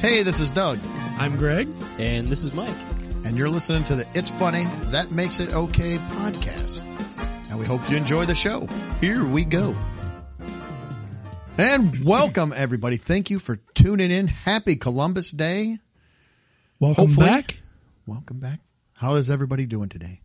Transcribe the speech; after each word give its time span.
Hey, 0.00 0.22
this 0.22 0.40
is 0.40 0.50
Doug, 0.50 0.78
I'm 1.18 1.36
Greg. 1.36 1.68
And 1.98 2.28
this 2.28 2.42
is 2.44 2.52
Mike. 2.52 2.76
and 3.24 3.36
you're 3.36 3.48
listening 3.48 3.84
to 3.84 3.96
the 3.96 4.06
It's 4.14 4.30
Funny, 4.30 4.64
That 4.86 5.10
Makes 5.10 5.40
It 5.40 5.52
Okay 5.52 5.98
podcast. 5.98 6.80
And 7.50 7.58
we 7.58 7.66
hope 7.66 7.88
you 7.90 7.96
enjoy 7.96 8.24
the 8.24 8.34
show. 8.34 8.66
Here 9.00 9.24
we 9.24 9.44
go. 9.44 9.76
And 11.58 12.04
welcome, 12.04 12.52
everybody. 12.54 12.96
Thank 12.96 13.30
you 13.30 13.38
for 13.38 13.56
tuning 13.74 14.10
in. 14.10 14.28
Happy 14.28 14.76
Columbus 14.76 15.30
Day. 15.30 15.78
Welcome 16.78 17.06
Hopefully- 17.08 17.26
back. 17.26 17.60
Welcome 18.06 18.38
back. 18.38 18.60
How 18.94 19.16
is 19.16 19.28
everybody 19.28 19.66
doing 19.66 19.88
today? 19.90 20.20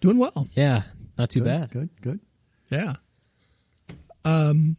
Doing 0.00 0.16
well. 0.18 0.48
Yeah, 0.54 0.82
not 1.18 1.30
too 1.30 1.40
Good, 1.40 1.46
bad. 1.46 1.70
Good, 1.70 1.90
good. 2.00 2.20
Yeah. 2.70 2.94
Um, 4.24 4.76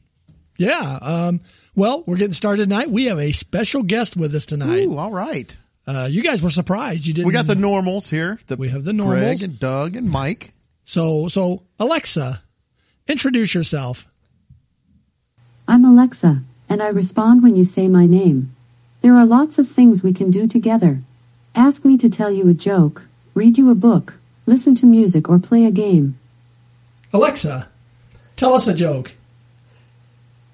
yeah. 0.57 0.99
Um, 1.01 1.41
well, 1.75 2.03
we're 2.05 2.17
getting 2.17 2.33
started 2.33 2.63
tonight. 2.63 2.89
We 2.89 3.05
have 3.05 3.19
a 3.19 3.31
special 3.31 3.83
guest 3.83 4.15
with 4.15 4.33
us 4.35 4.45
tonight. 4.45 4.85
Ooh, 4.85 4.97
all 4.97 5.11
right. 5.11 5.55
Uh, 5.85 6.07
you 6.09 6.23
guys 6.23 6.41
were 6.41 6.49
surprised 6.49 7.05
you 7.05 7.13
didn't. 7.13 7.27
We 7.27 7.33
got 7.33 7.47
the 7.47 7.55
normals 7.55 8.09
here. 8.09 8.39
The 8.47 8.55
We 8.55 8.69
have 8.69 8.83
the 8.85 8.93
Greg 8.93 8.97
normals. 8.97 9.43
and 9.43 9.59
Doug 9.59 9.95
and 9.95 10.09
Mike. 10.09 10.53
so 10.85 11.27
so 11.27 11.63
Alexa, 11.79 12.41
introduce 13.07 13.53
yourself. 13.53 14.07
I'm 15.67 15.83
Alexa, 15.85 16.41
and 16.69 16.81
I 16.81 16.87
respond 16.87 17.43
when 17.43 17.55
you 17.55 17.65
say 17.65 17.87
my 17.87 18.05
name. 18.05 18.55
There 19.01 19.15
are 19.15 19.25
lots 19.25 19.59
of 19.59 19.69
things 19.69 20.03
we 20.03 20.13
can 20.13 20.31
do 20.31 20.47
together. 20.47 21.01
Ask 21.55 21.83
me 21.83 21.97
to 21.97 22.09
tell 22.09 22.31
you 22.31 22.47
a 22.49 22.53
joke, 22.53 23.03
read 23.33 23.57
you 23.57 23.69
a 23.69 23.75
book, 23.75 24.13
listen 24.45 24.75
to 24.75 24.85
music, 24.85 25.27
or 25.29 25.39
play 25.39 25.65
a 25.65 25.71
game. 25.71 26.17
Alexa, 27.11 27.67
tell 28.35 28.53
us 28.53 28.67
a 28.67 28.73
joke. 28.73 29.13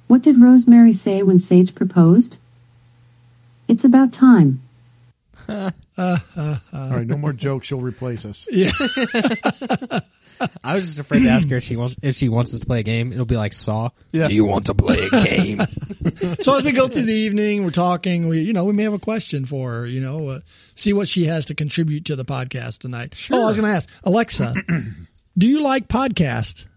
What 0.10 0.24
did 0.24 0.42
Rosemary 0.42 0.94
say 0.94 1.22
when 1.22 1.38
Sage 1.38 1.76
proposed? 1.76 2.40
It's 3.68 3.86
about 3.86 4.12
time. 4.12 4.60
All 5.48 5.72
right, 5.96 7.06
no 7.06 7.16
more 7.16 7.32
jokes. 7.32 7.70
You'll 7.70 7.82
replace 7.82 8.26
us. 8.26 8.48
Yeah. 8.52 8.72
I 10.64 10.76
was 10.76 10.86
just 10.86 11.00
afraid 11.00 11.24
to 11.24 11.30
ask 11.30 11.50
her 11.50 11.58
if 11.58 11.64
she 11.66 11.76
wants 11.76 11.98
if 12.02 12.16
she 12.16 12.30
wants 12.30 12.54
us 12.54 12.62
to 12.62 12.66
play 12.66 12.80
a 12.80 12.84
game. 12.84 13.12
It'll 13.12 13.26
be 13.26 13.36
like 13.36 13.52
Saw. 13.52 13.90
Yeah. 14.14 14.30
Do 14.30 14.34
you 14.34 14.46
want 14.46 14.68
to 14.68 14.74
play 14.74 15.08
a 15.12 15.24
game? 15.26 15.60
so 16.40 16.56
as 16.56 16.64
we 16.64 16.72
go 16.72 16.88
through 16.88 17.02
the 17.04 17.14
evening, 17.14 17.66
we're 17.66 17.72
talking. 17.72 18.30
We 18.30 18.40
you 18.44 18.54
know 18.54 18.64
we 18.64 18.72
may 18.72 18.84
have 18.84 18.94
a 18.94 19.00
question 19.00 19.46
for 19.46 19.72
her. 19.72 19.86
You 19.86 20.00
know, 20.00 20.30
uh, 20.30 20.40
see 20.76 20.94
what 20.94 21.10
she 21.10 21.26
has 21.26 21.48
to 21.48 21.56
contribute 21.56 22.06
to 22.06 22.16
the 22.16 22.24
podcast 22.24 22.80
tonight. 22.80 23.16
Oh, 23.30 23.44
I 23.44 23.48
was 23.48 23.58
going 23.58 23.70
to 23.70 23.76
ask 23.76 23.90
Alexa, 24.06 24.56
do 25.38 25.46
you 25.46 25.62
like 25.62 25.90
podcasts? 25.90 26.68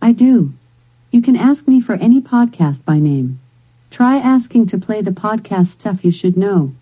I 0.00 0.12
do. 0.12 0.54
You 1.14 1.22
can 1.22 1.36
ask 1.36 1.68
me 1.68 1.80
for 1.80 1.92
any 1.92 2.20
podcast 2.20 2.84
by 2.84 2.98
name. 2.98 3.38
Try 3.88 4.16
asking 4.16 4.66
to 4.66 4.78
play 4.78 5.00
the 5.00 5.12
podcast 5.12 5.68
stuff 5.68 6.04
you 6.04 6.10
should 6.10 6.36
know. 6.36 6.74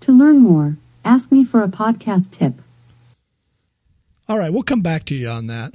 To 0.00 0.12
learn 0.12 0.40
more, 0.40 0.76
ask 1.06 1.32
me 1.32 1.42
for 1.42 1.62
a 1.62 1.68
podcast 1.68 2.30
tip. 2.30 2.60
All 4.28 4.36
right, 4.36 4.52
we'll 4.52 4.62
come 4.62 4.82
back 4.82 5.06
to 5.06 5.14
you 5.14 5.30
on 5.30 5.46
that. 5.46 5.72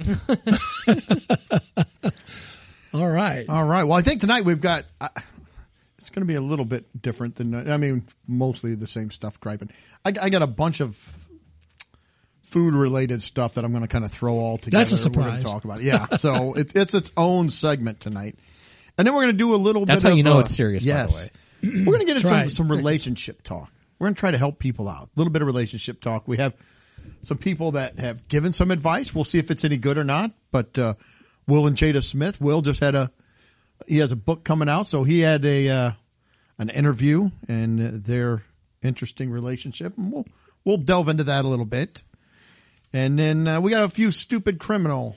All 2.94 3.10
right. 3.10 3.48
All 3.48 3.64
right. 3.64 3.82
Well, 3.82 3.98
I 3.98 4.02
think 4.02 4.20
tonight 4.20 4.44
we've 4.44 4.60
got. 4.60 4.84
Uh, 5.00 5.08
it's 5.98 6.10
going 6.10 6.22
to 6.22 6.26
be 6.26 6.36
a 6.36 6.40
little 6.40 6.64
bit 6.64 6.84
different 7.02 7.34
than. 7.34 7.68
I 7.68 7.78
mean, 7.78 8.04
mostly 8.28 8.76
the 8.76 8.86
same 8.86 9.10
stuff. 9.10 9.40
Griping. 9.40 9.70
I, 10.04 10.12
I 10.22 10.28
got 10.30 10.42
a 10.42 10.46
bunch 10.46 10.78
of 10.78 10.96
food 12.44 12.74
related 12.74 13.22
stuff 13.22 13.54
that 13.54 13.64
I'm 13.64 13.72
going 13.72 13.82
to 13.82 13.88
kind 13.88 14.04
of 14.04 14.12
throw 14.12 14.34
all 14.34 14.58
together. 14.58 14.78
That's 14.82 14.92
a 14.92 14.96
surprise. 14.96 15.42
talk 15.42 15.64
about. 15.64 15.80
it. 15.80 15.84
Yeah. 15.84 16.16
So 16.16 16.54
it, 16.56 16.74
it's 16.76 16.94
its 16.94 17.10
own 17.16 17.50
segment 17.50 18.00
tonight, 18.00 18.38
and 18.96 19.06
then 19.06 19.14
we're 19.14 19.22
going 19.22 19.32
to 19.34 19.38
do 19.38 19.54
a 19.54 19.56
little. 19.56 19.84
That's 19.84 20.02
bit 20.02 20.08
how 20.08 20.12
of, 20.12 20.18
you 20.18 20.24
know 20.24 20.36
uh, 20.36 20.40
it's 20.40 20.54
serious, 20.54 20.84
by 20.84 20.92
the 20.92 20.98
Yes. 20.98 21.14
way. 21.14 21.30
we're 21.62 21.84
going 21.84 22.00
to 22.00 22.04
get 22.04 22.16
into 22.16 22.28
some, 22.28 22.48
some 22.50 22.70
relationship 22.70 23.42
talk. 23.42 23.70
We're 23.98 24.06
going 24.06 24.14
to 24.14 24.20
try 24.20 24.30
to 24.30 24.38
help 24.38 24.58
people 24.58 24.88
out. 24.88 25.04
A 25.06 25.18
little 25.18 25.32
bit 25.32 25.42
of 25.42 25.46
relationship 25.46 26.00
talk. 26.00 26.28
We 26.28 26.36
have 26.38 26.54
some 27.22 27.38
people 27.38 27.72
that 27.72 27.98
have 27.98 28.28
given 28.28 28.52
some 28.52 28.70
advice. 28.70 29.14
We'll 29.14 29.24
see 29.24 29.38
if 29.38 29.50
it's 29.50 29.64
any 29.64 29.76
good 29.78 29.96
or 29.98 30.04
not. 30.04 30.32
But 30.52 30.76
uh, 30.78 30.94
Will 31.46 31.66
and 31.66 31.76
Jada 31.76 32.02
Smith. 32.04 32.40
Will 32.40 32.60
just 32.62 32.80
had 32.80 32.94
a 32.94 33.10
he 33.86 33.98
has 33.98 34.12
a 34.12 34.16
book 34.16 34.44
coming 34.44 34.68
out, 34.68 34.86
so 34.86 35.04
he 35.04 35.20
had 35.20 35.44
a 35.44 35.68
uh, 35.68 35.90
an 36.58 36.68
interview 36.70 37.30
and 37.48 38.04
their 38.04 38.42
interesting 38.82 39.30
relationship. 39.30 39.96
And 39.96 40.12
we'll 40.12 40.26
we'll 40.64 40.76
delve 40.76 41.08
into 41.08 41.24
that 41.24 41.44
a 41.44 41.48
little 41.48 41.64
bit. 41.64 42.02
And 42.94 43.18
then 43.18 43.46
uh, 43.48 43.60
we 43.60 43.70
got 43.72 43.84
a 43.84 43.88
few 43.88 44.10
stupid 44.12 44.58
criminal 44.60 45.16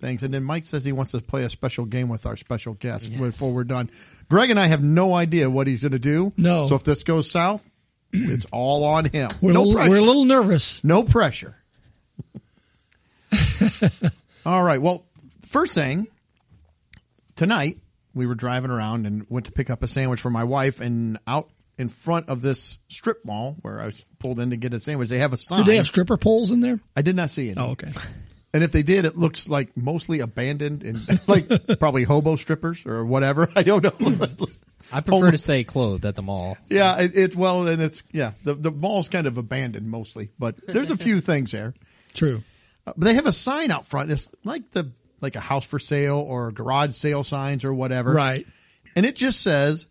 things. 0.00 0.22
And 0.22 0.32
then 0.32 0.42
Mike 0.44 0.64
says 0.64 0.82
he 0.82 0.92
wants 0.92 1.12
to 1.12 1.20
play 1.20 1.44
a 1.44 1.50
special 1.50 1.84
game 1.84 2.08
with 2.08 2.24
our 2.24 2.36
special 2.36 2.72
guest 2.74 3.04
Yes. 3.04 3.20
before 3.20 3.54
we're 3.54 3.64
done. 3.64 3.90
Greg 4.30 4.48
and 4.50 4.58
I 4.58 4.66
have 4.66 4.82
no 4.82 5.14
idea 5.14 5.50
what 5.50 5.66
he's 5.66 5.80
going 5.80 5.92
to 5.92 5.98
do. 5.98 6.32
No. 6.38 6.66
So 6.68 6.74
if 6.76 6.84
this 6.84 7.04
goes 7.04 7.30
south, 7.30 7.68
it's 8.12 8.46
all 8.50 8.84
on 8.84 9.04
him. 9.04 9.30
We're, 9.42 9.52
no 9.52 9.62
a 9.62 9.64
little, 9.64 9.88
we're 9.90 9.98
a 9.98 10.02
little 10.02 10.24
nervous. 10.24 10.82
No 10.82 11.02
pressure. 11.04 11.54
All 14.46 14.62
right. 14.62 14.80
Well, 14.80 15.04
first 15.46 15.74
thing 15.74 16.06
tonight 17.36 17.78
we 18.14 18.26
were 18.26 18.34
driving 18.34 18.70
around 18.70 19.06
and 19.06 19.26
went 19.28 19.46
to 19.46 19.52
pick 19.52 19.70
up 19.70 19.82
a 19.82 19.88
sandwich 19.88 20.20
for 20.20 20.30
my 20.30 20.44
wife, 20.44 20.80
and 20.80 21.18
out 21.26 21.48
in 21.80 21.88
front 21.88 22.28
of 22.28 22.42
this 22.42 22.78
strip 22.88 23.24
mall 23.24 23.56
where 23.62 23.80
I 23.80 23.86
was 23.86 24.04
pulled 24.18 24.38
in 24.38 24.50
to 24.50 24.56
get 24.58 24.74
a 24.74 24.80
sandwich, 24.80 25.08
they 25.08 25.18
have 25.18 25.32
a 25.32 25.38
sign. 25.38 25.60
Did 25.60 25.66
they 25.66 25.76
have 25.76 25.86
stripper 25.86 26.18
poles 26.18 26.50
in 26.50 26.60
there? 26.60 26.78
I 26.94 27.00
did 27.00 27.16
not 27.16 27.30
see 27.30 27.48
it. 27.48 27.56
Oh, 27.58 27.70
okay. 27.70 27.88
And 28.52 28.62
if 28.62 28.70
they 28.70 28.82
did, 28.82 29.06
it 29.06 29.16
looks 29.16 29.48
like 29.48 29.74
mostly 29.76 30.20
abandoned 30.20 30.82
and 30.82 30.98
like 31.26 31.48
probably 31.78 32.04
hobo 32.04 32.36
strippers 32.36 32.84
or 32.84 33.04
whatever. 33.06 33.48
I 33.56 33.62
don't 33.62 33.82
know. 33.82 33.92
I 34.92 35.00
prefer 35.00 35.30
to 35.30 35.38
stay 35.38 35.64
clothed 35.64 36.04
at 36.04 36.16
the 36.16 36.22
mall. 36.22 36.58
yeah, 36.68 37.00
it, 37.00 37.12
it's 37.14 37.36
well, 37.36 37.66
and 37.66 37.80
it's 37.80 38.02
yeah. 38.12 38.32
The 38.44 38.54
the 38.54 38.70
mall's 38.72 39.08
kind 39.08 39.26
of 39.26 39.38
abandoned 39.38 39.88
mostly, 39.88 40.30
but 40.38 40.56
there's 40.66 40.90
a 40.90 40.96
few 40.96 41.20
things 41.20 41.52
there. 41.52 41.74
True. 42.12 42.42
Uh, 42.86 42.92
But 42.96 43.04
they 43.06 43.14
have 43.14 43.26
a 43.26 43.32
sign 43.32 43.70
out 43.70 43.86
front. 43.86 44.10
It's 44.10 44.28
like 44.44 44.70
the 44.72 44.90
like 45.20 45.36
a 45.36 45.40
house 45.40 45.64
for 45.64 45.78
sale 45.78 46.18
or 46.18 46.50
garage 46.50 46.94
sale 46.96 47.24
signs 47.24 47.64
or 47.64 47.72
whatever. 47.72 48.12
Right. 48.12 48.46
And 48.96 49.06
it 49.06 49.14
just 49.16 49.40
says 49.40 49.86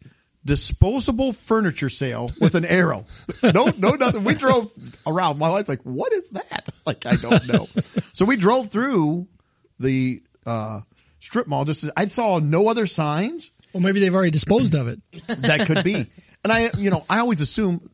disposable 0.45 1.33
furniture 1.33 1.89
sale 1.89 2.31
with 2.39 2.55
an 2.55 2.66
arrow. 2.66 3.05
no, 3.44 3.72
no, 3.77 3.91
nothing. 3.91 4.23
We 4.23 4.33
drove 4.33 4.72
around. 5.05 5.38
My 5.38 5.50
wife's 5.50 5.69
like, 5.69 5.81
what 5.83 6.13
is 6.13 6.29
that? 6.31 6.69
Like, 6.85 7.05
I 7.05 7.16
don't 7.16 7.47
know. 7.47 7.67
so 8.13 8.25
we 8.25 8.35
drove 8.35 8.69
through 8.69 9.28
the, 9.79 10.22
uh, 10.45 10.81
strip 11.19 11.47
mall. 11.47 11.66
Just, 11.66 11.85
I 11.95 12.07
saw 12.07 12.39
no 12.39 12.67
other 12.67 12.88
signs. 12.88 13.51
Well, 13.73 13.83
maybe 13.83 13.99
they've 13.99 14.13
already 14.13 14.31
disposed 14.31 14.73
of 14.75 14.88
it. 14.88 14.99
That 15.28 15.67
could 15.67 15.83
be. 15.83 16.07
and 16.44 16.51
I, 16.51 16.72
you 16.78 16.89
know, 16.89 17.05
I 17.09 17.19
always 17.19 17.41
assume, 17.41 17.89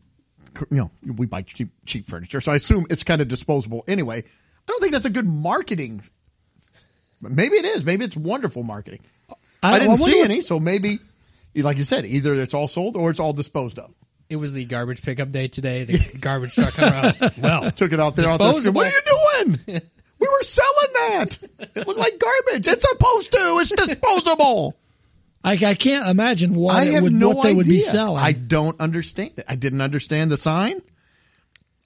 you 0.72 0.78
know, 0.78 0.92
we 1.04 1.26
buy 1.26 1.42
cheap, 1.42 1.70
cheap 1.86 2.08
furniture. 2.08 2.40
So 2.42 2.52
I 2.52 2.56
assume 2.56 2.88
it's 2.90 3.04
kind 3.04 3.22
of 3.22 3.28
disposable 3.28 3.84
anyway. 3.88 4.20
I 4.20 4.24
don't 4.68 4.80
think 4.80 4.94
that's 4.94 5.06
a 5.06 5.10
good 5.10 5.28
marketing. 5.28 6.02
Maybe 7.22 7.58
it 7.58 7.66
is. 7.66 7.84
Maybe 7.84 8.06
it's 8.06 8.16
wonderful 8.16 8.64
marketing. 8.64 9.02
I, 9.62 9.80
didn't 9.80 10.00
wonder 10.00 10.06
see 10.06 10.22
any. 10.22 10.42
So 10.42 10.60
maybe, 10.60 11.00
like 11.56 11.78
you 11.78 11.84
said, 11.84 12.06
either 12.06 12.34
it's 12.36 12.54
all 12.54 12.68
sold 12.68 12.96
or 12.96 13.10
it's 13.10 13.20
all 13.20 13.34
disposed 13.34 13.80
of. 13.80 13.94
It 14.30 14.38
was 14.38 14.54
the 14.54 14.66
garbage 14.66 15.02
pickup 15.02 15.32
day 15.32 15.48
today. 15.48 15.84
The 15.84 16.18
garbage 16.20 16.56
truck 16.56 16.74
come 16.74 16.94
out. 16.94 17.38
Well, 17.38 17.72
Took 17.72 17.94
it 17.94 18.00
out 18.00 18.16
there. 18.16 18.28
Out 18.28 18.40
there 18.40 18.72
what 18.72 18.88
are 18.88 18.90
you 18.90 19.02
doing? 19.46 19.60
we 20.20 20.28
were 20.28 20.42
selling 20.44 20.94
that. 20.94 21.38
It 21.76 21.88
looked 21.88 22.00
like 22.00 22.20
garbage. 22.20 22.68
It's 22.68 22.90
supposed 22.90 23.32
to. 23.34 23.58
It's 23.62 23.72
disposable. 23.72 24.76
I, 25.44 25.54
I 25.54 25.76
can't 25.76 26.08
imagine 26.10 26.56
why 26.56 26.96
I 26.96 27.00
would, 27.00 27.14
no 27.14 27.30
what 27.30 27.44
they 27.44 27.50
idea. 27.50 27.58
would 27.58 27.68
be 27.68 27.78
selling. 27.78 28.24
I 28.24 28.32
don't 28.32 28.80
understand 28.80 29.34
it. 29.38 29.46
I 29.48 29.54
didn't 29.56 29.82
understand 29.82 30.32
the 30.32 30.38
sign. 30.38 30.82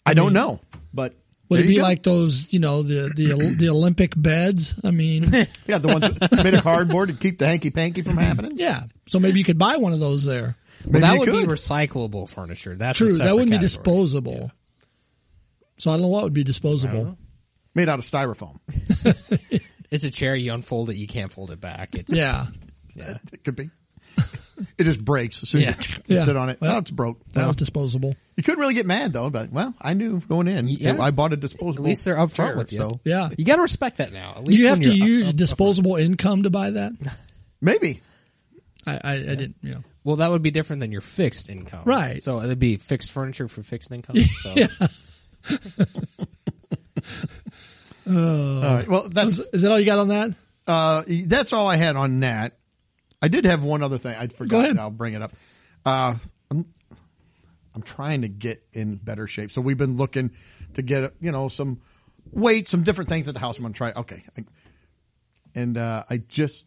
I 0.06 0.14
don't 0.14 0.32
know, 0.32 0.62
but 0.94 1.14
would 1.50 1.58
there 1.58 1.64
it 1.66 1.68
be 1.68 1.76
go. 1.78 1.82
like 1.82 2.04
those, 2.04 2.54
you 2.54 2.60
know, 2.60 2.84
the 2.84 3.12
the 3.16 3.56
the 3.58 3.70
Olympic 3.70 4.14
beds? 4.16 4.76
I 4.84 4.92
mean, 4.92 5.24
yeah, 5.68 5.80
the 5.80 5.88
ones 5.88 6.02
that 6.20 6.44
made 6.44 6.54
of 6.54 6.64
cardboard 6.64 7.10
to 7.10 7.16
keep 7.16 7.40
the 7.40 7.48
hanky 7.48 7.72
panky 7.72 8.02
from 8.04 8.18
happening? 8.18 8.54
yeah. 8.56 8.84
So 9.08 9.20
maybe 9.20 9.40
you 9.40 9.46
could 9.46 9.58
buy 9.58 9.78
one 9.78 9.94
of 9.94 10.00
those 10.00 10.24
there. 10.26 10.56
Maybe 10.86 11.00
that 11.00 11.14
you 11.16 11.20
would 11.20 11.32
be 11.32 11.46
recyclable 11.54 12.30
furniture. 12.30 12.76
That's 12.76 13.00
True, 13.00 13.18
that 13.18 13.34
wouldn't 13.34 13.52
be 13.52 13.58
category. 13.58 13.60
disposable. 13.60 14.52
So 15.78 15.92
I 15.92 15.96
don't 15.96 16.04
know 16.04 16.08
what 16.10 16.24
would 16.24 16.34
be 16.34 16.44
disposable. 16.44 17.18
made 17.76 17.90
out 17.90 18.00
of 18.00 18.06
styrofoam. 18.06 18.60
It's 19.92 20.04
a 20.04 20.12
chair. 20.12 20.36
You 20.36 20.54
unfold 20.54 20.92
it. 20.92 20.98
You 20.98 21.08
can't 21.08 21.32
fold 21.32 21.50
it 21.50 21.60
back. 21.60 21.96
It's 21.96 22.14
Yeah, 22.14 22.46
yeah. 22.96 23.18
It 23.34 23.44
could 23.44 23.56
be. 23.56 23.72
It 24.78 24.84
just 24.84 25.04
breaks 25.04 25.42
as 25.44 25.50
soon 25.50 25.62
Yeah. 25.62 25.76
as 25.80 25.90
you 25.90 25.96
Yeah. 26.18 26.26
sit 26.26 26.36
on 26.38 26.50
it. 26.50 26.60
Well, 26.62 26.72
Well, 26.72 26.80
it's 26.80 26.92
broke. 26.92 27.20
that 27.30 27.36
Well, 27.38 27.48
was 27.48 27.56
disposable. 27.56 28.14
you 28.38 28.44
couldn't 28.44 28.60
really 28.60 28.74
get 28.74 28.86
mad 28.86 29.14
though, 29.14 29.30
but 29.30 29.52
well, 29.52 29.74
I 29.82 29.94
knew 29.94 30.20
going 30.22 30.48
in. 30.48 30.68
Yeah. 30.68 31.02
I 31.02 31.12
bought 31.12 31.34
a 31.34 31.38
disposable. 31.38 31.84
At 31.84 31.88
least 31.90 32.06
they're 32.06 32.16
upfront 32.16 32.36
chair, 32.36 32.58
with 32.58 32.72
you. 32.74 32.80
So 32.80 33.00
Yeah. 33.04 33.30
You 33.38 33.46
got 33.46 33.58
to 33.58 33.62
respect 33.62 33.98
that 33.98 34.12
now. 34.14 34.34
At 34.38 34.44
least 34.44 34.60
you 34.62 34.68
have 34.68 34.82
to 34.82 34.90
you're 34.94 35.04
up- 35.04 35.10
use 35.10 35.30
up- 35.30 35.36
disposable 35.36 35.96
income 35.96 36.44
to 36.44 36.50
buy 36.50 36.72
that? 36.72 36.94
maybe 37.62 38.02
I, 38.88 38.94
I, 39.04 39.14
I 39.14 39.18
didn't, 39.36 39.56
you 39.62 39.72
know. 39.74 39.84
Well, 40.04 40.16
that 40.18 40.32
would 40.32 40.42
be 40.42 40.50
different 40.52 40.80
than 40.80 40.92
your 40.92 41.02
fixed 41.02 41.50
income, 41.50 41.82
Right. 41.86 42.24
So 42.24 42.42
it'd 42.42 42.58
be 42.60 42.78
fixed 42.78 43.12
furniture 43.12 43.48
for 43.48 43.62
fixed 43.64 43.92
income. 43.92 44.16
So. 44.44 44.54
Yeah. 44.56 44.68
all 48.08 48.62
right. 48.76 48.88
Well, 48.88 49.10
that's 49.10 49.40
Is 49.40 49.62
that 49.62 49.72
all 49.72 49.80
you 49.80 49.86
got 49.86 50.00
on 50.00 50.08
that? 50.10 50.32
uh, 50.68 51.04
that's 51.26 51.54
all 51.54 51.68
I 51.68 51.76
had 51.76 51.96
on 51.96 52.20
that. 52.22 52.58
I 53.22 53.28
did 53.28 53.46
have 53.46 53.62
one 53.64 53.84
other 53.84 53.98
thing. 53.98 54.16
I 54.18 54.28
forgot. 54.28 54.78
I'll 54.78 54.90
bring 54.92 55.14
it 55.14 55.22
up. 55.22 55.34
Uh, 55.86 56.16
I'm 57.76 57.82
trying 57.84 58.22
to 58.22 58.28
get 58.28 58.64
in 58.74 58.96
better 58.96 59.28
shape. 59.28 59.52
So 59.52 59.62
we've 59.62 59.78
been 59.78 59.98
looking 59.98 60.32
to 60.74 60.82
get 60.82 61.14
you 61.22 61.32
know 61.32 61.48
some 61.50 61.80
weight, 62.32 62.68
some 62.68 62.84
different 62.84 63.10
things 63.10 63.28
at 63.28 63.34
the 63.34 63.40
house. 63.40 63.58
I'm 63.58 63.64
going 63.64 63.74
to 63.74 63.78
try. 63.78 63.92
Okay, 63.96 64.24
I, 64.38 64.46
and 65.56 65.78
uh, 65.78 66.04
I 66.10 66.18
just 66.18 66.66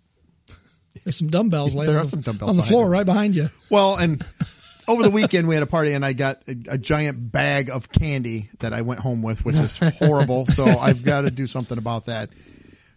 There's 1.05 1.17
some 1.17 1.29
dumbbells 1.29 1.75
There 1.75 1.97
are 1.97 2.01
on- 2.01 2.09
some 2.09 2.21
dumbbells 2.21 2.51
on 2.51 2.57
the 2.57 2.63
floor 2.63 2.89
right 2.89 3.07
behind 3.07 3.35
you. 3.35 3.49
well 3.71 3.97
and. 3.97 4.25
Over 4.89 5.05
the 5.05 5.11
weekend, 5.11 5.47
we 5.47 5.55
had 5.55 5.63
a 5.63 5.67
party, 5.67 5.93
and 5.93 6.05
I 6.05 6.13
got 6.13 6.43
a, 6.49 6.57
a 6.71 6.77
giant 6.77 7.31
bag 7.31 7.71
of 7.71 7.89
candy 7.93 8.51
that 8.59 8.73
I 8.73 8.83
went 8.83 8.99
home 8.99 9.23
with, 9.23 9.45
which 9.45 9.55
is 9.55 9.79
horrible. 10.01 10.45
so 10.47 10.65
I've 10.65 11.05
got 11.05 11.21
to 11.21 11.31
do 11.31 11.47
something 11.47 11.79
about 11.79 12.07
that, 12.07 12.31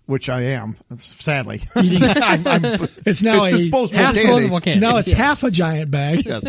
which 0.06 0.30
I 0.30 0.42
am, 0.44 0.78
sadly. 1.00 1.64
Eating- 1.82 2.04
I'm, 2.04 2.48
I'm, 2.48 2.88
It's 3.06 3.22
now 3.22 3.46
It's 3.46 3.56
a 3.56 3.58
disposable 3.58 3.98
half, 3.98 4.14
candy. 4.16 4.22
Disposable 4.22 4.62
candy. 4.62 4.80
now 4.82 4.98
it's 4.98 5.08
Yes. 5.08 5.18
half 5.18 5.44
a 5.44 5.52
giant 5.52 5.92
bag. 5.92 6.26
Yes. 6.26 6.44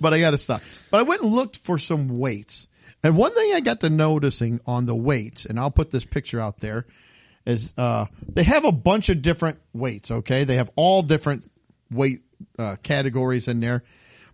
but 0.00 0.14
I 0.14 0.20
got 0.20 0.30
to 0.30 0.38
stop. 0.38 0.62
But 0.90 1.00
I 1.00 1.02
went 1.02 1.22
and 1.22 1.32
looked 1.32 1.58
for 1.58 1.78
some 1.78 2.08
weights. 2.14 2.66
And 3.02 3.16
one 3.16 3.32
thing 3.34 3.52
I 3.54 3.60
got 3.60 3.80
to 3.80 3.90
noticing 3.90 4.60
on 4.66 4.86
the 4.86 4.94
weights, 4.94 5.44
and 5.44 5.58
I'll 5.60 5.70
put 5.70 5.90
this 5.90 6.04
picture 6.04 6.40
out 6.40 6.58
there, 6.60 6.86
is 7.46 7.72
uh, 7.78 8.06
they 8.28 8.42
have 8.42 8.64
a 8.64 8.72
bunch 8.72 9.08
of 9.08 9.22
different 9.22 9.58
weights. 9.72 10.10
Okay, 10.10 10.44
they 10.44 10.56
have 10.56 10.70
all 10.76 11.02
different 11.02 11.48
weight 11.90 12.22
uh, 12.58 12.76
categories 12.82 13.48
in 13.48 13.60
there. 13.60 13.84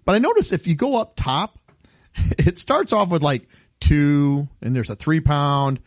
But 0.04 0.14
I 0.14 0.18
noticed 0.18 0.52
if 0.52 0.66
you 0.66 0.74
go 0.76 0.96
up 0.96 1.14
top, 1.16 1.58
it 2.38 2.58
starts 2.58 2.92
off 2.92 3.10
with 3.10 3.22
like 3.22 3.46
two, 3.80 4.48
and 4.62 4.74
there's 4.74 4.90
a 4.90 4.96
three 4.96 5.20
pound, 5.20 5.80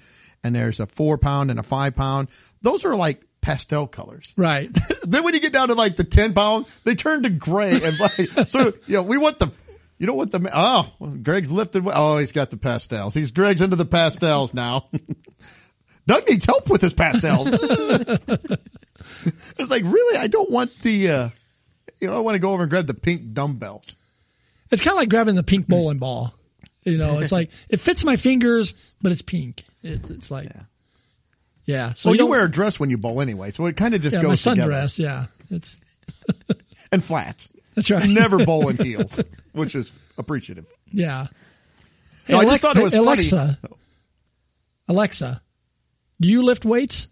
and 0.44 0.56
there's 0.56 0.80
a 0.80 0.86
four 0.86 1.18
pound 1.18 1.50
and 1.50 1.60
a 1.60 1.64
five 1.64 1.96
pound. 1.96 2.28
Those 2.68 2.84
are 2.84 2.98
like 2.98 3.22
pastel 3.40 3.88
colors 3.88 4.34
Right. 4.36 4.70
then 5.04 5.24
when 5.24 5.34
you 5.34 5.40
get 5.40 5.54
down 5.54 5.70
to 5.70 5.74
like 5.74 5.96
the 5.96 6.04
10 6.04 6.34
pound, 6.34 6.66
they 6.84 6.96
turn 6.96 7.24
to 7.24 7.30
gray 7.30 7.80
and 7.82 7.98
black. 7.98 8.12
so, 8.50 8.74
you 8.88 8.98
know, 8.98 9.04
we 9.04 9.18
want 9.18 9.40
the, 9.40 9.54
you 9.98 10.06
know 10.06 10.16
what 10.16 10.32
the, 10.32 10.52
oh, 10.54 10.92
well, 11.00 11.12
Greg's 11.12 11.50
lifted. 11.50 11.88
Oh, 11.88 12.18
he's 12.18 12.34
got 12.34 12.50
the 12.50 12.58
pastels. 12.58 13.14
He's 13.14 13.32
Greg's 13.32 13.62
into 13.62 13.78
the 13.78 13.86
pastels 13.86 14.54
now. 14.54 14.90
Doug 16.08 16.28
needs 16.28 16.46
help 16.46 16.70
with 16.70 16.82
his 16.82 16.94
pastels. 16.94 17.48
it's 19.58 19.72
like, 19.72 19.84
really? 19.86 20.18
I 20.18 20.28
don't 20.28 20.52
want 20.52 20.78
the, 20.82 21.10
uh, 21.10 21.30
you 22.02 22.10
know, 22.10 22.18
I 22.18 22.20
want 22.20 22.36
to 22.36 22.40
go 22.40 22.52
over 22.52 22.64
and 22.64 22.70
grab 22.70 22.86
the 22.86 22.94
pink 22.94 23.32
dumbbell. 23.32 23.82
It's 24.72 24.82
kind 24.82 24.92
of 24.92 24.98
like 24.98 25.08
grabbing 25.08 25.36
the 25.36 25.44
pink 25.44 25.70
bowling 25.70 26.00
ball. 26.00 26.34
You 26.84 26.98
know, 26.98 27.20
it's 27.20 27.32
like 27.32 27.52
it 27.70 27.80
fits 27.80 28.04
my 28.04 28.18
fingers, 28.18 28.74
but 29.02 29.14
it's 29.14 29.22
pink. 29.22 29.64
It, 29.84 30.10
it's 30.10 30.30
like, 30.30 30.50
yeah. 30.54 30.64
So 31.68 31.94
So 31.96 32.12
you, 32.12 32.18
don't- 32.20 32.30
wear 32.30 32.44
a 32.46 32.50
dress 32.52 32.80
when 32.80 32.90
you 32.90 32.98
bowl 32.98 33.22
anyway. 33.22 33.52
So 33.52 33.66
it 33.66 33.76
kind 33.78 33.94
of 33.94 34.02
just 34.02 34.16
yeah, 34.16 34.22
goes 34.22 34.46
my 34.46 34.54
together. 34.54 34.72
sundress. 34.72 35.00
Yeah, 35.00 35.26
it's 35.50 35.78
And 36.92 37.04
flats. 37.04 37.50
that's 37.76 37.92
right. 37.92 38.08
Never 38.10 38.46
bowl 38.46 38.70
in 38.70 38.78
heels, 38.84 39.12
which 39.54 39.76
is 39.76 39.92
appreciative. 40.18 40.66
Yeah. 40.88 41.28
Hey, 42.26 42.34
No, 42.34 42.40
I 42.40 42.46
just 42.46 42.62
thought 42.62 42.78
it 42.78 42.84
was 42.84 42.94
hey, 42.94 43.00
funny. 43.00 43.08
Alexa. 43.12 43.60
Oh. 43.70 43.78
Alexa, 44.90 45.42
do 46.22 46.28
you 46.30 46.44
lift 46.44 46.64
weights? 46.66 47.08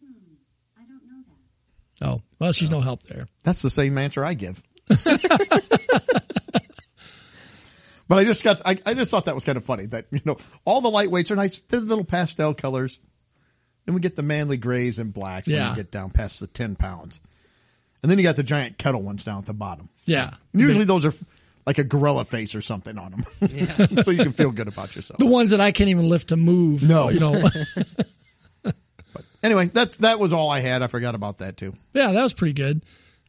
Hmm, 0.00 0.12
I 0.78 0.82
don't 0.84 1.06
know 1.08 1.24
that. 2.00 2.06
Oh, 2.08 2.22
well, 2.38 2.52
she's 2.52 2.70
no 2.70 2.80
help 2.80 3.02
there. 3.04 3.26
That's 3.42 3.62
the 3.62 3.70
same 3.70 3.98
answer 3.98 4.24
I 4.24 4.34
give. 4.34 4.62
but 8.08 8.18
I 8.18 8.24
just 8.24 8.42
got, 8.44 8.60
I, 8.64 8.78
I 8.86 8.94
just 8.94 9.10
thought 9.10 9.24
that 9.26 9.34
was 9.34 9.44
kind 9.44 9.56
of 9.58 9.64
funny 9.64 9.86
that, 9.86 10.06
you 10.10 10.20
know, 10.24 10.36
all 10.64 10.80
the 10.80 10.90
lightweights 10.90 11.30
are 11.30 11.36
nice. 11.36 11.58
They're 11.58 11.80
little 11.80 12.04
pastel 12.04 12.54
colors. 12.54 12.98
Then 13.84 13.94
we 13.94 14.00
get 14.00 14.16
the 14.16 14.22
manly 14.22 14.56
grays 14.56 14.98
and 14.98 15.12
blacks 15.14 15.46
when 15.46 15.56
Yeah. 15.56 15.70
you 15.70 15.76
get 15.76 15.90
down 15.90 16.10
past 16.10 16.40
the 16.40 16.46
10 16.46 16.76
pounds. 16.76 17.20
And 18.02 18.10
then 18.10 18.18
you 18.18 18.24
got 18.24 18.36
the 18.36 18.42
giant 18.42 18.78
kettle 18.78 19.02
ones 19.02 19.24
down 19.24 19.38
at 19.38 19.46
the 19.46 19.54
bottom. 19.54 19.88
Yeah. 20.04 20.34
And 20.52 20.60
usually 20.62 20.84
those 20.84 21.04
are 21.06 21.14
like 21.66 21.78
a 21.78 21.84
gorilla 21.84 22.24
face 22.24 22.54
or 22.54 22.62
something 22.62 22.96
on 22.98 23.10
them. 23.12 23.26
Yeah. 23.40 23.86
so 24.02 24.10
you 24.10 24.22
can 24.22 24.32
feel 24.32 24.50
good 24.52 24.68
about 24.68 24.94
yourself. 24.94 25.18
The 25.18 25.26
ones 25.26 25.50
that 25.50 25.60
I 25.60 25.72
can't 25.72 25.90
even 25.90 26.08
lift 26.08 26.28
to 26.28 26.36
move. 26.36 26.88
No. 26.88 27.08
You 27.08 27.20
know, 27.20 27.42
but 28.62 28.76
Anyway, 29.42 29.66
that's, 29.72 29.96
that 29.98 30.18
was 30.18 30.32
all 30.32 30.50
I 30.50 30.60
had. 30.60 30.82
I 30.82 30.88
forgot 30.88 31.14
about 31.14 31.38
that 31.38 31.56
too. 31.56 31.72
yeah, 31.94 32.12
that 32.12 32.22
was 32.22 32.32
pretty 32.34 32.52
good. 32.54 32.84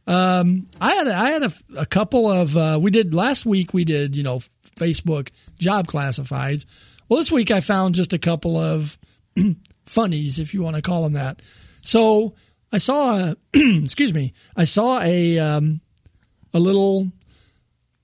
Um, 0.06 0.64
I 0.80 0.94
had, 0.94 1.06
a, 1.06 1.14
I 1.14 1.30
had 1.30 1.42
a, 1.42 1.52
a 1.76 1.86
couple 1.86 2.30
of, 2.30 2.56
uh, 2.56 2.78
we 2.80 2.90
did 2.90 3.12
last 3.14 3.44
week, 3.46 3.74
we 3.74 3.84
did, 3.84 4.16
you 4.16 4.22
know, 4.22 4.40
Facebook 4.78 5.30
job 5.58 5.86
classifieds. 5.86 6.66
Well, 7.08 7.18
this 7.18 7.32
week 7.32 7.50
I 7.50 7.60
found 7.60 7.94
just 7.94 8.12
a 8.12 8.18
couple 8.18 8.56
of 8.56 8.98
funnies, 9.86 10.38
if 10.38 10.54
you 10.54 10.62
want 10.62 10.76
to 10.76 10.82
call 10.82 11.02
them 11.02 11.14
that. 11.14 11.42
So 11.82 12.34
I 12.72 12.78
saw, 12.78 13.16
a, 13.18 13.36
excuse 13.54 14.12
me, 14.12 14.34
I 14.56 14.64
saw 14.64 15.00
a, 15.00 15.38
um, 15.38 15.80
a 16.52 16.60
little 16.60 17.10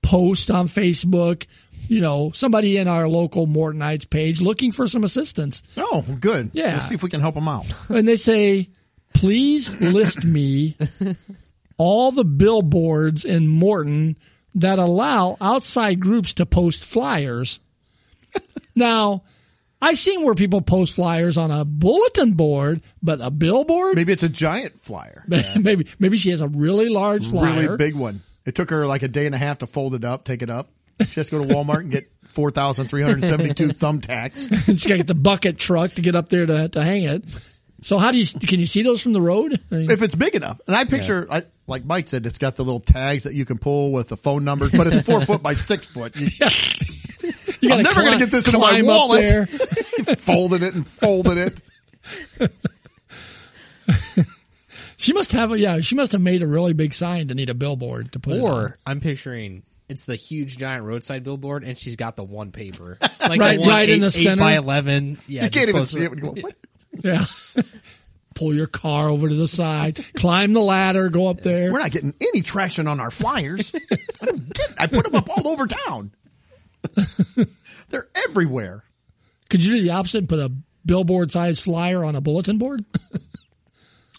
post 0.01 0.51
on 0.51 0.67
Facebook, 0.67 1.45
you 1.87 2.01
know, 2.01 2.31
somebody 2.31 2.77
in 2.77 2.87
our 2.87 3.07
local 3.07 3.47
Mortonites 3.47 4.09
page 4.09 4.41
looking 4.41 4.71
for 4.71 4.87
some 4.87 5.03
assistance. 5.03 5.63
Oh, 5.77 6.01
good. 6.01 6.49
Yeah. 6.53 6.73
Let's 6.73 6.89
see 6.89 6.95
if 6.95 7.03
we 7.03 7.09
can 7.09 7.21
help 7.21 7.35
them 7.35 7.47
out. 7.47 7.65
And 7.89 8.07
they 8.07 8.17
say, 8.17 8.69
please 9.13 9.69
list 9.79 10.25
me 10.25 10.77
all 11.77 12.11
the 12.11 12.25
billboards 12.25 13.25
in 13.25 13.47
Morton 13.47 14.17
that 14.55 14.79
allow 14.79 15.37
outside 15.39 15.99
groups 15.99 16.33
to 16.35 16.45
post 16.45 16.85
flyers. 16.85 17.59
now, 18.75 19.23
I've 19.81 19.97
seen 19.97 20.23
where 20.23 20.33
people 20.33 20.61
post 20.61 20.95
flyers 20.95 21.37
on 21.37 21.51
a 21.51 21.65
bulletin 21.65 22.33
board, 22.33 22.81
but 23.03 23.19
a 23.21 23.29
billboard? 23.29 23.95
Maybe 23.95 24.13
it's 24.13 24.23
a 24.23 24.29
giant 24.29 24.81
flyer. 24.81 25.23
maybe, 25.59 25.87
maybe 25.99 26.17
she 26.17 26.31
has 26.31 26.41
a 26.41 26.47
really 26.47 26.89
large 26.89 27.27
flyer. 27.29 27.61
Really 27.61 27.77
big 27.77 27.95
one. 27.95 28.21
It 28.45 28.55
took 28.55 28.69
her 28.69 28.85
like 28.87 29.03
a 29.03 29.07
day 29.07 29.25
and 29.25 29.35
a 29.35 29.37
half 29.37 29.59
to 29.59 29.67
fold 29.67 29.95
it 29.95 30.05
up, 30.05 30.23
take 30.23 30.41
it 30.41 30.49
up. 30.49 30.69
She 31.05 31.19
has 31.19 31.29
to 31.29 31.37
go 31.37 31.45
to 31.45 31.53
Walmart 31.53 31.81
and 31.81 31.91
get 31.91 32.09
4,372 32.35 33.69
thumbtacks. 33.69 34.65
She's 34.65 34.85
got 34.85 34.93
to 34.93 34.97
get 34.97 35.07
the 35.07 35.15
bucket 35.15 35.57
truck 35.57 35.91
to 35.93 36.01
get 36.01 36.15
up 36.15 36.29
there 36.29 36.45
to, 36.45 36.69
to 36.69 36.83
hang 36.83 37.03
it. 37.03 37.23
So 37.85 37.99
how 37.99 38.11
do 38.11 38.17
you, 38.17 38.25
can 38.39 38.59
you 38.59 38.65
see 38.65 38.81
those 38.81 38.99
from 39.03 39.13
the 39.13 39.21
road? 39.21 39.61
I 39.71 39.75
mean, 39.75 39.91
If 39.91 40.01
it's 40.01 40.15
big 40.15 40.33
enough. 40.33 40.59
And 40.65 40.75
I 40.75 40.85
picture, 40.85 41.27
I, 41.29 41.43
like 41.67 41.85
Mike 41.85 42.07
said, 42.07 42.25
it's 42.25 42.39
got 42.39 42.55
the 42.55 42.63
little 42.65 42.79
tags 42.79 43.25
that 43.25 43.35
you 43.35 43.45
can 43.45 43.59
pull 43.59 43.91
with 43.91 44.07
the 44.07 44.17
phone 44.17 44.43
numbers, 44.43 44.71
but 44.71 44.87
it's 44.87 45.05
four 45.05 45.21
foot 45.25 45.43
by 45.43 45.53
six 45.53 45.85
foot. 45.85 46.15
You 46.15 46.29
you 47.61 47.71
I'm 47.71 47.83
gotta 47.83 47.83
never 47.83 48.01
gonna 48.03 48.17
get 48.17 48.31
this 48.31 48.47
into 48.47 48.57
my 48.57 48.69
climb 48.71 48.87
wallet. 48.87 49.27
there. 49.27 49.45
folded 50.17 50.63
it 50.63 50.73
and 50.73 50.87
folded 50.87 51.53
it. 52.39 52.51
She 54.97 55.13
must 55.13 55.33
have 55.33 55.51
a 55.51 55.59
yeah. 55.59 55.79
She 55.81 55.93
must 55.93 56.13
have 56.13 56.21
made 56.21 56.41
a 56.41 56.47
really 56.47 56.73
big 56.73 56.91
sign 56.91 57.27
to 57.27 57.35
need 57.35 57.51
a 57.51 57.53
billboard 57.53 58.13
to 58.13 58.19
put 58.19 58.37
it 58.37 58.39
on. 58.41 58.49
Or 58.51 58.79
I'm 58.83 58.99
picturing 58.99 59.61
it's 59.89 60.05
the 60.05 60.15
huge 60.15 60.57
giant 60.57 60.85
roadside 60.85 61.23
billboard, 61.23 61.63
and 61.63 61.77
she's 61.77 61.97
got 61.97 62.15
the 62.15 62.23
one 62.23 62.51
paper, 62.51 62.97
like 63.19 63.39
Right- 63.39 63.57
the 63.57 63.61
one 63.61 63.69
right 63.69 63.87
in 63.89 63.99
the 63.99 64.07
eight 64.07 64.11
center. 64.11 64.41
by 64.41 64.53
eleven. 64.57 65.19
Yeah, 65.27 65.43
You 65.43 65.51
can't 65.51 65.69
even 65.69 65.85
see 65.85 66.01
it 66.01 66.09
when 66.09 66.17
you 66.17 66.23
go, 66.33 66.41
what? 66.41 66.55
Yeah. 67.03 67.25
Pull 68.35 68.53
your 68.53 68.67
car 68.67 69.07
over 69.07 69.29
to 69.29 69.35
the 69.35 69.47
side, 69.47 69.97
climb 70.15 70.51
the 70.51 70.59
ladder, 70.59 71.07
go 71.09 71.27
up 71.27 71.39
there. 71.39 71.71
We're 71.71 71.79
not 71.79 71.91
getting 71.91 72.13
any 72.19 72.41
traction 72.41 72.85
on 72.85 72.99
our 72.99 73.09
flyers. 73.09 73.73
I 74.21 74.25
don't 74.25 74.53
get 74.53 74.73
I 74.77 74.87
put 74.87 75.05
them 75.05 75.15
up 75.15 75.29
all 75.29 75.47
over 75.47 75.67
town. 75.67 76.11
They're 77.89 78.09
everywhere. 78.27 78.83
Could 79.49 79.63
you 79.63 79.77
do 79.77 79.81
the 79.83 79.91
opposite 79.91 80.17
and 80.19 80.29
put 80.29 80.39
a 80.39 80.51
billboard 80.85 81.31
sized 81.31 81.63
flyer 81.63 82.03
on 82.03 82.15
a 82.15 82.21
bulletin 82.21 82.57
board? 82.57 82.83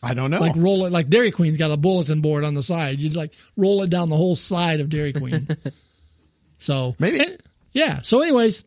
I 0.03 0.15
don't 0.15 0.31
know. 0.31 0.41
like 0.41 0.57
roll 0.57 0.87
it 0.87 0.93
like 0.93 1.09
Dairy 1.09 1.31
Queen's 1.31 1.59
got 1.59 1.71
a 1.71 1.77
bulletin 1.77 2.23
board 2.23 2.45
on 2.45 2.55
the 2.55 2.63
side. 2.63 3.01
You'd 3.01 3.17
like 3.17 3.33
roll 3.57 3.83
it 3.83 3.91
down 3.91 4.09
the 4.09 4.17
whole 4.17 4.37
side 4.37 4.81
of 4.81 4.89
Dairy 4.89 5.13
Queen. 5.13 5.47
so 6.59 6.95
Maybe. 6.99 7.21
eh, 7.21 7.37
yeah. 7.73 8.01
So 8.01 8.23
anyways, 8.23 8.65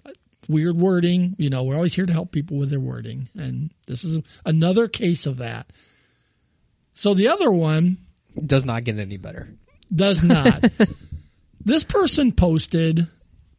weird 0.49 0.75
wording. 0.75 1.35
You 1.37 1.49
know, 1.49 1.63
we're 1.63 1.75
always 1.75 1.93
here 1.93 2.05
to 2.05 2.11
help 2.13 2.31
people 2.33 2.57
with 2.57 2.69
their 2.71 2.79
wording, 2.79 3.29
and 3.35 3.69
this 3.85 4.03
is 4.03 4.21
another 4.45 4.89
case 4.89 5.25
of 5.25 5.37
that. 5.37 5.67
So 6.93 7.13
the 7.13 7.29
other 7.29 7.49
one 7.49 7.97
does 8.45 8.65
not 8.65 8.83
get 8.83 8.99
any 8.99 9.17
better. 9.17 9.47
does 9.93 10.21
not. 10.21 10.65
this 11.63 11.83
person 11.85 12.33
posted 12.33 13.07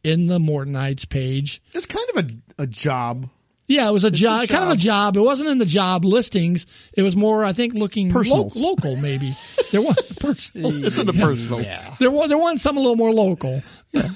in 0.03 0.27
the 0.27 0.37
Mortonites 0.37 1.07
page. 1.09 1.61
it's 1.73 1.85
kind 1.85 2.07
of 2.15 2.25
a, 2.25 2.63
a 2.63 2.67
job. 2.67 3.29
Yeah, 3.67 3.87
it 3.87 3.93
was 3.93 4.03
a 4.03 4.11
job, 4.11 4.43
a 4.43 4.47
kind 4.47 4.65
of 4.65 4.71
a 4.71 4.75
job. 4.75 5.15
It 5.15 5.21
wasn't 5.21 5.49
in 5.49 5.57
the 5.57 5.65
job 5.65 6.03
listings. 6.03 6.65
It 6.93 7.03
was 7.03 7.15
more, 7.15 7.45
I 7.45 7.53
think, 7.53 7.73
looking 7.73 8.11
lo- 8.11 8.49
local. 8.53 8.97
Maybe 8.97 9.31
there 9.71 9.81
was 9.81 9.95
personal. 10.19 10.85
It's 10.85 10.97
in 10.99 11.05
the 11.05 11.13
personal. 11.13 11.61
Yeah. 11.61 11.95
there 11.99 12.11
was 12.11 12.27
there 12.27 12.37
was 12.37 12.61
something 12.61 12.79
a 12.79 12.81
little 12.81 12.97
more 12.97 13.13
local. 13.13 13.63
Yeah. 13.91 14.09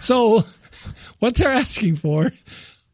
So, 0.00 0.42
what 1.18 1.34
they're 1.34 1.48
asking 1.48 1.96
for, 1.96 2.30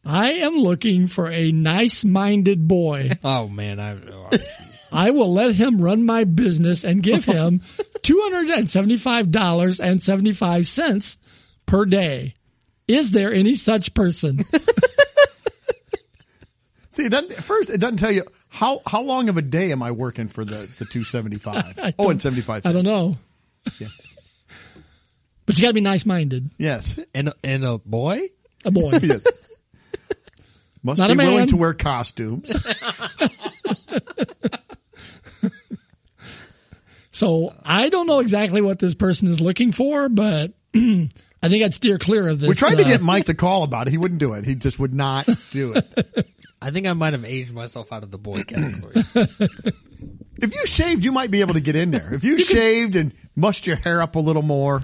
I 0.05 0.33
am 0.33 0.55
looking 0.57 1.07
for 1.07 1.29
a 1.29 1.53
nice-minded 1.53 2.67
boy. 2.67 3.13
Oh 3.25 3.49
man, 3.49 3.81
I 3.81 3.93
oh, 3.93 4.31
I 4.93 5.11
will 5.11 5.33
let 5.33 5.55
him 5.55 5.81
run 5.81 6.07
my 6.07 6.25
business 6.25 6.85
and 6.85 7.03
give 7.03 7.25
him 7.25 7.63
two 8.03 8.21
hundred 8.23 8.51
and 8.51 8.71
seventy-five 8.71 9.31
dollars 9.31 9.81
and 9.81 10.03
seventy-five 10.03 10.67
cents 10.69 11.19
per 11.67 11.85
day. 11.85 12.35
Is 12.87 13.11
there 13.11 13.33
any 13.33 13.55
such 13.55 13.95
person? 13.95 14.41
See, 16.91 17.07
it 17.07 17.09
doesn't, 17.09 17.35
first 17.35 17.71
it 17.71 17.79
doesn't 17.79 17.97
tell 17.97 18.13
you 18.13 18.23
how 18.49 18.81
how 18.87 19.03
long 19.03 19.29
of 19.29 19.37
a 19.37 19.43
day 19.43 19.73
am 19.73 19.83
I 19.83 19.91
working 19.91 20.29
for 20.29 20.45
the 20.45 20.69
the 20.79 20.85
two 20.85 21.03
seventy 21.03 21.39
five. 21.39 21.77
Oh, 21.99 22.11
and 22.11 22.23
seventy 22.23 22.43
five. 22.43 22.65
I 22.65 22.73
don't 22.73 22.85
know. 22.85 23.17
But 25.47 25.59
you 25.59 25.63
got 25.63 25.69
to 25.69 25.75
be 25.75 25.81
nice 25.81 26.07
minded. 26.07 26.51
Yes. 26.59 26.99
And 27.15 27.29
a- 27.29 27.35
and 27.45 27.65
a 27.65 27.79
boy. 27.79 28.29
A 28.65 28.71
boy. 28.71 28.93
Yes. 29.03 29.23
Must 30.83 30.99
Not 30.99 31.07
be 31.07 31.13
a 31.15 31.17
man. 31.17 31.33
willing 31.33 31.49
to 31.49 31.57
wear 31.57 31.73
costumes. 31.73 32.51
So 37.11 37.55
I 37.65 37.91
don't 37.91 38.07
know 38.09 38.19
exactly 38.19 38.61
what 38.61 38.81
this 38.81 38.95
person 38.97 39.29
is 39.29 39.41
looking 39.41 39.71
for, 39.71 40.09
but 40.09 40.53
I 40.75 41.09
think 41.49 41.63
I'd 41.65 41.73
steer 41.73 41.97
clear 41.97 42.27
of 42.29 42.41
this. 42.41 42.49
We 42.49 42.55
tried 42.57 42.75
to 42.77 42.85
uh, 42.85 42.89
get 42.89 43.03
Mike 43.03 43.27
to 43.27 43.35
call 43.35 43.63
about 43.63 43.87
it. 43.87 43.93
He 43.93 43.99
wouldn't 43.99 44.19
do 44.19 44.33
it. 44.33 44.45
He 44.45 44.57
just 44.57 44.81
would 44.81 44.93
not 44.93 45.29
do 45.53 45.75
it. 45.75 46.27
I 46.61 46.73
think 46.73 46.89
I 46.89 46.93
might 46.93 47.13
have 47.13 47.25
aged 47.25 47.55
myself 47.55 47.93
out 47.93 48.03
of 48.03 48.11
the 48.11 48.19
boy 48.19 48.43
category. 48.49 48.95
If 48.97 50.55
you 50.55 50.67
shaved, 50.67 51.05
you 51.05 51.13
might 51.13 51.31
be 51.31 51.41
able 51.41 51.55
to 51.55 51.61
get 51.61 51.77
in 51.77 51.93
there. 51.93 52.13
If 52.13 52.25
you, 52.25 52.41
shaved 52.41 52.97
and 52.97 53.13
mussed 53.37 53.67
your 53.67 53.77
hair 53.77 54.03
up 54.03 54.17
a 54.17 54.21
little 54.21 54.43
more, 54.43 54.83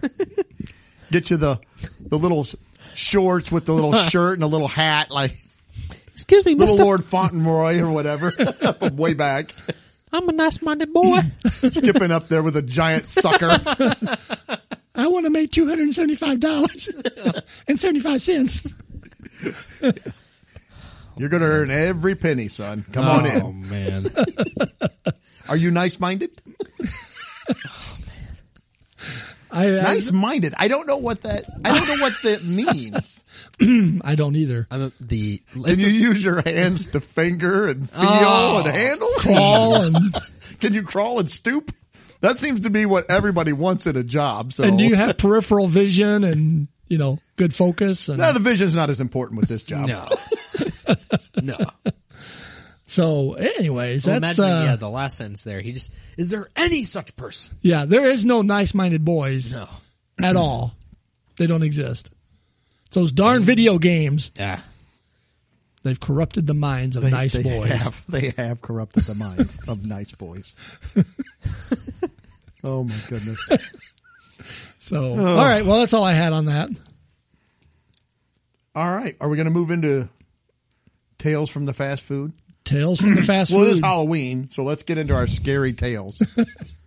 get 1.11 1.31
you 1.31 1.37
the 1.37 1.59
the 2.01 2.19
little 2.19 2.47
shorts 2.95 3.51
with 3.51 3.67
the 3.67 3.73
little 3.73 3.95
shirt 4.09 4.35
and 4.35 4.45
a 4.45 4.47
little 4.47 4.69
hat, 4.69 5.11
like 5.11 5.33
Excuse 6.13 6.45
me, 6.45 6.53
little 6.53 6.67
Mister. 6.67 6.85
Lord 6.85 7.05
Fauntleroy 7.05 7.81
or 7.81 7.91
whatever, 7.91 8.31
from 8.79 8.97
way 8.97 9.15
back, 9.15 9.53
I'm 10.13 10.29
a 10.29 10.33
nice-minded 10.33 10.93
boy. 10.93 11.21
skipping 11.49 12.11
up 12.11 12.29
there 12.29 12.43
with 12.43 12.57
a 12.57 12.63
giant 12.63 13.07
sucker. 13.07 13.49
I 14.95 15.07
want 15.07 15.25
to 15.25 15.31
make 15.31 15.51
two 15.51 15.67
hundred 15.67 15.85
and 15.85 15.95
seventy 15.95 16.15
five 16.15 16.41
dollars 16.41 16.91
and 17.67 17.81
seventy 17.81 18.01
five 18.01 18.21
cents. 18.21 18.67
You're 21.17 21.29
going 21.29 21.43
to 21.43 21.49
earn 21.49 21.71
every 21.71 22.15
penny, 22.15 22.49
son. 22.49 22.85
Come 22.93 23.07
on 23.07 23.27
oh, 23.27 23.31
in. 23.31 23.43
oh 23.43 23.53
man. 23.53 24.11
Are 25.51 25.57
you 25.57 25.71
nice 25.71 26.01
minded? 26.01 26.31
I 29.53 29.67
I, 29.79 29.83
Nice 29.83 30.13
minded. 30.13 30.55
I 30.57 30.69
don't 30.69 30.87
know 30.87 30.97
what 30.99 31.23
that. 31.23 31.45
I 31.65 31.77
don't 31.77 31.89
know 31.89 32.03
what 32.05 32.15
that 32.23 32.45
means. 32.45 33.25
I 34.05 34.15
don't 34.15 34.37
either. 34.37 34.67
I'm 34.71 34.83
a, 34.83 34.93
the 35.01 35.43
Can 35.53 35.79
you 35.79 35.89
use 35.89 36.23
your 36.25 36.43
hands 36.43 36.87
to 36.93 37.01
finger 37.01 37.69
and 37.69 37.89
ah, 37.95 38.19
feel 38.19 38.29
Oh, 38.29 38.69
and 38.69 38.77
handle? 38.77 39.09
Crawl 39.19 39.83
and 39.83 40.17
Can 40.61 40.73
you 40.75 40.83
crawl 40.83 41.19
and 41.21 41.31
stoop? 41.31 41.75
That 42.21 42.39
seems 42.39 42.61
to 42.61 42.71
be 42.71 42.85
what 42.87 43.11
everybody 43.11 43.53
wants 43.53 43.87
in 43.87 43.97
a 43.97 44.03
job. 44.05 44.53
So 44.53 44.65
and 44.65 44.79
do 44.79 44.85
you 44.85 44.95
have 44.95 45.17
peripheral 45.17 45.67
vision 45.69 46.23
and 46.25 46.69
you 46.87 46.99
know 46.99 47.19
good 47.37 47.55
focus 47.55 48.09
and 48.09 48.19
no, 48.19 48.33
the 48.33 48.41
vision's 48.41 48.75
not 48.75 48.91
as 48.91 49.01
important 49.01 49.41
with 49.41 49.49
this 49.49 49.63
job. 49.63 49.89
no, 49.89 50.09
no. 51.43 51.57
So 52.91 53.35
anyways 53.35 54.05
Well, 54.07 54.19
that's 54.21 54.39
imagine, 54.39 54.57
uh, 54.57 54.65
yeah, 54.71 54.77
the 54.77 54.91
last 54.91 55.17
sentence 55.19 55.45
there. 55.45 55.61
He 55.61 55.73
just 55.73 55.93
is 56.17 56.31
there 56.31 56.49
any 56.57 56.85
such 56.85 57.15
person? 57.17 57.57
yeah 57.63 57.85
there 57.85 58.11
is 58.11 58.25
no 58.25 58.43
nice 58.43 58.75
minded 58.75 59.05
boys 59.05 59.55
No. 59.55 59.69
at 60.21 60.35
all. 60.37 60.75
They 61.37 61.47
don't 61.47 61.63
exist. 61.63 62.11
It's 62.87 62.95
those 62.97 63.13
darn 63.13 63.43
video 63.43 63.79
games. 63.79 64.31
Yeah. 64.39 64.61
They've 65.83 65.99
corrupted 65.99 66.47
the 66.47 66.53
minds 66.55 66.97
of 66.97 67.05
They, 67.05 67.11
nice 67.11 67.33
they 67.35 67.43
boys. 67.45 67.71
Have, 67.85 68.03
they 68.09 68.31
have 68.37 68.61
corrupted 68.61 69.05
the 69.05 69.15
minds 69.15 69.67
of 69.69 69.87
nice 69.87 70.13
boys. 70.13 70.53
oh 72.65 72.83
my 72.85 72.95
goodness. 73.09 73.49
So 74.81 75.13
all 75.19 75.37
right, 75.37 75.65
well 75.65 75.79
that's 75.79 75.95
all 75.95 76.05
I 76.05 76.13
had 76.13 76.33
on 76.33 76.47
that. 76.47 76.69
All 78.75 78.91
right. 78.91 79.17
Are 79.21 79.29
we 79.29 79.37
going 79.37 79.47
to 79.47 79.51
move 79.53 79.71
into 79.71 80.09
tales 81.19 81.51
from 81.51 81.67
the 81.67 81.73
fast 81.73 82.03
food? 82.03 82.33
Tales 82.65 83.01
from 83.01 83.15
the 83.15 83.23
fast 83.27 83.53
Well, 83.53 83.65
it 83.65 83.71
is 83.71 83.79
food. 83.79 83.85
Halloween, 83.85 84.49
so 84.51 84.63
let's 84.65 84.83
get 84.83 84.99
into 84.99 85.15
our 85.15 85.27
scary 85.27 85.73
tales. 85.73 86.21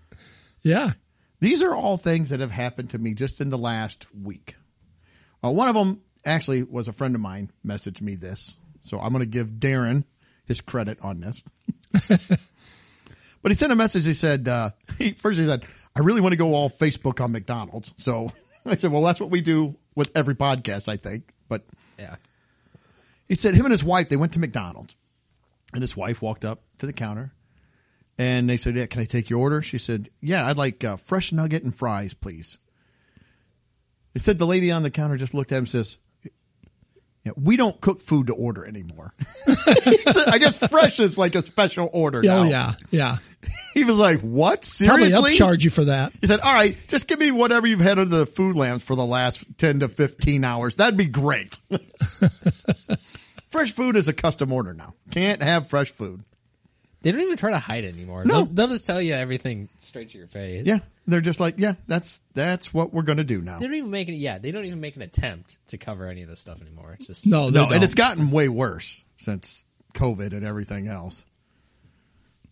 yeah. 0.63 0.91
These 1.39 1.61
are 1.61 1.75
all 1.75 1.97
things 1.97 2.29
that 2.29 2.39
have 2.39 2.51
happened 2.51 2.91
to 2.91 2.97
me 2.97 3.13
just 3.13 3.41
in 3.41 3.49
the 3.49 3.57
last 3.57 4.05
week. 4.15 4.55
Uh, 5.43 5.51
one 5.51 5.67
of 5.67 5.75
them 5.75 6.01
actually 6.25 6.63
was 6.63 6.87
a 6.87 6.93
friend 6.93 7.15
of 7.15 7.21
mine 7.21 7.51
messaged 7.65 8.01
me 8.01 8.15
this, 8.15 8.55
so 8.81 8.97
I'm 8.99 9.11
going 9.11 9.19
to 9.19 9.25
give 9.25 9.47
Darren 9.47 10.05
his 10.45 10.61
credit 10.61 10.97
on 11.01 11.19
this. 11.19 11.43
but 13.41 13.51
he 13.51 13.55
sent 13.55 13.73
a 13.73 13.75
message. 13.75 14.05
He 14.05 14.13
said, 14.13 14.47
uh, 14.47 14.69
he, 14.97 15.11
first 15.11 15.37
he 15.39 15.45
said, 15.45 15.65
I 15.95 15.99
really 15.99 16.21
want 16.21 16.31
to 16.33 16.37
go 16.37 16.53
all 16.53 16.69
Facebook 16.69 17.21
on 17.21 17.31
McDonald's. 17.33 17.93
So 17.97 18.31
I 18.65 18.77
said, 18.77 18.91
well, 18.91 19.01
that's 19.01 19.19
what 19.19 19.29
we 19.31 19.41
do 19.41 19.75
with 19.95 20.11
every 20.15 20.35
podcast, 20.35 20.87
I 20.87 20.95
think. 20.97 21.33
But 21.49 21.63
Yeah. 21.99 22.15
he 23.27 23.35
said 23.35 23.53
him 23.53 23.65
and 23.65 23.71
his 23.71 23.83
wife, 23.83 24.07
they 24.09 24.15
went 24.15 24.33
to 24.33 24.39
McDonald's 24.39 24.95
and 25.73 25.81
his 25.81 25.95
wife 25.97 26.21
walked 26.21 26.45
up 26.45 26.61
to 26.79 26.85
the 26.85 26.93
counter 26.93 27.33
and 28.17 28.49
they 28.49 28.57
said, 28.57 28.75
yeah, 28.75 28.85
can 28.85 29.01
I 29.01 29.05
take 29.05 29.29
your 29.29 29.39
order? 29.39 29.61
She 29.61 29.77
said, 29.79 30.09
yeah, 30.21 30.45
I'd 30.47 30.57
like 30.57 30.83
uh, 30.83 30.97
fresh 30.97 31.31
nugget 31.31 31.63
and 31.63 31.75
fries, 31.75 32.13
please. 32.13 32.57
They 34.13 34.19
said 34.19 34.37
the 34.37 34.45
lady 34.47 34.71
on 34.71 34.83
the 34.83 34.91
counter 34.91 35.17
just 35.17 35.33
looked 35.33 35.51
at 35.51 35.55
him 35.55 35.63
and 35.63 35.69
says, 35.69 35.97
yeah, 37.25 37.31
we 37.41 37.55
don't 37.55 37.79
cook 37.79 38.01
food 38.01 38.27
to 38.27 38.33
order 38.33 38.65
anymore. 38.65 39.13
I 39.47 40.37
guess 40.39 40.57
fresh 40.57 40.99
is 40.99 41.17
like 41.17 41.35
a 41.35 41.41
special 41.43 41.89
order 41.93 42.19
Oh 42.19 42.21
now. 42.21 42.43
yeah. 42.43 42.73
Yeah. 42.91 43.17
He 43.73 43.83
was 43.83 43.95
like, 43.97 44.21
what? 44.21 44.63
Seriously? 44.63 45.09
Probably 45.11 45.31
upcharge 45.33 45.63
you 45.65 45.69
for 45.71 45.85
that. 45.85 46.13
He 46.21 46.27
said, 46.27 46.39
all 46.41 46.53
right, 46.53 46.77
just 46.87 47.07
give 47.07 47.19
me 47.19 47.31
whatever 47.31 47.65
you've 47.67 47.79
had 47.81 47.97
under 47.99 48.19
the 48.19 48.25
food 48.27 48.55
lamps 48.55 48.85
for 48.85 48.95
the 48.95 49.05
last 49.05 49.43
10 49.57 49.79
to 49.79 49.89
15 49.89 50.43
hours. 50.45 50.75
That'd 50.77 50.95
be 50.95 51.07
great. 51.07 51.59
fresh 53.53 53.71
food 53.71 53.95
is 53.95 54.09
a 54.09 54.13
custom 54.13 54.51
order 54.51 54.73
now. 54.73 54.93
Can't 55.11 55.41
have 55.41 55.67
fresh 55.67 55.91
food. 55.91 56.23
They 57.01 57.11
don't 57.11 57.21
even 57.21 57.37
try 57.37 57.51
to 57.51 57.59
hide 57.59 57.83
it 57.83 57.93
anymore. 57.93 58.23
No. 58.25 58.33
They'll, 58.33 58.45
they'll 58.45 58.67
just 58.69 58.85
tell 58.85 59.01
you 59.01 59.13
everything 59.13 59.69
straight 59.79 60.09
to 60.09 60.17
your 60.17 60.27
face. 60.27 60.65
Yeah. 60.65 60.79
They're 61.05 61.19
just 61.21 61.39
like, 61.41 61.55
yeah, 61.57 61.73
that's, 61.85 62.21
that's 62.33 62.73
what 62.73 62.93
we're 62.93 63.01
going 63.03 63.17
to 63.17 63.25
do 63.25 63.41
now. 63.41 63.59
They 63.59 63.65
don't 63.65 63.75
even 63.75 63.91
make 63.91 64.07
it. 64.07 64.13
Yeah, 64.13 64.39
they 64.39 64.51
don't 64.51 64.63
even 64.65 64.79
make 64.79 64.95
an 64.95 65.01
attempt 65.01 65.55
to 65.67 65.77
cover 65.77 66.07
any 66.07 66.21
of 66.23 66.29
this 66.29 66.39
stuff 66.39 66.61
anymore. 66.61 66.93
It's 66.97 67.07
just 67.07 67.27
No, 67.27 67.45
No, 67.49 67.51
don't. 67.65 67.73
and 67.73 67.83
it's 67.83 67.93
gotten 67.93 68.31
way 68.31 68.47
worse 68.47 69.03
since 69.17 69.65
COVID 69.95 70.31
and 70.31 70.45
everything 70.45 70.87
else. 70.87 71.21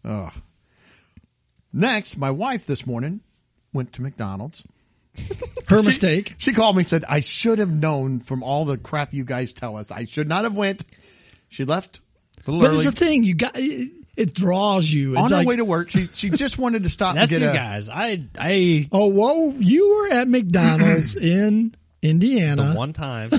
Ugh. 0.03 0.33
Next, 1.73 2.17
my 2.17 2.31
wife 2.31 2.65
this 2.65 2.85
morning 2.85 3.21
went 3.73 3.93
to 3.93 4.01
McDonald's. 4.01 4.63
Her 5.67 5.81
mistake. 5.83 6.35
She 6.37 6.53
called 6.53 6.75
me 6.75 6.81
and 6.81 6.87
said, 6.87 7.05
I 7.07 7.19
should 7.19 7.59
have 7.59 7.69
known 7.71 8.19
from 8.19 8.43
all 8.43 8.65
the 8.65 8.77
crap 8.77 9.13
you 9.13 9.23
guys 9.25 9.53
tell 9.53 9.77
us. 9.77 9.91
I 9.91 10.05
should 10.05 10.27
not 10.27 10.43
have 10.43 10.55
went. 10.55 10.81
She 11.49 11.65
left 11.65 11.99
a 12.47 12.51
little 12.51 12.61
But 12.61 12.69
early. 12.71 12.85
it's 12.87 12.99
the 12.99 13.05
thing, 13.05 13.23
you 13.23 13.33
got 13.35 13.51
it, 13.55 13.91
it 14.15 14.33
draws 14.33 14.91
you. 14.91 15.11
It's 15.13 15.19
On 15.21 15.29
her 15.29 15.35
like, 15.37 15.47
way 15.47 15.55
to 15.57 15.65
work, 15.65 15.89
she 15.91 16.01
she 16.03 16.29
just 16.29 16.57
wanted 16.57 16.83
to 16.83 16.89
stop 16.89 17.15
that's 17.15 17.31
and 17.31 17.41
you 17.41 17.47
get 17.47 17.53
a 17.53 17.57
guys. 17.57 17.89
I 17.89 18.23
I 18.39 18.87
oh, 18.91 19.07
whoa, 19.07 19.51
you 19.59 19.95
were 20.09 20.13
at 20.15 20.27
McDonald's 20.27 21.15
in 21.21 21.75
Indiana. 22.01 22.69
the 22.71 22.73
one 22.77 22.93
time 22.93 23.29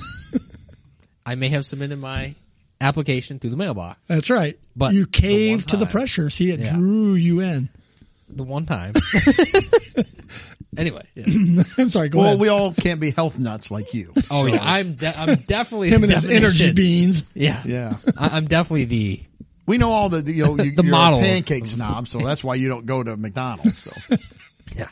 I 1.26 1.35
may 1.37 1.49
have 1.49 1.64
submitted 1.64 1.99
my 1.99 2.35
application 2.81 3.38
through 3.38 3.50
the 3.50 3.57
mailbox. 3.57 4.00
That's 4.09 4.29
right. 4.31 4.59
But 4.76 4.95
you 4.95 5.05
the 5.05 5.11
caved 5.11 5.62
one 5.62 5.69
to 5.69 5.76
the 5.79 5.85
time- 5.87 5.93
pressure. 5.93 6.31
See, 6.31 6.50
it 6.50 6.61
Yeah. 6.61 6.75
drew 6.76 7.14
you 7.14 7.41
in. 7.41 7.69
The 8.29 8.45
one 8.45 8.67
time. 8.67 8.95
anyway. 10.76 11.07
yeah. 11.14 11.25
I'm 11.79 11.91
sorry. 11.91 12.09
Go 12.09 12.19
Well, 12.19 12.26
ahead. 12.29 12.41
we 12.41 12.49
all 12.49 12.73
can't 12.73 13.00
be 13.00 13.11
health 13.11 13.38
nuts 13.38 13.71
like 13.71 13.95
you. 13.95 14.12
Oh 14.31 14.47
yeah, 14.47 14.59
I'm 14.62 14.95
de- 14.95 15.19
I'm 15.19 15.37
definitely 15.47 15.91
Him 15.91 16.02
and 16.05 16.12
his 16.12 16.25
energy 16.26 16.73
beans. 16.73 17.25
Yeah, 17.35 17.62
Yeah. 17.64 17.95
I, 18.19 18.37
I'm 18.37 18.47
definitely 18.47 18.85
the 18.87 19.23
We 19.67 19.79
know 19.79 19.91
all 19.91 20.09
the, 20.09 20.23
you 20.33 20.45
know, 20.45 20.57
you, 20.62 20.73
The 20.75 20.83
you're 20.83 20.91
model. 20.91 21.19
a 21.21 21.23
pancake 21.23 21.69
snob, 21.69 22.09
so 22.09 22.19
that's 22.25 22.43
why 22.45 22.55
you 22.57 22.69
don't 22.69 22.87
go 22.87 23.02
to 23.02 23.17
McDonald's. 23.17 23.79
So 23.79 24.17
yeah. 24.76 24.88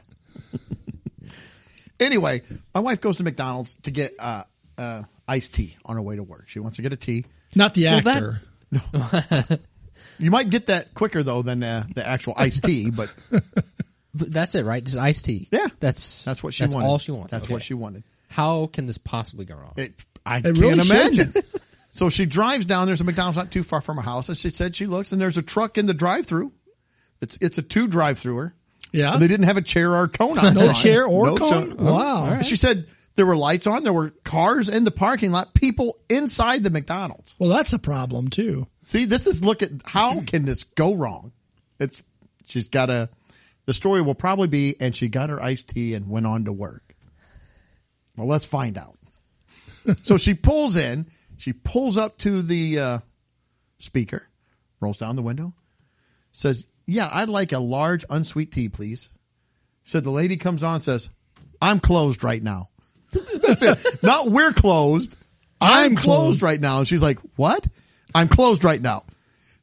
anyway, 1.98 2.42
my 2.74 2.80
wife 2.80 3.00
goes 3.00 3.16
to 3.18 3.22
McDonald's 3.24 3.74
to 3.82 3.90
get 3.90 4.14
uh, 4.18 4.44
uh, 4.78 5.02
iced 5.28 5.54
tea 5.54 5.76
on 5.84 5.96
her 5.96 6.02
way 6.02 6.16
to 6.16 6.22
work. 6.22 6.44
She 6.48 6.60
wants 6.60 6.76
to 6.76 6.82
get 6.82 6.92
a 6.92 6.96
tea. 6.96 7.24
Not 7.54 7.74
the 7.74 7.84
Well, 7.84 8.00
that- 8.02 8.16
actor. 9.32 9.58
You 10.18 10.30
might 10.30 10.50
get 10.50 10.66
that 10.66 10.94
quicker 10.94 11.22
though 11.22 11.42
than 11.42 11.62
uh, 11.62 11.86
the 11.94 12.06
actual 12.06 12.34
iced 12.36 12.62
tea, 12.62 12.90
but 12.90 13.12
But 14.14 14.32
that's 14.32 14.54
it, 14.54 14.64
right? 14.64 14.82
Just 14.82 14.98
iced 14.98 15.24
tea. 15.26 15.48
Yeah. 15.52 15.68
that's 15.78 16.24
that's 16.24 16.42
what 16.42 16.52
she 16.54 16.64
that's 16.64 16.74
wanted. 16.74 16.86
all 16.86 16.98
she 16.98 17.12
wants. 17.12 17.30
That's 17.30 17.44
Okay. 17.44 17.52
what 17.52 17.62
she 17.62 17.74
wanted. 17.74 18.02
How 18.28 18.66
can 18.72 18.86
this 18.86 18.98
possibly 18.98 19.44
go 19.44 19.54
wrong? 19.54 19.72
It, 19.76 19.92
I 20.26 20.38
It 20.38 20.42
can't 20.42 20.58
really 20.58 20.80
imagine. 20.80 21.34
so 21.92 22.10
she 22.10 22.26
drives 22.26 22.64
down. 22.64 22.86
There's 22.86 23.00
a 23.00 23.04
McDonald's 23.04 23.36
not 23.38 23.50
too 23.50 23.62
far 23.62 23.80
from 23.80 23.96
her 23.96 24.02
house, 24.02 24.28
and 24.28 24.36
she 24.38 24.50
said 24.50 24.74
she 24.76 24.86
looks 24.86 25.12
and 25.12 25.20
there's 25.20 25.36
a 25.38 25.42
truck 25.42 25.78
in 25.78 25.86
the 25.86 25.94
drive-through. 25.94 26.52
It's 27.20 27.38
it's 27.40 27.58
a 27.58 27.62
two 27.62 27.86
drive-througher. 27.88 28.54
Yeah. 28.92 29.12
And 29.12 29.22
they 29.22 29.28
didn't 29.28 29.46
have 29.46 29.56
a 29.56 29.62
chair 29.62 29.92
or 29.94 30.04
a 30.04 30.08
cone 30.08 30.38
on. 30.38 30.54
No 30.54 30.72
chair 30.72 31.06
or 31.06 31.26
No 31.26 31.36
cone? 31.36 31.50
chair. 31.70 31.80
Uh-huh. 31.80 31.84
Wow. 31.92 32.16
All 32.24 32.30
right. 32.30 32.46
She 32.46 32.56
said 32.56 32.86
there 33.16 33.26
were 33.26 33.36
lights 33.36 33.66
on. 33.68 33.84
There 33.84 33.92
were 33.92 34.10
cars 34.24 34.68
in 34.68 34.82
the 34.84 34.90
parking 34.90 35.30
lot. 35.30 35.54
People 35.54 35.98
inside 36.08 36.62
the 36.64 36.70
McDonald's. 36.70 37.34
Well, 37.38 37.50
that's 37.50 37.72
a 37.72 37.78
problem 37.78 38.28
too. 38.28 38.66
See, 38.84 39.04
this 39.04 39.26
is 39.28 39.44
look 39.44 39.62
at 39.62 39.70
how 39.84 40.20
can 40.22 40.44
this 40.44 40.64
go 40.64 40.94
wrong? 40.94 41.30
It's 41.78 42.02
she's 42.46 42.68
got 42.68 42.90
a. 42.90 43.08
The 43.66 43.74
story 43.74 44.02
will 44.02 44.14
probably 44.14 44.48
be, 44.48 44.76
and 44.80 44.94
she 44.94 45.08
got 45.08 45.30
her 45.30 45.42
iced 45.42 45.68
tea 45.68 45.94
and 45.94 46.08
went 46.08 46.26
on 46.26 46.44
to 46.46 46.52
work. 46.52 46.94
Well, 48.16 48.26
let's 48.26 48.44
find 48.44 48.76
out. 48.76 48.98
so 50.02 50.18
she 50.18 50.34
pulls 50.34 50.76
in. 50.76 51.06
She 51.36 51.52
pulls 51.52 51.96
up 51.96 52.18
to 52.18 52.42
the 52.42 52.78
uh, 52.78 52.98
speaker, 53.78 54.26
rolls 54.80 54.98
down 54.98 55.16
the 55.16 55.22
window, 55.22 55.54
says, 56.32 56.66
"Yeah, 56.86 57.08
I'd 57.10 57.28
like 57.28 57.52
a 57.52 57.58
large 57.58 58.04
unsweet 58.10 58.52
tea, 58.52 58.68
please." 58.68 59.10
Said 59.84 60.04
the 60.04 60.10
lady 60.10 60.36
comes 60.36 60.62
on, 60.62 60.80
says, 60.80 61.08
"I'm 61.62 61.80
closed 61.80 62.22
right 62.22 62.42
now." 62.42 62.68
That's 63.42 63.62
it. 63.62 64.02
Not 64.02 64.30
we're 64.30 64.52
closed. 64.52 65.14
I'm, 65.60 65.92
I'm 65.92 65.96
closed. 65.96 66.04
closed. 66.04 66.42
right 66.42 66.60
now. 66.60 66.78
And 66.78 66.88
she's 66.88 67.02
like, 67.02 67.18
what? 67.36 67.66
I'm 68.14 68.28
closed 68.28 68.64
right 68.64 68.80
now. 68.80 69.04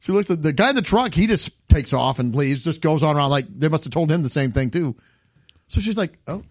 She 0.00 0.12
looks 0.12 0.30
at 0.30 0.42
the 0.42 0.52
guy 0.52 0.70
in 0.70 0.76
the 0.76 0.82
truck. 0.82 1.12
He 1.12 1.26
just 1.26 1.50
takes 1.68 1.92
off 1.92 2.18
and 2.18 2.34
leaves, 2.34 2.64
just 2.64 2.80
goes 2.80 3.02
on 3.02 3.16
around 3.16 3.30
like 3.30 3.46
they 3.48 3.68
must 3.68 3.84
have 3.84 3.92
told 3.92 4.10
him 4.10 4.22
the 4.22 4.30
same 4.30 4.52
thing 4.52 4.70
too. 4.70 4.96
So 5.68 5.80
she's 5.80 5.96
like, 5.96 6.18
oh, 6.26 6.34
okay. 6.34 6.44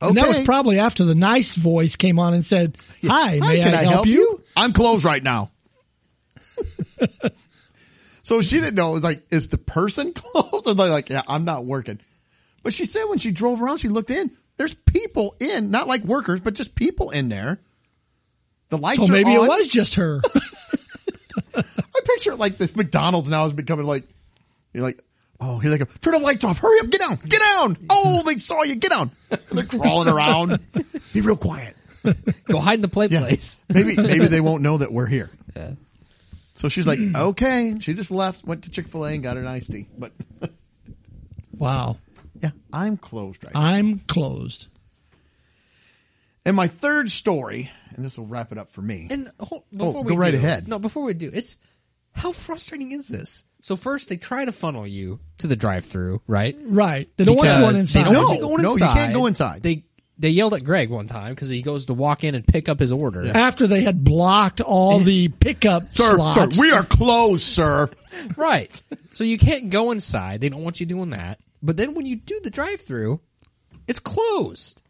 And 0.00 0.16
that 0.16 0.28
was 0.28 0.40
probably 0.40 0.78
after 0.78 1.04
the 1.04 1.14
nice 1.14 1.54
voice 1.54 1.96
came 1.96 2.18
on 2.18 2.34
and 2.34 2.44
said, 2.44 2.76
"Hi, 3.04 3.38
may 3.40 3.58
can 3.58 3.74
I, 3.74 3.84
help, 3.84 4.06
you?" 4.06 4.42
I'm 4.56 4.72
closed 4.72 5.04
right 5.04 5.22
now. 5.22 5.50
so 8.22 8.40
she 8.42 8.56
didn't 8.56 8.74
know. 8.74 8.90
It 8.90 8.94
was 8.94 9.02
like, 9.02 9.22
is 9.30 9.48
the 9.48 9.58
person 9.58 10.12
closed? 10.14 10.66
And 10.66 10.78
they're 10.78 10.88
like, 10.88 11.10
yeah, 11.10 11.22
I'm 11.26 11.44
not 11.44 11.64
working. 11.64 12.00
But 12.62 12.72
she 12.72 12.86
said 12.86 13.04
when 13.04 13.18
she 13.18 13.30
drove 13.30 13.60
around, 13.60 13.78
she 13.78 13.88
looked 13.88 14.10
in. 14.10 14.30
There's 14.56 14.74
people 14.74 15.36
in, 15.40 15.70
not 15.70 15.88
like 15.88 16.02
workers, 16.04 16.40
but 16.40 16.54
just 16.54 16.74
people 16.74 17.10
in 17.10 17.28
there. 17.28 17.60
The 18.70 18.78
lights 18.78 19.00
So 19.00 19.08
maybe 19.08 19.36
on. 19.36 19.44
it 19.44 19.48
was 19.48 19.66
just 19.68 19.96
her. 19.96 20.22
I 22.14 22.16
picture 22.16 22.34
like 22.36 22.58
the 22.58 22.70
McDonald's 22.74 23.28
now 23.28 23.46
is 23.46 23.52
becoming 23.52 23.86
like, 23.86 24.04
you're 24.72 24.82
like, 24.82 24.98
oh, 25.40 25.58
here's 25.58 25.78
like, 25.78 26.00
turn 26.00 26.12
the 26.14 26.18
lights 26.20 26.44
off. 26.44 26.58
Hurry 26.58 26.80
up, 26.80 26.90
get 26.90 27.00
down, 27.00 27.16
get 27.26 27.40
down. 27.40 27.76
Oh, 27.90 28.22
they 28.24 28.38
saw 28.38 28.62
you, 28.62 28.76
get 28.76 28.90
down. 28.90 29.10
They're 29.52 29.64
crawling 29.64 30.08
around. 30.08 30.58
Be 31.12 31.20
real 31.20 31.36
quiet. 31.36 31.76
Go 32.44 32.58
hide 32.60 32.74
in 32.74 32.80
the 32.82 32.88
play 32.88 33.08
Yeah. 33.10 33.20
place. 33.20 33.58
Maybe 33.68 33.96
maybe 33.96 34.26
they 34.26 34.40
won't 34.42 34.62
know 34.62 34.76
that 34.78 34.92
we're 34.92 35.06
here. 35.06 35.30
Yeah. 35.56 35.72
So 36.56 36.68
she's 36.68 36.86
like, 36.86 36.98
okay. 37.14 37.76
She 37.80 37.94
just 37.94 38.10
left, 38.10 38.44
went 38.44 38.64
to 38.64 38.70
Chick 38.70 38.88
Fil 38.88 39.06
A 39.06 39.12
and 39.14 39.22
got 39.22 39.36
an 39.38 39.46
iced 39.46 39.70
tea. 39.70 39.86
But 39.98 40.12
wow, 41.56 41.96
yeah, 42.42 42.50
I'm 42.72 42.96
closed 42.96 43.42
right 43.44 43.54
now. 43.54 43.60
I'm 43.60 43.98
closed. 44.00 44.68
And 46.44 46.54
my 46.56 46.68
third 46.68 47.10
story, 47.10 47.70
and 47.96 48.04
this 48.04 48.18
will 48.18 48.26
wrap 48.26 48.52
it 48.52 48.58
up 48.58 48.68
for 48.70 48.82
me. 48.82 49.06
And 49.10 49.30
hold, 49.40 49.62
oh, 49.74 49.76
before 49.78 49.96
Oh, 49.96 50.02
we 50.02 50.10
go 50.12 50.16
right 50.16 50.32
do- 50.32 50.36
ahead. 50.36 50.68
No, 50.68 50.78
before 50.78 51.04
we 51.04 51.14
do, 51.14 51.30
it's 51.32 51.56
how 52.14 52.32
frustrating 52.32 52.92
is 52.92 53.08
this? 53.08 53.44
So 53.60 53.76
first 53.76 54.08
they 54.08 54.16
try 54.16 54.44
to 54.44 54.52
funnel 54.52 54.86
you 54.86 55.20
to 55.38 55.46
the 55.46 55.56
drive-through, 55.56 56.22
right? 56.26 56.56
Right. 56.64 57.08
They 57.16 57.24
don't 57.24 57.36
want 57.36 57.48
you 57.48 57.54
Because 57.56 57.70
going 57.72 57.76
inside. 57.80 58.00
They 58.00 58.04
don't 58.04 58.12
No, 58.14 58.20
want 58.22 58.34
you 58.34 58.40
going 58.40 58.62
no, 58.62 58.72
you 58.72 58.78
can't 58.78 59.14
go 59.14 59.26
inside. 59.26 59.62
They 59.62 59.84
they 60.16 60.28
yelled 60.28 60.54
at 60.54 60.62
Greg 60.62 60.90
one 60.90 61.06
time 61.08 61.34
because 61.34 61.48
he 61.48 61.60
goes 61.62 61.86
to 61.86 61.94
walk 61.94 62.22
in 62.22 62.34
and 62.36 62.46
pick 62.46 62.68
up 62.68 62.78
his 62.78 62.92
order. 62.92 63.28
After 63.34 63.66
they 63.66 63.82
had 63.82 64.04
blocked 64.04 64.60
all 64.60 65.00
the 65.00 65.28
pickup 65.28 65.92
Sir, 65.96 66.04
sir, 66.04 66.16
slots. 66.16 66.58
we 66.60 66.70
are 66.70 66.84
closed, 66.84 67.44
sir. 67.44 67.90
Right. 68.36 68.80
So 69.14 69.24
you 69.24 69.38
can't 69.38 69.70
go 69.70 69.90
inside. 69.90 70.40
They 70.40 70.48
don't 70.48 70.62
want 70.62 70.78
you 70.78 70.86
doing 70.86 71.10
that. 71.10 71.40
But 71.60 71.76
then 71.76 71.94
when 71.94 72.06
you 72.06 72.14
do 72.14 72.38
the 72.44 72.50
drive-through, 72.50 73.20
it's 73.88 73.98
closed. 73.98 74.82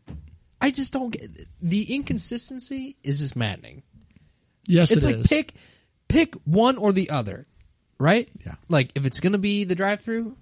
I 0.61 0.71
just 0.71 0.93
don't 0.93 1.09
get 1.11 1.31
the 1.63 1.95
inconsistency 1.95 2.97
is 3.03 3.21
just 3.21 3.35
maddening. 3.35 3.83
yes, 4.67 4.91
it's 4.91 5.05
it 5.05 5.07
like 5.07 5.17
is. 5.21 5.27
pick 5.27 5.55
pick 6.15 6.35
one 6.45 6.79
or 6.79 6.93
the 6.93 7.11
other, 7.11 7.47
right? 7.99 8.29
Yeah. 8.47 8.55
Like 8.69 8.93
if 8.95 9.05
it's 9.07 9.21
gonna 9.21 9.39
be 9.39 9.65
the 9.65 9.75
drive-through, 9.75 10.37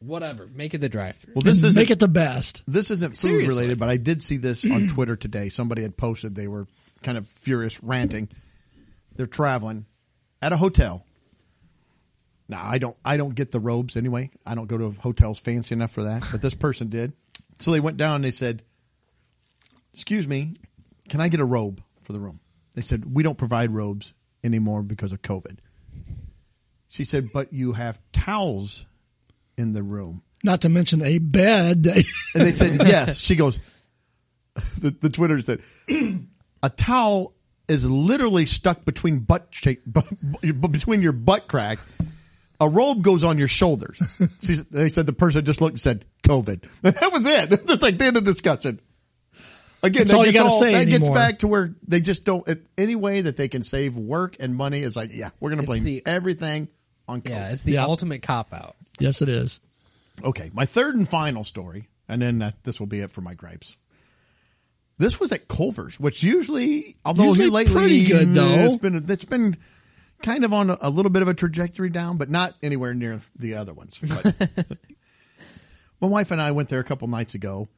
whatever, 0.00 0.46
make 0.46 0.74
it 0.74 0.78
the 0.78 0.88
drive-through. 0.88 1.34
Well, 1.34 1.42
this 1.42 1.58
isn't 1.64 1.74
make 1.80 1.90
it 1.90 2.00
the 2.00 2.08
best. 2.08 2.62
this 2.66 2.90
isn't 2.90 3.10
food 3.10 3.16
Seriously. 3.18 3.56
related, 3.56 3.78
but 3.78 3.88
I 3.88 3.96
did 3.98 4.22
see 4.22 4.38
this 4.38 4.64
on 4.64 4.88
Twitter 4.94 5.16
today. 5.16 5.48
Somebody 5.50 5.82
had 5.82 5.96
posted 5.96 6.34
they 6.34 6.48
were 6.48 6.66
kind 7.02 7.18
of 7.18 7.28
furious, 7.28 7.82
ranting. 7.82 8.28
They're 9.16 9.26
traveling 9.26 9.86
at 10.40 10.52
a 10.52 10.56
hotel. 10.56 11.04
Now 12.48 12.62
I 12.64 12.78
don't 12.78 12.96
I 13.04 13.16
don't 13.18 13.34
get 13.34 13.50
the 13.52 13.60
robes 13.60 13.96
anyway. 13.96 14.30
I 14.46 14.54
don't 14.54 14.66
go 14.66 14.78
to 14.78 14.92
hotels 14.92 15.38
fancy 15.38 15.74
enough 15.74 15.90
for 15.92 16.04
that, 16.04 16.24
but 16.32 16.40
this 16.40 16.54
person 16.66 16.88
did. 16.88 17.12
So 17.60 17.70
they 17.72 17.80
went 17.80 17.96
down 17.96 18.16
and 18.16 18.24
they 18.24 18.30
said, 18.30 18.62
"Excuse 19.92 20.26
me, 20.26 20.54
can 21.08 21.20
I 21.20 21.28
get 21.28 21.40
a 21.40 21.44
robe 21.44 21.82
for 22.02 22.12
the 22.12 22.20
room?" 22.20 22.40
They 22.74 22.82
said, 22.82 23.12
"We 23.14 23.22
don't 23.22 23.36
provide 23.36 23.72
robes 23.74 24.14
anymore 24.48 24.82
because 24.82 25.12
of 25.12 25.22
COVID." 25.22 25.58
She 26.88 27.04
said, 27.04 27.30
"But 27.32 27.52
you 27.52 27.72
have 27.72 28.00
towels 28.12 28.84
in 29.56 29.72
the 29.74 29.82
room." 29.82 30.22
Not 30.44 30.62
to 30.62 30.68
mention 30.68 31.02
a 31.02 31.18
bed. 31.18 31.86
And 32.34 32.42
they 32.44 32.52
said, 32.52 32.86
yes. 32.86 33.16
She 33.16 33.36
goes, 33.36 33.58
the, 34.78 34.90
the 34.90 35.10
Twitter 35.10 35.40
said, 35.40 35.60
a 36.62 36.70
towel 36.70 37.34
is 37.68 37.84
literally 37.84 38.46
stuck 38.46 38.84
between 38.84 39.20
butt 39.20 39.52
bu- 39.86 40.68
between 40.68 41.02
your 41.02 41.12
butt 41.12 41.48
crack. 41.48 41.78
A 42.60 42.68
robe 42.68 43.02
goes 43.02 43.22
on 43.22 43.38
your 43.38 43.48
shoulders. 43.48 44.00
She, 44.42 44.56
they 44.70 44.90
said 44.90 45.06
the 45.06 45.12
person 45.12 45.44
just 45.44 45.60
looked 45.60 45.74
and 45.74 45.80
said, 45.80 46.04
COVID. 46.24 46.64
That 46.82 47.12
was 47.12 47.24
it. 47.24 47.66
That's 47.66 47.82
like 47.82 47.98
the 47.98 48.04
end 48.04 48.16
of 48.16 48.24
the 48.24 48.32
discussion. 48.32 48.80
Again, 49.82 50.00
That's 50.00 50.10
that 50.10 50.16
all 50.16 50.26
you 50.26 50.32
gets 50.32 50.42
gotta 50.44 50.58
say 50.58 50.72
That 50.72 50.86
gets 50.90 51.08
back 51.08 51.38
to 51.40 51.46
where 51.48 51.74
they 51.86 52.00
just 52.00 52.24
don't, 52.24 52.46
if 52.48 52.58
any 52.76 52.96
way 52.96 53.20
that 53.20 53.36
they 53.36 53.48
can 53.48 53.62
save 53.62 53.96
work 53.96 54.36
and 54.40 54.56
money 54.56 54.80
is 54.80 54.96
like, 54.96 55.12
yeah, 55.14 55.30
we're 55.38 55.50
going 55.50 55.60
to 55.60 55.64
It's 55.64 55.72
blame 55.80 55.84
the- 55.84 56.02
everything 56.04 56.68
on 57.06 57.22
COVID. 57.22 57.30
Yeah, 57.30 57.50
it's 57.50 57.64
the 57.64 57.72
Yeah. 57.72 57.84
ultimate 57.84 58.22
cop 58.22 58.52
out. 58.52 58.74
yes, 58.98 59.22
it 59.22 59.28
is. 59.28 59.60
Okay, 60.24 60.50
my 60.52 60.66
third 60.66 60.96
and 60.96 61.08
final 61.08 61.44
story, 61.44 61.88
and 62.08 62.20
then 62.20 62.38
that, 62.40 62.56
this 62.64 62.80
will 62.80 62.88
be 62.88 63.00
it 63.00 63.12
for 63.12 63.20
my 63.20 63.34
gripes. 63.34 63.76
This 64.98 65.20
was 65.20 65.30
at 65.30 65.46
Culver's, 65.46 66.00
which 66.00 66.24
usually, 66.24 66.96
although 67.04 67.26
Usually 67.26 67.44
here 67.44 67.52
lately, 67.52 67.72
pretty 67.74 68.04
good, 68.06 68.34
though. 68.34 68.48
It's 68.64 68.76
been 68.78 69.06
it's 69.08 69.24
been 69.24 69.56
kind 70.24 70.44
of 70.44 70.52
on 70.52 70.70
a, 70.70 70.78
a 70.80 70.90
little 70.90 71.10
bit 71.12 71.22
of 71.22 71.28
a 71.28 71.34
trajectory 71.34 71.88
down, 71.90 72.16
but 72.16 72.28
not 72.28 72.54
anywhere 72.64 72.94
near 72.94 73.20
the 73.38 73.54
other 73.54 73.72
ones. 73.72 73.96
But 74.02 74.34
my 76.00 76.08
wife 76.08 76.32
and 76.32 76.40
I 76.40 76.50
went 76.50 76.68
there 76.68 76.80
a 76.80 76.84
couple 76.84 77.06
nights 77.06 77.34
ago, 77.34 77.68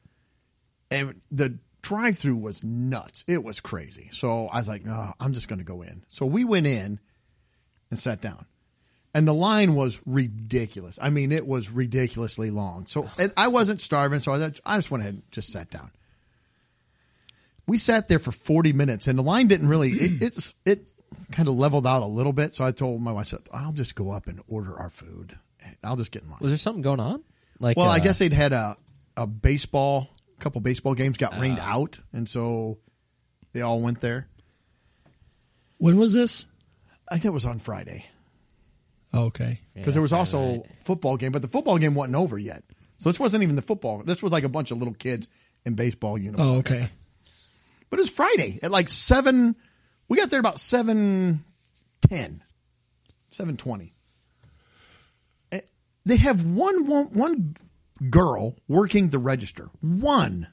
and 0.89 1.21
the 1.31 1.59
drive-through 1.81 2.37
was 2.37 2.63
nuts. 2.63 3.23
It 3.27 3.43
was 3.43 3.59
crazy. 3.59 4.09
So 4.11 4.47
I 4.47 4.57
was 4.57 4.67
like, 4.67 4.83
"Oh, 4.87 5.13
I'm 5.19 5.33
just 5.33 5.47
going 5.47 5.59
to 5.59 5.65
go 5.65 5.81
in." 5.81 6.03
So 6.09 6.25
we 6.25 6.43
went 6.43 6.67
in 6.67 6.99
and 7.89 7.99
sat 7.99 8.21
down 8.21 8.45
and 9.13 9.27
the 9.27 9.33
line 9.33 9.75
was 9.75 9.99
ridiculous. 10.05 10.97
I 11.01 11.09
mean, 11.09 11.31
it 11.31 11.45
was 11.45 11.69
ridiculously 11.69 12.49
long. 12.49 12.85
So 12.87 13.09
and 13.17 13.31
I 13.35 13.49
wasn't 13.49 13.81
starving, 13.81 14.19
so 14.19 14.33
I, 14.33 14.51
I 14.65 14.77
just 14.77 14.89
went 14.89 15.01
ahead 15.01 15.15
and 15.15 15.23
just 15.31 15.51
sat 15.51 15.69
down. 15.69 15.91
We 17.67 17.77
sat 17.77 18.07
there 18.07 18.19
for 18.19 18.31
forty 18.31 18.73
minutes, 18.73 19.07
and 19.07 19.19
the 19.19 19.23
line 19.23 19.47
didn't 19.47 19.67
really. 19.67 19.91
It, 19.91 20.21
it's 20.21 20.53
it 20.65 20.87
kind 21.31 21.47
of 21.47 21.55
leveled 21.55 21.85
out 21.85 22.03
a 22.03 22.07
little 22.07 22.33
bit. 22.33 22.53
So 22.53 22.63
I 22.63 22.71
told 22.71 23.01
my 23.01 23.11
wife, 23.11 23.27
I 23.27 23.29
said, 23.29 23.41
"I'll 23.51 23.73
just 23.73 23.95
go 23.95 24.11
up 24.11 24.27
and 24.27 24.41
order 24.47 24.77
our 24.77 24.89
food. 24.89 25.37
I'll 25.83 25.97
just 25.97 26.11
get 26.11 26.23
in 26.23 26.29
line." 26.29 26.39
Was 26.41 26.51
there 26.51 26.57
something 26.57 26.81
going 26.81 26.99
on? 26.99 27.23
Like, 27.59 27.77
Well, 27.77 27.89
I 27.89 27.97
uh, 27.97 27.99
guess 27.99 28.19
they'd 28.19 28.33
had 28.33 28.53
a 28.53 28.77
a 29.17 29.27
baseball, 29.27 30.09
couple 30.41 30.61
baseball 30.61 30.93
games 30.93 31.17
got 31.17 31.39
rained 31.39 31.59
ah. 31.61 31.73
out, 31.73 31.99
and 32.13 32.27
so 32.27 32.79
they 33.53 33.61
all 33.61 33.79
went 33.81 34.01
there. 34.01 34.27
When 35.77 35.97
was 35.97 36.13
this? 36.13 36.45
I 37.09 37.15
think 37.15 37.25
it 37.25 37.33
was 37.33 37.45
on 37.45 37.59
Friday. 37.59 38.05
Oh, 39.13 39.25
okay. 39.25 39.59
because 39.73 39.93
there 39.93 40.01
was 40.01 40.13
also 40.13 40.55
night. 40.55 40.65
football 40.85 41.17
game, 41.17 41.31
but 41.33 41.41
the 41.41 41.47
football 41.47 41.77
game 41.77 41.95
wasn't 41.95 42.15
over 42.15 42.37
yet. 42.37 42.63
So 42.97 43.09
this 43.09 43.19
wasn't 43.19 43.43
even 43.43 43.55
the 43.55 43.61
football. 43.61 44.03
This 44.03 44.23
was 44.23 44.31
like 44.31 44.43
a 44.43 44.49
bunch 44.49 44.71
of 44.71 44.77
little 44.77 44.93
kids 44.93 45.27
in 45.65 45.73
baseball 45.73 46.17
uniforms. 46.17 46.51
Oh, 46.51 46.57
okay. 46.59 46.87
But 47.89 47.99
it 47.99 48.03
was 48.03 48.09
Friday 48.09 48.59
at 48.63 48.71
like 48.71 48.87
seven. 48.87 49.55
We 50.07 50.17
got 50.17 50.29
there 50.29 50.39
about 50.39 50.59
seven 50.59 51.43
ten, 52.07 52.41
seven 53.31 53.57
twenty. 53.57 53.93
They 56.05 56.17
have 56.17 56.43
one 56.45 56.87
one 56.87 57.05
one 57.07 57.55
girl 58.09 58.55
working 58.67 59.09
the 59.09 59.19
register. 59.19 59.69
One. 59.81 60.47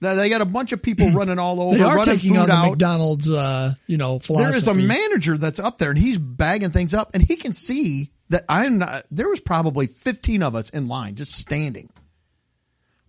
Now 0.00 0.14
they 0.14 0.28
got 0.28 0.40
a 0.40 0.46
bunch 0.46 0.72
of 0.72 0.82
people 0.82 1.10
running 1.12 1.38
all 1.38 1.60
over, 1.60 1.78
They 1.78 1.84
are 1.84 1.96
running 1.96 2.14
taking 2.16 2.36
on 2.36 2.50
out. 2.50 2.70
McDonald's, 2.70 3.30
uh, 3.30 3.74
you 3.86 3.96
know, 3.96 4.18
philosophy. 4.18 4.50
There 4.50 4.56
is 4.58 4.66
a 4.66 4.74
manager 4.74 5.38
that's 5.38 5.60
up 5.60 5.78
there 5.78 5.90
and 5.90 5.98
he's 5.98 6.18
bagging 6.18 6.70
things 6.70 6.92
up 6.92 7.10
and 7.14 7.22
he 7.22 7.36
can 7.36 7.52
see 7.52 8.10
that 8.30 8.44
I'm 8.48 8.78
not, 8.78 9.04
there 9.10 9.28
was 9.28 9.40
probably 9.40 9.86
15 9.86 10.42
of 10.42 10.56
us 10.56 10.70
in 10.70 10.88
line 10.88 11.14
just 11.14 11.32
standing. 11.32 11.90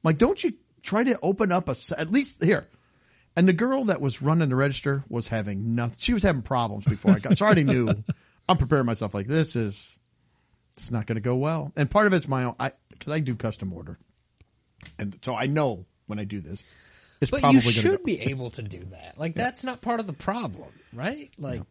Like, 0.04 0.18
don't 0.18 0.42
you 0.44 0.54
try 0.84 1.04
to 1.04 1.18
open 1.24 1.52
up 1.52 1.70
a 1.70 1.76
at 1.98 2.12
least 2.12 2.44
here. 2.44 2.68
And 3.36 3.48
the 3.48 3.54
girl 3.54 3.86
that 3.86 4.00
was 4.00 4.22
running 4.22 4.50
the 4.50 4.56
register 4.56 5.04
was 5.10 5.28
having 5.28 5.74
nothing. 5.74 5.96
She 5.98 6.14
was 6.14 6.22
having 6.22 6.44
problems 6.44 6.86
before 6.86 7.14
I 7.14 7.20
got, 7.20 7.38
so 7.38 7.46
I 7.46 7.48
already 7.48 7.64
knew 7.64 7.90
I'm 8.48 8.58
preparing 8.58 8.86
myself 8.86 9.16
like 9.16 9.28
this 9.28 9.56
is, 9.56 9.98
it's 10.76 10.92
not 10.92 11.08
going 11.08 11.16
to 11.16 11.22
go 11.22 11.36
well. 11.36 11.72
And 11.76 11.90
part 11.90 12.06
of 12.06 12.14
it's 12.14 12.28
my 12.28 12.44
own, 12.44 12.56
I, 12.60 12.74
cause 13.04 13.14
I 13.14 13.20
do 13.20 13.36
custom 13.36 13.74
order. 13.74 13.98
And 15.00 15.18
so 15.24 15.36
I 15.36 15.46
know 15.48 15.86
when 16.08 16.20
I 16.20 16.24
do 16.26 16.40
this, 16.42 16.64
it's 17.22 17.32
But 17.32 17.40
probably 17.42 17.58
you 17.60 17.62
going 17.64 17.74
to 17.74 17.80
should 17.82 18.04
be 18.04 18.20
able 18.22 18.50
to 18.52 18.62
do 18.62 18.84
that. 18.92 19.18
Like 19.18 19.36
that's 19.36 19.64
not 19.64 19.82
part 19.82 20.00
of 20.00 20.08
the 20.08 20.14
problem, 20.14 20.70
right? 20.92 21.32
Like 21.38 21.62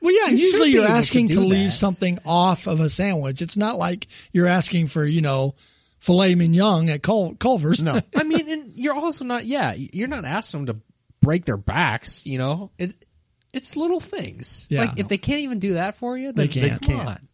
Well, 0.00 0.14
yeah, 0.14 0.30
You 0.32 0.38
usually 0.38 0.70
you're 0.70 0.82
able 0.84 0.92
to 0.94 0.98
asking 0.98 1.28
to, 1.28 1.40
leave 1.40 1.70
that. 1.70 1.76
something 1.76 2.18
off 2.24 2.66
of 2.68 2.80
a 2.80 2.88
sandwich. 2.88 3.42
It's 3.42 3.56
not 3.56 3.76
like 3.76 4.06
you're 4.32 4.46
asking 4.46 4.86
for, 4.86 5.04
you 5.04 5.20
know, 5.20 5.56
filet 5.98 6.34
mignon 6.36 6.88
at 6.88 7.02
Cul- 7.02 7.34
Culver's. 7.34 7.82
No. 7.82 8.00
I 8.16 8.22
mean, 8.22 8.48
and 8.48 8.76
you're 8.76 8.94
also 8.94 9.24
not. 9.24 9.44
Yeah, 9.46 9.74
you're 9.74 10.08
not 10.08 10.24
asking 10.24 10.64
them 10.66 10.76
to 10.76 10.82
break 11.20 11.44
their 11.44 11.56
backs. 11.58 12.24
You 12.24 12.38
know, 12.38 12.70
it 12.78 12.94
it's 13.52 13.76
little 13.76 14.00
things. 14.00 14.66
Yeah. 14.70 14.82
Like 14.84 14.98
if 15.00 15.08
they 15.08 15.18
can't 15.18 15.40
even 15.40 15.58
do 15.58 15.74
that 15.74 15.96
for 15.96 16.16
you, 16.16 16.32
then 16.32 16.46
They 16.46 16.48
can't. 16.48 16.80
Come 16.80 16.96
Can't. 16.96 17.08
on. 17.08 17.28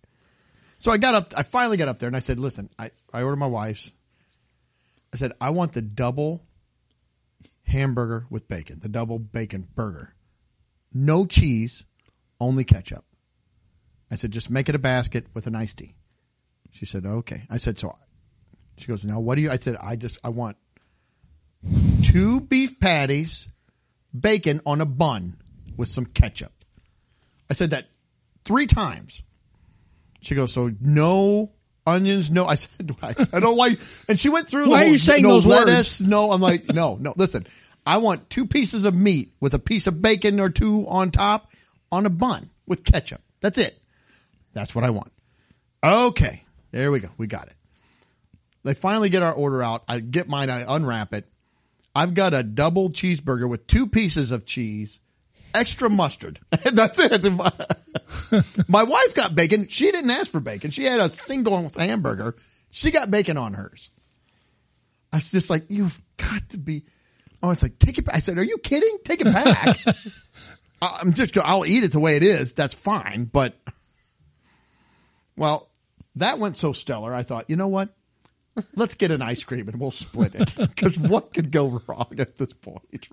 So 0.87 0.93
I 0.93 0.99
got 0.99 1.17
up. 1.17 1.35
I 1.37 1.43
finally 1.43 1.77
got 1.77 1.89
up 1.89 1.99
there 1.99 2.07
and 2.07 2.15
I 2.15 2.21
said, 2.21 2.39
"Listen, 2.39 2.71
I 2.79 2.93
I 3.13 3.25
ordered 3.25 3.39
my 3.39 3.49
wife's. 3.49 3.91
I 5.13 5.17
said 5.17 5.33
I 5.41 5.51
want 5.51 5.73
the 5.73 5.83
double 5.83 6.47
hamburger 7.65 8.25
with 8.31 8.47
bacon, 8.47 8.79
the 8.79 8.89
double 8.89 9.19
bacon 9.19 9.67
burger. 9.75 10.15
No 10.95 11.27
cheese, 11.27 11.87
only 12.41 12.63
ketchup. 12.63 13.05
I 14.13 14.15
said, 14.15 14.31
just 14.31 14.49
make 14.49 14.69
it 14.69 14.77
a 14.77 14.79
basket 14.79 15.27
with 15.35 15.49
an 15.49 15.57
iced 15.57 15.79
tea. 15.79 15.97
She 16.71 16.87
said, 16.87 17.05
okay. 17.05 17.49
I 17.51 17.57
said, 17.57 17.81
so 17.81 17.93
she 18.79 18.87
goes, 18.87 19.05
now 19.05 19.19
what 19.19 19.35
do 19.35 19.43
you, 19.43 19.51
I 19.51 19.57
said, 19.57 19.75
I 19.83 19.97
just, 19.97 20.19
I 20.23 20.29
want 20.29 20.57
two 22.05 22.41
beef 22.43 22.79
patties, 22.79 23.49
bacon 24.17 24.61
on 24.65 24.81
a 24.81 24.87
bun 24.87 25.39
with 25.77 25.89
some 25.89 26.07
ketchup. 26.07 26.53
I 27.51 27.55
said 27.55 27.71
that 27.71 27.89
three 28.45 28.69
times. 28.69 29.25
She 30.27 30.35
goes, 30.35 30.53
so 30.53 30.73
no 30.81 31.53
onions, 31.87 32.33
no. 32.33 32.47
I 32.47 32.57
said, 32.57 32.97
I, 33.01 33.15
I 33.33 33.41
don't 33.41 33.57
why. 33.57 33.77
And 34.09 34.19
she 34.19 34.29
went 34.29 34.49
through. 34.49 34.69
Why 34.71 34.81
are 34.81 34.83
whole- 34.85 34.93
you 34.93 34.99
saying 34.99 35.23
no 35.23 35.29
those 35.31 35.47
lettuce, 35.47 36.01
No, 36.01 36.33
I'm 36.33 36.41
like, 36.41 36.69
no, 36.73 36.97
no. 37.01 37.15
Listen, 37.17 37.47
I 37.87 37.99
want 37.99 38.29
two 38.29 38.47
pieces 38.47 38.85
of 38.85 38.95
meat 38.95 39.33
with 39.41 39.55
a 39.55 39.61
piece 39.61 39.87
of 39.87 40.03
bacon 40.03 40.41
or 40.41 40.51
two 40.51 40.85
on 40.89 41.13
top 41.13 41.53
on 41.93 42.07
a 42.07 42.11
bun 42.11 42.51
with 42.67 42.85
ketchup. 42.85 43.23
That's 43.41 43.57
it. 43.59 43.81
That's 44.53 44.75
what 44.75 44.85
I 44.85 44.91
want. 44.91 45.13
Okay, 45.85 46.43
there 46.73 46.91
we 46.91 46.99
go. 46.99 47.11
We 47.17 47.29
got 47.29 47.47
it. 47.47 47.55
They 48.65 48.75
finally 48.75 49.09
get 49.11 49.23
our 49.23 49.33
order 49.33 49.63
out. 49.63 49.85
I 49.87 50.01
get 50.01 50.29
mine. 50.29 50.51
I 50.51 50.65
unwrap 50.75 51.15
it. 51.15 51.25
I've 51.95 52.15
got 52.15 52.35
a 52.35 52.43
double 52.43 52.91
cheeseburger 52.91 53.49
with 53.49 53.69
two 53.69 53.87
pieces 53.87 54.33
of 54.33 54.45
cheese, 54.45 54.99
extra 55.55 55.89
mustard. 55.91 56.41
That's 56.65 56.99
it. 56.99 57.33
My, 57.33 57.53
my 58.69 58.83
wife 58.83 59.15
got 59.15 59.35
bacon. 59.35 59.69
She 59.69 59.91
didn't 59.91 60.11
ask 60.11 60.31
for 60.31 60.41
bacon. 60.41 60.71
She 60.71 60.85
had 60.85 61.01
a 61.01 61.11
single 61.11 61.69
hamburger. 61.77 62.37
She 62.71 62.91
got 62.91 63.11
bacon 63.11 63.37
on 63.37 63.55
hers. 63.55 63.91
I 65.13 65.17
was 65.17 65.31
just 65.31 65.51
like, 65.51 65.65
you've 65.69 66.01
got 66.17 66.49
to 66.51 66.59
be. 66.59 66.85
I 67.43 67.49
was 67.49 67.63
like, 67.63 67.79
take 67.79 67.99
it 67.99 68.05
back. 68.05 68.17
I 68.17 68.19
said, 68.19 68.39
are 68.39 68.45
you 68.45 68.59
kidding? 68.59 68.99
Take 69.05 69.21
it 69.21 69.25
back. 69.25 69.79
I'm 70.83 71.13
just, 71.13 71.37
I'll 71.39 71.65
eat 71.65 71.85
it 71.85 71.93
the 71.93 72.01
way 72.01 72.17
it 72.17 72.23
is. 72.23 72.53
That's 72.53 72.75
fine. 72.75 73.25
But, 73.25 73.55
well, 75.37 75.71
that 76.17 76.39
went 76.39 76.57
so 76.57 76.73
stellar. 76.73 77.15
I 77.15 77.23
thought, 77.23 77.49
you 77.49 77.57
know 77.57 77.69
what? 77.69 77.91
Let's 78.75 78.95
get 78.95 79.11
an 79.11 79.23
ice 79.23 79.45
cream 79.45 79.69
and 79.69 79.79
we'll 79.79 79.91
split 79.91 80.35
it. 80.35 80.55
Because 80.57 80.99
what 80.99 81.35
could 81.35 81.51
go 81.51 81.81
wrong 81.87 82.15
at 82.19 82.39
this 82.39 82.53
point? 82.55 83.09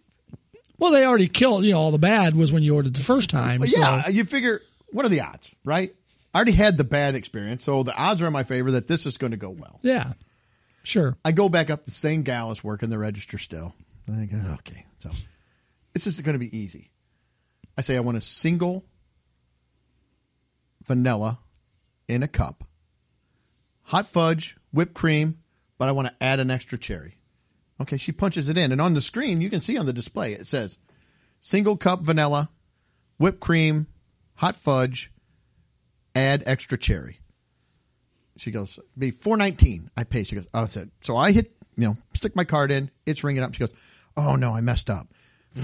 Well, 0.83 0.91
they 0.91 1.05
already 1.05 1.29
killed. 1.29 1.63
You 1.63 1.71
know, 1.71 1.79
all 1.79 1.91
the 1.91 1.97
bad 1.97 2.35
was 2.35 2.51
when 2.51 2.61
you 2.61 2.75
ordered 2.75 2.93
the 2.93 2.99
first 2.99 3.29
time. 3.29 3.65
So- 3.65 3.79
yeah, 3.79 4.09
you 4.09 4.25
figure, 4.25 4.61
what 4.91 5.05
are 5.05 5.09
the 5.09 5.21
odds, 5.21 5.49
right? 5.63 5.95
I 6.33 6.37
already 6.37 6.51
had 6.51 6.75
the 6.75 6.83
bad 6.83 7.15
experience, 7.15 7.63
so 7.63 7.83
the 7.83 7.95
odds 7.95 8.21
are 8.21 8.27
in 8.27 8.33
my 8.33 8.43
favor 8.43 8.71
that 8.71 8.89
this 8.89 9.05
is 9.05 9.15
going 9.15 9.31
to 9.31 9.37
go 9.37 9.49
well. 9.49 9.79
yeah, 9.81 10.11
sure. 10.83 11.15
I 11.23 11.31
go 11.31 11.47
back 11.47 11.69
up, 11.69 11.85
the 11.85 11.91
same 11.91 12.23
gal 12.23 12.51
is 12.51 12.65
working 12.65 12.89
the 12.89 12.97
register 12.97 13.37
still. 13.37 13.73
I 14.11 14.15
think, 14.17 14.31
oh, 14.35 14.55
okay, 14.55 14.85
so 14.99 15.09
this 15.93 16.05
is 16.05 16.19
going 16.19 16.33
to 16.33 16.39
be 16.39 16.57
easy. 16.57 16.91
I 17.77 17.81
say 17.81 17.95
I 17.95 18.01
want 18.01 18.17
a 18.17 18.21
single 18.21 18.83
vanilla 20.85 21.39
in 22.09 22.23
a 22.23 22.27
cup, 22.27 22.65
hot 23.83 24.07
fudge, 24.07 24.57
whipped 24.73 24.95
cream, 24.95 25.37
but 25.77 25.87
I 25.87 25.93
want 25.93 26.09
to 26.09 26.13
add 26.21 26.41
an 26.41 26.51
extra 26.51 26.77
cherry. 26.77 27.15
Okay, 27.83 27.97
she 27.97 28.11
punches 28.11 28.49
it 28.49 28.57
in, 28.57 28.71
and 28.71 28.79
on 28.81 28.93
the 28.93 29.01
screen 29.01 29.41
you 29.41 29.49
can 29.49 29.61
see 29.61 29.77
on 29.77 29.85
the 29.85 29.93
display 29.93 30.33
it 30.33 30.47
says 30.47 30.77
single 31.41 31.77
cup 31.77 32.01
vanilla, 32.01 32.49
whipped 33.17 33.39
cream, 33.39 33.87
hot 34.35 34.55
fudge, 34.55 35.11
add 36.15 36.43
extra 36.45 36.77
cherry. 36.77 37.19
She 38.37 38.51
goes, 38.51 38.79
be 38.97 39.11
four 39.11 39.37
nineteen. 39.37 39.89
I 39.95 40.05
pay. 40.05 40.23
She 40.23 40.35
goes, 40.35 40.47
oh, 40.53 40.63
I 40.63 40.65
said, 40.65 40.89
so 41.01 41.15
I 41.15 41.31
hit, 41.31 41.55
you 41.77 41.87
know, 41.87 41.97
stick 42.13 42.35
my 42.35 42.45
card 42.45 42.71
in. 42.71 42.89
It's 43.05 43.23
ringing 43.23 43.43
up. 43.43 43.53
She 43.53 43.59
goes, 43.59 43.73
oh 44.17 44.35
no, 44.35 44.55
I 44.55 44.61
messed 44.61 44.89
up. 44.89 45.07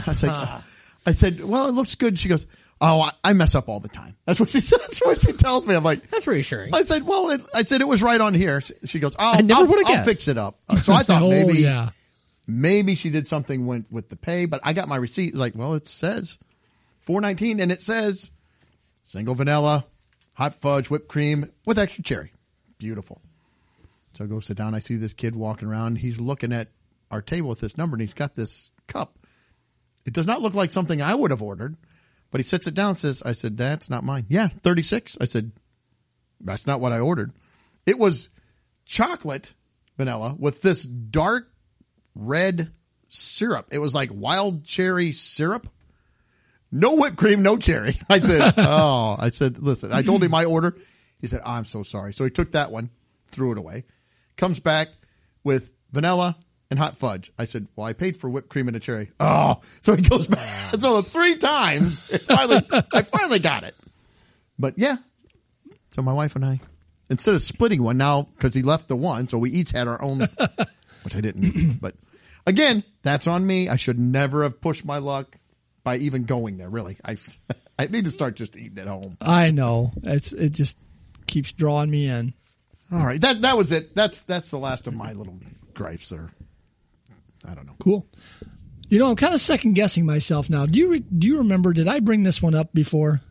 I 0.06 0.14
said, 0.14 0.30
I 1.06 1.12
said, 1.14 1.44
well, 1.44 1.68
it 1.68 1.72
looks 1.72 1.96
good. 1.96 2.20
She 2.20 2.30
goes, 2.30 2.46
oh, 2.82 3.02
I, 3.02 3.12
I 3.24 3.34
mess 3.34 3.56
up 3.56 3.70
all 3.70 3.80
the 3.80 3.88
time. 3.88 4.16
That's 4.26 4.40
what 4.40 4.50
she 4.50 4.62
says. 4.62 4.80
That's 4.80 5.04
what 5.04 5.22
she 5.22 5.34
tells 5.34 5.66
me. 5.66 5.76
I'm 5.76 5.84
like, 5.84 6.10
That's 6.10 6.28
reassuring. 6.28 6.74
I 6.74 6.84
said, 6.84 7.06
well, 7.08 7.30
it, 7.32 7.42
I 7.54 7.64
said 7.64 7.82
it 7.82 7.88
was 7.88 8.04
right 8.04 8.20
on 8.20 8.34
here. 8.34 8.62
She- 8.86 9.00
goes, 9.00 9.16
oh, 9.18 9.32
I 9.36 9.42
never 9.42 9.62
I'll, 9.62 9.88
I'll 9.88 10.06
fix 10.06 10.28
it 10.28 10.38
up. 10.38 10.60
So 10.84 10.94
I 10.94 11.04
thought 11.04 11.22
oh 11.22 11.30
maybe, 11.30 11.60
yeah. 11.60 11.90
Maybe 12.50 12.96
she 12.96 13.10
did 13.10 13.28
something 13.28 13.66
went 13.66 13.92
with 13.92 14.10
the 14.10 14.16
pay, 14.16 14.46
but 14.46 14.60
I 14.64 14.74
got 14.74 14.88
my 14.88 14.96
receipt. 14.96 15.36
Like, 15.36 15.56
well, 15.56 15.76
it 15.76 15.88
says 15.88 16.38
four 17.00 17.22
nineteen, 17.22 17.60
and 17.60 17.72
it 17.72 17.82
says 17.82 18.32
single 19.04 19.36
vanilla, 19.36 19.86
hot 20.34 20.56
fudge, 20.56 20.90
whipped 20.90 21.08
cream 21.08 21.52
with 21.66 21.80
extra 21.80 22.04
cherry. 22.04 22.34
Beautiful. 22.78 23.22
So 24.14 24.24
I 24.24 24.28
go 24.28 24.40
sit 24.40 24.58
down. 24.58 24.74
I 24.74 24.80
see 24.80 24.96
this 24.96 25.14
kid 25.14 25.36
walking 25.36 25.68
around. 25.68 25.98
He's 25.98 26.20
looking 26.20 26.52
at 26.52 26.70
our 27.12 27.22
table 27.22 27.50
with 27.50 27.62
this 27.62 27.78
number, 27.78 27.96
and 27.96 28.02
he's 28.02 28.14
got 28.14 28.36
this 28.36 28.72
cup. 28.88 29.18
It 30.06 30.14
does 30.14 30.26
not 30.26 30.42
look 30.42 30.56
like 30.56 30.72
something 30.72 31.02
I 31.02 31.14
would 31.14 31.32
have 31.32 31.42
ordered, 31.42 31.78
but 32.32 32.40
he 32.42 32.46
sits 32.46 32.68
it 32.68 32.74
down. 32.74 32.90
and 32.90 32.98
Says, 32.98 33.22
"I 33.24 33.34
said 33.34 33.58
that's 33.58 33.90
not 33.90 34.04
mine." 34.04 34.26
Yeah, 34.28 34.48
thirty 34.64 34.84
six. 34.84 35.18
I 35.22 35.26
said, 35.26 35.52
"That's 36.42 36.66
not 36.66 36.82
what 36.82 36.92
I 36.94 37.00
ordered." 37.00 37.32
It 37.86 38.00
was 38.00 38.30
chocolate 38.86 39.54
vanilla 39.98 40.36
with 40.38 40.62
this 40.62 40.84
dark 40.84 41.52
red 42.20 42.72
syrup. 43.10 43.68
It 43.72 43.80
was 43.80 43.94
like 43.94 44.10
wild 44.14 44.66
cherry 44.66 45.12
syrup. 45.12 45.68
No 46.72 46.96
whipped 46.96 47.18
cream, 47.18 47.42
no 47.42 47.58
cherry. 47.58 48.00
I 48.10 48.20
said, 48.20 48.54
oh, 48.58 49.16
I 49.18 49.30
said, 49.30 49.58
listen, 49.62 49.92
I 49.92 50.04
told 50.04 50.24
him 50.24 50.32
my 50.32 50.46
order. 50.46 50.76
He 51.20 51.28
said, 51.28 51.42
I'm 51.44 51.66
so 51.66 51.84
sorry. 51.84 52.14
So 52.14 52.24
he 52.24 52.30
took 52.30 52.52
that 52.52 52.72
one, 52.72 52.92
threw 53.32 53.52
it 53.52 53.58
away, 53.58 53.86
comes 54.38 54.60
back 54.60 54.90
with 55.44 55.72
vanilla 55.92 56.38
and 56.70 56.78
hot 56.78 56.98
fudge. 56.98 57.32
I 57.38 57.46
said, 57.46 57.68
well, 57.76 57.88
I 57.88 57.94
paid 57.94 58.18
for 58.18 58.30
whipped 58.30 58.50
cream 58.50 58.68
and 58.68 58.78
a 58.78 58.80
cherry. 58.80 59.10
Oh, 59.20 59.62
so 59.82 59.96
he 59.96 60.02
goes 60.02 60.28
back. 60.28 60.76
So 60.80 61.02
three 61.02 61.38
times, 61.38 62.24
finally, 62.26 62.62
I 62.94 63.02
finally 63.02 63.40
got 63.40 63.64
it. 63.64 63.74
But 64.60 64.78
yeah, 64.78 64.98
so 65.90 66.04
my 66.04 66.14
wife 66.14 66.36
and 66.36 66.46
I, 66.46 66.60
instead 67.10 67.34
of 67.34 67.42
splitting 67.42 67.82
one 67.82 67.98
now, 67.98 68.28
because 68.36 68.54
he 68.54 68.62
left 68.62 68.88
the 68.88 68.96
one, 68.96 69.28
so 69.28 69.40
we 69.40 69.50
each 69.50 69.72
had 69.72 69.88
our 69.88 70.00
own, 70.00 70.20
which 71.04 71.16
I 71.16 71.22
didn't. 71.22 71.80
But 71.82 71.96
again, 72.50 72.84
that's 73.04 73.28
on 73.28 73.46
me. 73.46 73.70
I 73.70 73.78
should 73.78 74.00
never 74.00 74.44
have 74.44 74.60
pushed 74.62 74.84
my 74.86 74.98
luck 74.98 75.38
by 75.84 75.98
even 75.98 76.26
going 76.26 76.58
there. 76.58 76.70
Really, 76.70 76.98
I 77.04 77.18
I 77.80 77.88
need 77.88 78.06
to 78.06 78.12
start 78.12 78.36
just 78.36 78.56
eating 78.56 78.78
at 78.80 78.88
home. 78.88 79.18
I 79.22 79.52
know. 79.52 79.92
It's 80.04 80.34
it 80.34 80.52
just 80.52 80.78
keeps 81.28 81.52
drawing 81.52 81.90
me 81.90 82.08
in. 82.10 82.34
All 82.92 83.06
right, 83.06 83.22
that 83.22 83.42
that 83.44 83.58
was 83.58 83.72
it. 83.72 83.96
That's 83.96 84.22
that's 84.22 84.50
the 84.52 84.60
last 84.60 84.88
of 84.88 84.94
my 84.94 85.14
little 85.14 85.38
gripes. 85.74 86.12
Or 86.12 86.32
I 87.48 87.54
don't 87.54 87.66
know. 87.66 87.76
Cool. 87.80 88.06
You 88.90 88.98
know, 88.98 89.10
I'm 89.12 89.16
kind 89.16 89.36
of 89.36 89.40
second 89.40 89.74
guessing 89.74 90.06
myself 90.06 90.50
now. 90.50 90.66
Do 90.66 90.80
you 90.80 90.90
re- 90.90 91.00
do 91.00 91.28
you 91.28 91.38
remember? 91.38 91.74
Did 91.74 91.88
I 91.88 92.00
bring 92.00 92.24
this 92.24 92.42
one 92.42 92.56
up 92.56 92.74
before? 92.74 93.22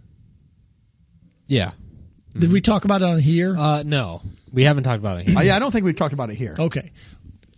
yeah. 1.47 1.73
Did 2.39 2.53
we 2.53 2.61
talk 2.61 2.85
about 2.85 3.03
it 3.03 3.05
on 3.05 3.19
here? 3.19 3.57
Uh, 3.59 3.83
no, 3.85 4.23
we 4.53 4.63
haven't 4.63 4.85
talked 4.85 5.01
about 5.01 5.21
it. 5.21 5.37
Uh, 5.37 5.41
yeah, 5.41 5.57
I 5.57 5.59
don't 5.59 5.73
think 5.73 5.85
we've 5.85 5.97
talked 5.97 6.13
about 6.13 6.31
it 6.31 6.37
here. 6.37 6.55
Okay. 6.57 6.93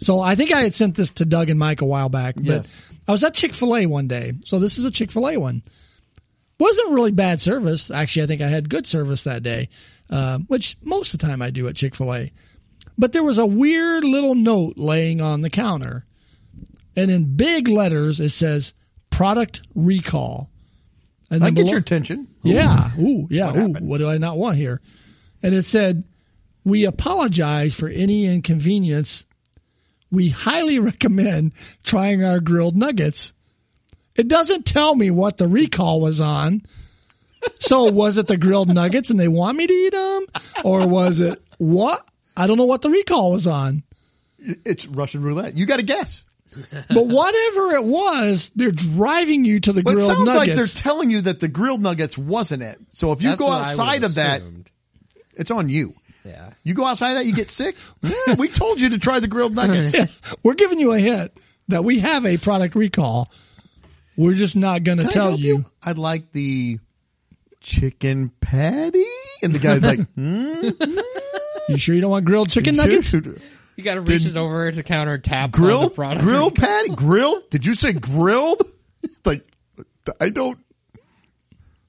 So 0.01 0.19
I 0.19 0.35
think 0.35 0.51
I 0.53 0.63
had 0.63 0.73
sent 0.73 0.95
this 0.97 1.11
to 1.13 1.25
Doug 1.27 1.51
and 1.51 1.59
Mike 1.59 1.83
a 1.83 1.87
while 1.87 2.09
back, 2.09 2.35
but 2.37 2.45
Yes. 2.45 2.93
I 3.07 3.13
was 3.13 3.23
at 3.23 3.35
Chick 3.35 3.55
fil 3.55 3.77
A 3.77 3.85
one 3.87 4.07
day. 4.07 4.33
So 4.45 4.59
this 4.59 4.79
is 4.79 4.85
a 4.87 4.91
Chick 4.91 5.11
fil 5.11 5.29
A 5.29 5.37
one. 5.37 5.63
Wasn't 6.59 6.93
really 6.93 7.13
bad 7.13 7.41
service. 7.41 7.91
Actually, 7.91 8.23
I 8.25 8.27
think 8.27 8.41
I 8.43 8.49
had 8.49 8.69
good 8.71 8.87
service 8.87 9.25
that 9.25 9.43
day, 9.43 9.69
uh, 10.09 10.39
which 10.47 10.77
most 10.83 11.13
of 11.15 11.21
the 11.21 11.27
time 11.27 11.43
I 11.43 11.51
do 11.51 11.69
at 11.69 11.77
Chick 11.77 11.95
fil 11.95 12.15
A. 12.15 12.33
But 12.97 13.13
there 13.13 13.23
was 13.23 13.39
a 13.39 13.47
weird 13.47 14.05
little 14.05 14.35
note 14.35 14.75
laying 14.77 15.21
on 15.21 15.41
the 15.43 15.51
counter. 15.51 16.05
And 16.97 17.11
in 17.11 17.37
big 17.37 17.69
letters, 17.69 18.21
it 18.21 18.31
says 18.31 18.75
product 19.11 19.63
recall. 19.75 20.51
And 21.31 21.45
I 21.45 21.49
get 21.51 21.57
below- 21.63 21.71
your 21.71 21.79
attention. 21.79 22.27
yeah. 22.43 22.91
Ooh, 22.99 23.27
yeah. 23.31 23.53
What 23.53 23.83
Ooh, 23.83 23.85
what 23.85 23.99
do 23.99 24.09
I 24.09 24.19
not 24.19 24.37
want 24.39 24.57
here? 24.57 24.81
And 25.43 25.55
it 25.55 25.63
said, 25.65 26.05
we 26.65 26.85
apologize 26.85 27.75
for 27.75 27.89
any 27.89 28.27
inconvenience. 28.27 29.25
We 30.11 30.29
highly 30.31 30.79
recommend 30.79 31.53
trying 31.85 32.25
our 32.25 32.41
grilled 32.41 32.77
nuggets. 32.77 33.33
It 34.17 34.29
doesn't 34.29 34.67
tell 34.67 34.95
me 34.95 35.11
what 35.11 35.37
the 35.37 35.47
recall 35.47 36.01
was 36.01 36.21
on. 36.21 36.63
So 37.59 37.91
was 37.91 38.19
it 38.19 38.27
the 38.27 38.37
grilled 38.37 38.69
nuggets 38.69 39.11
and 39.11 39.19
they 39.19 39.29
want 39.29 39.57
me 39.57 39.67
to 39.67 39.73
eat 39.73 39.93
them? 39.93 40.27
Or 40.65 40.87
was 40.87 41.21
it 41.21 41.41
what? 41.59 42.07
I 42.37 42.47
don't 42.47 42.59
know 42.59 42.65
what 42.65 42.83
the 42.83 42.91
recall 42.91 43.33
was 43.33 43.47
on. 43.47 43.83
It's 44.39 44.87
Russian 44.87 45.23
roulette. 45.23 45.57
You 45.57 45.67
got 45.67 45.77
to 45.77 45.83
guess. 45.83 46.25
But 46.89 47.07
whatever 47.07 47.75
it 47.77 47.85
was, 47.85 48.51
they're 48.57 48.73
driving 48.73 49.45
you 49.45 49.61
to 49.61 49.73
the 49.73 49.83
But 49.83 49.93
it 49.93 49.95
grilled 49.95 50.11
sounds 50.11 50.35
like 50.35 50.53
they're 50.53 50.65
telling 50.65 51.11
you 51.11 51.21
that 51.23 51.41
the 51.41 51.49
grilled 51.49 51.81
nuggets 51.81 52.19
wasn't 52.19 52.63
it. 52.63 52.81
So 52.93 53.13
if 53.13 53.23
you 53.23 53.29
That's 53.31 53.41
go 53.41 53.51
outside 53.51 54.03
would've 54.03 54.11
of 54.11 54.15
that, 54.17 54.43
it's 55.37 55.51
on 55.51 55.69
you. 55.69 55.95
Yeah. 56.25 56.51
You 56.65 56.75
go 56.75 56.85
outside 56.85 57.11
of 57.13 57.17
that, 57.19 57.27
you 57.27 57.35
get 57.35 57.51
sick. 57.51 57.77
Yeah, 58.03 58.35
we 58.37 58.49
told 58.49 58.81
you 58.81 58.91
to 58.91 58.99
try 58.99 59.21
the 59.21 59.29
grilled 59.29 59.55
nuggets. 59.55 60.21
We're 60.43 60.55
giving 60.55 60.79
you 60.79 60.93
a 60.93 60.99
hint 60.99 61.33
that 61.69 61.85
we 61.85 62.01
have 62.01 62.27
a 62.27 62.37
product 62.37 62.75
recall. 62.75 63.31
We're 64.17 64.35
just 64.35 64.57
not 64.57 64.83
going 64.85 64.99
to 64.99 65.05
tell 65.09 65.29
help 65.31 65.41
you. 65.41 65.65
I'd 65.83 65.97
like 65.99 66.33
the 66.33 66.79
chicken 67.61 68.31
patty. 68.41 69.07
And 69.43 69.53
the 69.53 69.59
guy's 69.59 69.83
like, 69.83 70.01
hmm? 70.15 70.69
You 71.69 71.79
sure 71.79 71.95
you 71.95 72.01
don't 72.01 72.11
want 72.11 72.27
grilled 72.27 72.51
chicken 72.51 72.77
nuggets? 72.77 73.15
You 73.15 73.39
He 73.77 73.83
got 73.83 74.07
reaches 74.07 74.37
over 74.37 74.71
to 74.71 74.77
the 74.77 74.83
counter, 74.83 75.17
taps 75.17 75.59
on 75.59 75.81
the 75.85 75.91
product. 75.91 76.23
grilled 76.25 76.55
patty 76.57 76.95
grilled 76.95 77.49
did 77.51 77.65
you 77.65 77.75
say 77.75 77.93
grilled 77.95 78.63
like 79.25 79.47
i 80.21 80.29
don't 80.29 80.59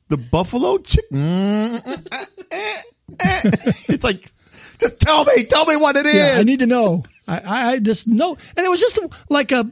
the 0.08 0.16
buffalo 0.18 0.78
chicken 0.78 1.82
it's 3.88 4.04
like 4.04 4.32
just 4.80 5.00
tell 5.00 5.26
me 5.26 5.46
tell 5.46 5.66
me 5.66 5.76
what 5.76 5.96
it 5.96 6.06
is 6.06 6.16
Yeah, 6.16 6.36
I 6.38 6.44
need 6.44 6.60
to 6.60 6.68
know. 6.68 7.04
I, 7.28 7.38
I, 7.40 7.72
I 7.74 7.80
just 7.80 8.08
know, 8.08 8.36
and 8.58 8.66
it 8.66 8.70
was 8.70 8.80
just 8.80 9.00
like 9.30 9.52
a, 9.52 9.72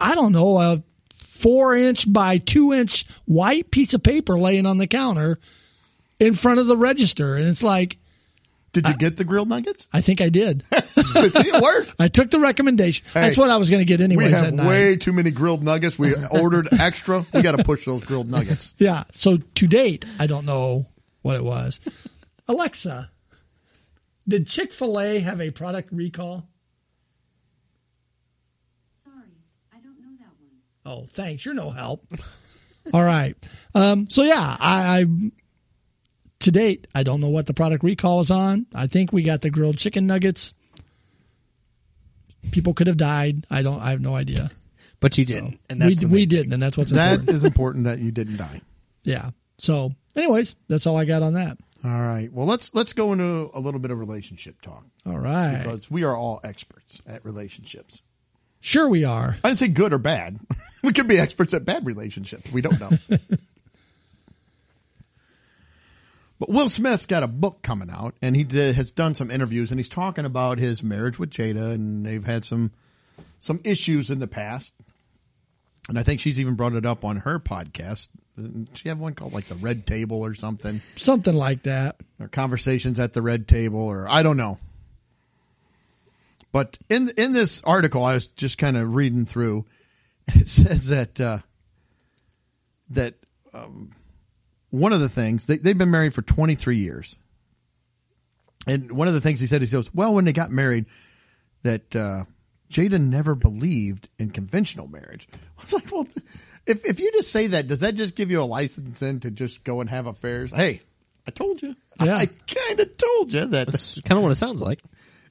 I 0.00 0.14
don't 0.14 0.32
know, 0.32 0.58
a 0.58 0.82
four 1.18 1.76
inch 1.76 2.10
by 2.10 2.38
two 2.38 2.72
inch 2.72 3.04
white 3.26 3.70
piece 3.70 3.94
of 3.94 4.02
paper 4.02 4.38
laying 4.38 4.66
on 4.66 4.78
the 4.78 4.86
counter 4.86 5.38
in 6.18 6.34
front 6.34 6.58
of 6.58 6.66
the 6.66 6.76
register, 6.76 7.36
and 7.36 7.46
it's 7.46 7.62
like, 7.62 7.98
did 8.72 8.88
you 8.88 8.96
get 8.96 9.16
the 9.16 9.24
grilled 9.24 9.48
nuggets 9.48 9.86
I 9.92 10.00
think 10.00 10.20
I 10.20 10.30
did. 10.30 10.64
it 10.72 11.62
worked 11.62 11.94
I 11.98 12.08
took 12.08 12.30
the 12.30 12.40
recommendation. 12.40 13.06
That's 13.12 13.36
what 13.36 13.50
I 13.50 13.56
was 13.58 13.70
going 13.70 13.80
to 13.80 13.84
get 13.84 14.00
we 14.00 14.04
anyways 14.04 14.30
have 14.32 14.40
that 14.46 14.54
night. 14.54 14.66
way 14.66 14.96
too 14.96 15.12
many 15.12 15.30
grilled 15.30 15.62
nuggets 15.62 15.96
we 15.96 16.12
ordered 16.30 16.68
extra 16.72 17.22
we 17.32 17.42
got 17.42 17.56
to 17.56 17.62
push 17.62 17.84
those 17.84 18.02
grilled 18.02 18.28
nuggets 18.28 18.74
Yeah. 18.78 19.04
So 19.12 19.36
to 19.36 19.66
date, 19.68 20.04
I 20.18 20.26
don't 20.26 20.44
know 20.44 20.86
what 21.24 21.36
it 21.36 21.42
was. 21.44 21.80
Alexa, 22.48 23.10
did 24.28 24.46
Chick 24.46 24.74
Fil 24.74 25.00
A 25.00 25.18
have 25.20 25.40
a 25.40 25.50
product 25.50 25.88
recall? 25.90 26.46
Sorry, 29.02 29.22
I 29.72 29.78
don't 29.78 29.98
know 30.00 30.16
that 30.18 30.28
one. 30.38 30.52
Oh, 30.84 31.06
thanks. 31.10 31.44
You're 31.46 31.54
no 31.54 31.70
help. 31.70 32.06
All 32.92 33.02
right. 33.02 33.34
Um, 33.74 34.08
so 34.10 34.22
yeah, 34.22 34.56
I, 34.60 35.00
I 35.00 35.04
to 36.40 36.50
date 36.52 36.86
I 36.94 37.04
don't 37.04 37.22
know 37.22 37.30
what 37.30 37.46
the 37.46 37.54
product 37.54 37.82
recall 37.82 38.20
is 38.20 38.30
on. 38.30 38.66
I 38.74 38.86
think 38.86 39.10
we 39.10 39.22
got 39.22 39.40
the 39.40 39.48
grilled 39.48 39.78
chicken 39.78 40.06
nuggets. 40.06 40.52
People 42.50 42.74
could 42.74 42.88
have 42.88 42.98
died. 42.98 43.46
I 43.50 43.62
don't. 43.62 43.80
I 43.80 43.92
have 43.92 44.02
no 44.02 44.14
idea. 44.14 44.50
But 45.00 45.16
you 45.16 45.24
didn't. 45.24 45.58
And 45.70 45.80
we 45.80 45.86
that's 45.86 46.00
the 46.02 46.08
we 46.08 46.26
didn't, 46.26 46.52
and 46.52 46.62
that's 46.62 46.76
what's 46.76 46.90
that 46.90 47.20
important. 47.20 47.36
is 47.36 47.44
important 47.44 47.84
that 47.84 47.98
you 47.98 48.10
didn't 48.10 48.36
die 48.36 48.60
Yeah. 49.04 49.30
So, 49.56 49.92
anyways, 50.16 50.56
that's 50.68 50.86
all 50.86 50.96
I 50.96 51.04
got 51.04 51.22
on 51.22 51.34
that. 51.34 51.58
all 51.84 51.90
right 51.90 52.32
well 52.32 52.46
let's 52.46 52.72
let's 52.74 52.92
go 52.92 53.12
into 53.12 53.50
a 53.54 53.60
little 53.60 53.80
bit 53.80 53.90
of 53.90 53.98
relationship 53.98 54.60
talk 54.62 54.84
All 55.06 55.18
right. 55.18 55.58
because 55.62 55.90
we 55.90 56.04
are 56.04 56.16
all 56.16 56.40
experts 56.44 57.00
at 57.06 57.24
relationships 57.24 58.02
Sure, 58.60 58.88
we 58.88 59.04
are. 59.04 59.36
I 59.44 59.48
didn't 59.48 59.58
say 59.58 59.68
good 59.68 59.92
or 59.92 59.98
bad. 59.98 60.40
We 60.82 60.92
could 60.94 61.06
be 61.08 61.18
experts 61.18 61.52
at 61.54 61.64
bad 61.66 61.84
relationships. 61.86 62.50
We 62.52 62.60
don't 62.62 62.78
know. 62.80 62.90
but 66.38 66.48
Will 66.50 66.68
Smith's 66.68 67.06
got 67.06 67.22
a 67.22 67.28
book 67.28 67.62
coming 67.62 67.90
out, 67.90 68.14
and 68.20 68.34
he 68.36 68.44
did, 68.44 68.74
has 68.74 68.92
done 68.92 69.14
some 69.14 69.30
interviews, 69.30 69.70
and 69.70 69.78
he's 69.78 69.88
talking 69.88 70.24
about 70.24 70.58
his 70.58 70.82
marriage 70.82 71.18
with 71.18 71.30
Jada, 71.30 71.72
and 71.72 72.04
they've 72.04 72.24
had 72.24 72.44
some 72.44 72.72
some 73.38 73.60
issues 73.64 74.10
in 74.10 74.18
the 74.18 74.26
past. 74.26 74.74
And 75.88 75.98
I 75.98 76.02
think 76.02 76.20
she's 76.20 76.40
even 76.40 76.54
brought 76.54 76.72
it 76.72 76.86
up 76.86 77.04
on 77.04 77.18
her 77.18 77.38
podcast. 77.38 78.08
She 78.74 78.88
have 78.88 78.98
one 78.98 79.14
called 79.14 79.32
like 79.32 79.46
the 79.46 79.54
Red 79.54 79.86
Table 79.86 80.24
or 80.24 80.34
something? 80.34 80.80
Something 80.96 81.34
like 81.34 81.62
that. 81.64 81.96
or 82.18 82.28
conversations 82.28 82.98
at 82.98 83.12
the 83.12 83.22
red 83.22 83.46
table 83.46 83.80
or 83.80 84.08
I 84.08 84.22
don't 84.22 84.36
know. 84.36 84.58
But 86.50 86.78
in 86.88 87.10
in 87.16 87.32
this 87.32 87.60
article, 87.64 88.04
I 88.04 88.14
was 88.14 88.28
just 88.28 88.58
kind 88.58 88.76
of 88.76 88.94
reading 88.94 89.26
through. 89.26 89.66
It 90.34 90.48
says 90.48 90.86
that 90.86 91.20
uh, 91.20 91.38
that 92.90 93.14
um, 93.52 93.90
one 94.70 94.92
of 94.92 95.00
the 95.00 95.08
things 95.08 95.46
they, 95.46 95.58
they've 95.58 95.76
been 95.76 95.90
married 95.90 96.14
for 96.14 96.22
23 96.22 96.78
years, 96.78 97.14
and 98.66 98.92
one 98.92 99.06
of 99.06 99.14
the 99.14 99.20
things 99.20 99.40
he 99.40 99.46
said 99.46 99.60
he 99.60 99.68
goes, 99.68 99.92
well, 99.92 100.14
when 100.14 100.24
they 100.24 100.32
got 100.32 100.50
married, 100.50 100.86
that 101.62 101.94
uh, 101.94 102.24
Jada 102.70 103.00
never 103.00 103.34
believed 103.34 104.08
in 104.18 104.30
conventional 104.30 104.86
marriage. 104.88 105.28
I 105.58 105.62
was 105.62 105.72
like, 105.74 105.92
well, 105.92 106.06
if 106.66 106.84
if 106.84 107.00
you 107.00 107.12
just 107.12 107.30
say 107.30 107.48
that, 107.48 107.68
does 107.68 107.80
that 107.80 107.94
just 107.94 108.14
give 108.14 108.30
you 108.30 108.42
a 108.42 108.44
license 108.44 108.98
then 108.98 109.20
to 109.20 109.30
just 109.30 109.64
go 109.64 109.80
and 109.80 109.90
have 109.90 110.06
affairs? 110.06 110.50
Hey, 110.52 110.82
I 111.26 111.30
told 111.30 111.62
you. 111.62 111.74
Yeah. 112.02 112.16
I 112.16 112.26
kind 112.26 112.80
of 112.80 112.96
told 112.96 113.32
you 113.32 113.44
that. 113.46 113.66
That's 113.68 114.00
kind 114.00 114.18
of 114.18 114.22
what 114.22 114.32
it 114.32 114.36
sounds 114.36 114.60
like. 114.60 114.80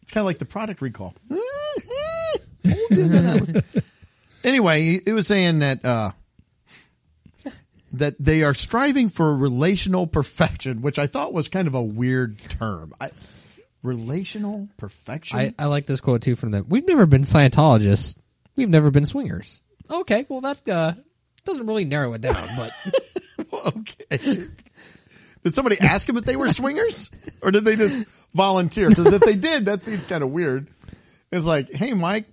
It's 0.02 0.12
kind 0.12 0.22
of 0.22 0.26
like 0.26 0.40
the 0.40 0.46
product 0.46 0.82
recall. 0.82 1.14
Told 1.30 1.40
you 2.92 3.08
that. 3.10 3.84
anyway, 4.44 5.02
it 5.06 5.14
was 5.14 5.28
saying 5.28 5.60
that 5.60 5.84
uh, 5.86 6.12
that 7.94 8.16
they 8.20 8.44
are 8.44 8.54
striving 8.54 9.10
for 9.10 9.36
relational 9.36 10.08
perfection, 10.08 10.82
which 10.82 11.00
I 11.00 11.08
thought 11.08 11.34
was 11.34 11.48
kind 11.48 11.68
of 11.68 11.76
a 11.76 11.82
weird 11.82 12.38
term. 12.40 12.94
I, 13.00 13.12
relational 13.82 14.68
perfection. 14.78 15.38
I, 15.38 15.54
I 15.60 15.66
like 15.68 15.86
this 15.86 16.02
quote 16.02 16.22
too 16.22 16.36
from 16.36 16.52
them. 16.52 16.66
We've 16.68 16.88
never 16.88 17.06
been 17.06 17.22
Scientologists. 17.22 18.18
We've 18.56 18.70
never 18.70 18.92
been 18.92 19.06
swingers. 19.06 19.62
Okay, 19.90 20.26
well 20.30 20.42
that 20.42 20.68
uh, 20.68 20.94
doesn't 21.46 21.66
really 21.66 21.86
narrow 21.86 22.14
it 22.14 22.22
down, 22.22 22.48
but 22.58 22.72
okay. 23.78 24.48
Did 25.44 25.54
somebody 25.54 25.80
ask 25.80 26.08
him 26.08 26.18
if 26.18 26.24
they 26.24 26.36
were 26.38 26.52
swingers, 26.54 27.10
or 27.42 27.52
did 27.52 27.66
they 27.66 27.76
just 27.76 28.04
volunteer? 28.34 28.90
Because 28.90 29.08
if 29.14 29.22
they 29.22 29.36
did, 29.36 29.66
that 29.66 29.84
seems 29.84 30.06
kind 30.06 30.24
of 30.24 30.30
weird. 30.30 30.68
It's 31.32 31.46
like, 31.46 31.72
hey, 31.74 31.94
Mike, 31.94 32.28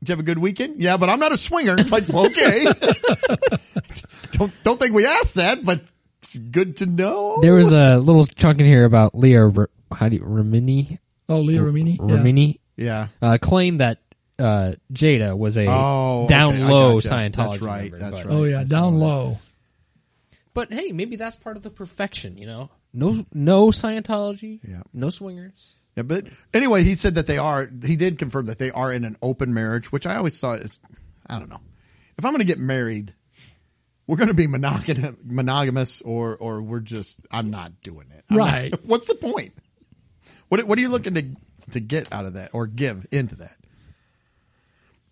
did 0.00 0.08
you 0.08 0.12
have 0.12 0.20
a 0.20 0.24
good 0.24 0.38
weekend? 0.38 0.82
Yeah, 0.82 0.96
but 0.96 1.08
I'm 1.08 1.20
not 1.20 1.32
a 1.32 1.36
swinger. 1.36 1.76
It's 1.78 1.92
like, 1.92 2.12
okay. 2.12 2.64
don't 4.32 4.52
don't 4.64 4.80
think 4.80 4.92
we 4.94 5.06
asked 5.06 5.34
that, 5.34 5.64
but 5.64 5.80
it's 6.22 6.36
good 6.36 6.78
to 6.78 6.86
know. 6.86 7.38
there 7.42 7.54
was 7.54 7.72
a 7.72 7.98
little 7.98 8.26
chunk 8.26 8.58
in 8.58 8.66
here 8.66 8.84
about 8.84 9.14
Leah. 9.14 9.50
R- 9.50 9.70
how 9.92 10.08
do 10.08 10.16
you 10.16 10.22
Remini? 10.22 10.98
Oh, 11.28 11.40
Leah 11.40 11.60
Remini. 11.60 12.58
Yeah. 12.76 13.08
Yeah. 13.22 13.32
uh, 13.32 13.38
claimed 13.40 13.80
that 13.80 13.98
uh, 14.38 14.72
Jada 14.92 15.36
was 15.36 15.56
a 15.58 15.66
Oh, 15.68 16.26
down 16.28 16.54
okay, 16.54 16.64
low 16.64 16.94
gotcha. 17.00 17.08
Scientology. 17.08 17.50
That's 17.52 17.62
right, 17.62 17.82
member, 17.92 17.98
that's 17.98 18.12
but- 18.12 18.26
right. 18.26 18.34
Oh 18.34 18.44
yeah, 18.44 18.64
down 18.64 18.98
low. 18.98 19.38
But 20.54 20.72
hey, 20.72 20.92
maybe 20.92 21.16
that's 21.16 21.36
part 21.36 21.56
of 21.56 21.62
the 21.62 21.70
perfection. 21.70 22.36
You 22.38 22.46
know, 22.46 22.70
no 22.92 23.24
no 23.32 23.68
Scientology. 23.68 24.60
Yeah. 24.66 24.82
No 24.92 25.10
swingers. 25.10 25.74
Yeah, 25.96 26.02
but 26.04 26.26
anyway, 26.54 26.84
he 26.84 26.94
said 26.94 27.16
that 27.16 27.26
they 27.26 27.38
are. 27.38 27.68
He 27.84 27.96
did 27.96 28.18
confirm 28.18 28.46
that 28.46 28.58
they 28.58 28.70
are 28.70 28.92
in 28.92 29.04
an 29.04 29.16
open 29.22 29.52
marriage, 29.54 29.90
which 29.92 30.06
I 30.06 30.16
always 30.16 30.38
thought 30.38 30.60
is. 30.60 30.78
I 31.26 31.38
don't 31.38 31.48
know. 31.48 31.60
If 32.16 32.24
I'm 32.24 32.32
going 32.32 32.38
to 32.38 32.44
get 32.44 32.58
married, 32.58 33.14
we're 34.06 34.16
going 34.16 34.28
to 34.28 34.34
be 34.34 34.46
monogamous, 34.46 35.14
monogamous, 35.24 36.00
or 36.02 36.36
or 36.36 36.62
we're 36.62 36.80
just. 36.80 37.18
I'm 37.30 37.50
not 37.50 37.80
doing 37.82 38.06
it. 38.16 38.24
I'm 38.30 38.36
not- 38.36 38.44
Right. 38.46 38.74
what's 38.86 39.06
the 39.08 39.14
point? 39.16 39.54
What 40.48 40.62
What 40.64 40.78
are 40.78 40.80
you 40.80 40.88
looking 40.88 41.14
to 41.14 41.24
to 41.72 41.80
get 41.80 42.12
out 42.12 42.24
of 42.26 42.34
that 42.34 42.50
or 42.52 42.66
give 42.66 43.06
into 43.12 43.36
that? 43.36 43.56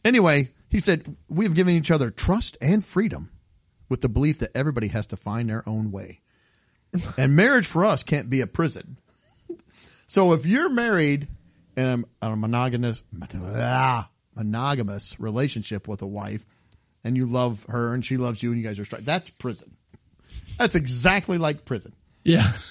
Anyway, 0.07 0.53
he 0.69 0.79
said 0.79 1.17
we 1.29 1.45
have 1.45 1.55
given 1.55 1.75
each 1.75 1.91
other 1.91 2.11
trust 2.11 2.57
and 2.61 2.87
freedom, 2.87 3.29
with 3.89 4.03
the 4.03 4.09
belief 4.09 4.39
that 4.39 4.53
everybody 4.55 4.87
has 4.87 5.09
to 5.09 5.17
find 5.17 5.51
their 5.51 5.69
own 5.69 5.91
way, 5.91 6.21
and 7.19 7.35
marriage 7.35 7.67
for 7.67 7.85
us 7.85 8.05
can't 8.05 8.31
be 8.31 8.41
a 8.41 8.47
prison. 8.47 8.99
So 10.07 10.33
if 10.33 10.47
you're 10.47 10.69
married 10.69 11.27
in 11.77 12.07
a, 12.23 12.29
a 12.29 12.37
monogamous 12.37 13.03
monogamous 14.37 15.19
relationship 15.19 15.89
with 15.89 16.03
a 16.03 16.07
wife, 16.07 16.47
and 17.03 17.17
you 17.17 17.27
love 17.27 17.67
her 17.69 17.93
and 17.93 18.05
she 18.05 18.17
loves 18.17 18.41
you, 18.41 18.53
and 18.53 18.61
you 18.61 18.65
guys 18.65 18.79
are 18.79 18.85
straight, 18.85 19.05
that's 19.05 19.29
prison. 19.31 19.77
That's 20.57 20.77
exactly 20.77 21.37
like 21.37 21.65
prison. 21.65 21.93
Yeah. 22.27 22.53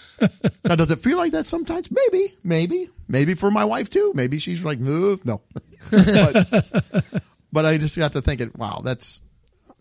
Now, 0.64 0.76
does 0.76 0.92
it 0.92 1.00
feel 1.00 1.18
like 1.18 1.34
that 1.34 1.46
sometimes? 1.46 1.90
Maybe, 1.92 2.34
maybe, 2.42 2.90
maybe 3.06 3.34
for 3.34 3.52
my 3.52 3.66
wife 3.66 3.90
too. 3.90 4.14
Maybe 4.16 4.40
she's 4.40 4.64
like, 4.64 4.80
move, 4.80 5.26
no. 5.26 5.42
but, 5.92 7.04
but 7.52 7.66
I 7.66 7.78
just 7.78 7.98
got 7.98 8.14
to 8.14 8.22
thinking, 8.22 8.52
wow, 8.56 8.82
that's 8.82 9.20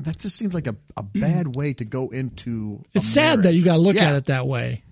that 0.01 0.19
just 0.19 0.37
seems 0.37 0.53
like 0.53 0.67
a, 0.67 0.75
a 0.97 1.05
bad 1.05 1.55
way 1.55 1.73
to 1.75 1.85
go 1.85 2.09
into. 2.09 2.83
It's 2.95 3.07
sad 3.09 3.45
that 3.45 3.55
you 3.55 3.65
got 3.65 3.75
to 3.77 3.81
look 3.81 3.95
Yeah. 3.95 4.11
at 4.11 4.15
it 4.17 4.27
that 4.27 4.49
way. 4.49 4.83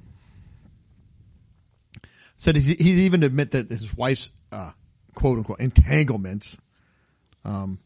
said 2.37 2.57
he, 2.57 2.75
he 2.75 2.90
even 3.05 3.23
admit 3.25 3.51
that 3.51 3.68
his 3.68 3.95
wife's 3.97 4.31
uh, 4.53 4.71
quote 5.14 5.38
unquote 5.38 5.61
entanglements 5.61 6.57
um, 7.45 7.79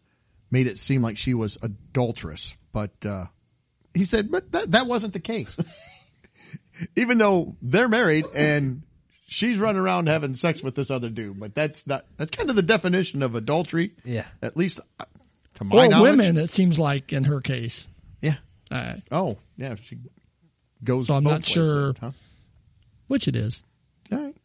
made 0.50 0.66
it 0.66 0.78
seem 0.78 1.00
like 1.02 1.16
she 1.16 1.34
was 1.34 1.56
adulterous, 1.62 2.54
but 2.72 2.92
uh, 3.04 3.24
he 3.94 4.04
said, 4.04 4.30
but 4.30 4.52
that 4.52 4.72
that 4.72 4.86
wasn't 4.86 5.14
the 5.14 5.20
case. 5.20 5.56
even 6.96 7.18
though 7.18 7.56
they're 7.62 7.88
married 7.88 8.26
and 8.34 8.82
she's 9.26 9.58
running 9.58 9.80
around 9.80 10.08
having 10.08 10.34
sex 10.34 10.62
with 10.62 10.74
this 10.74 10.90
other 10.90 11.08
dude, 11.08 11.38
but 11.40 11.54
that's 11.54 11.86
not 11.86 12.04
that's 12.16 12.30
kind 12.30 12.50
of 12.50 12.56
the 12.56 12.62
definition 12.62 13.22
of 13.22 13.34
adultery. 13.34 13.92
Yeah. 14.04 14.24
at 14.42 14.56
least 14.56 14.80
uh, 15.00 15.04
to 15.54 15.64
my 15.64 15.76
Or 15.86 15.88
knowledge. 15.88 16.10
women, 16.10 16.36
it 16.38 16.50
seems 16.50 16.78
like 16.78 17.12
in 17.12 17.24
her 17.24 17.40
case. 17.40 17.88
Yeah. 18.20 18.36
Uh, 18.70 18.94
Oh, 19.10 19.38
yeah. 19.56 19.76
She 19.76 19.98
goes. 20.84 21.06
So 21.06 21.14
I'm 21.14 21.24
both 21.24 21.30
not 21.32 21.40
ways, 21.40 21.46
sure- 21.48 21.94
Huh? 22.00 22.10
which 23.08 23.28
it 23.28 23.36
is. 23.36 23.62
All 24.12 24.18
right. 24.18 24.36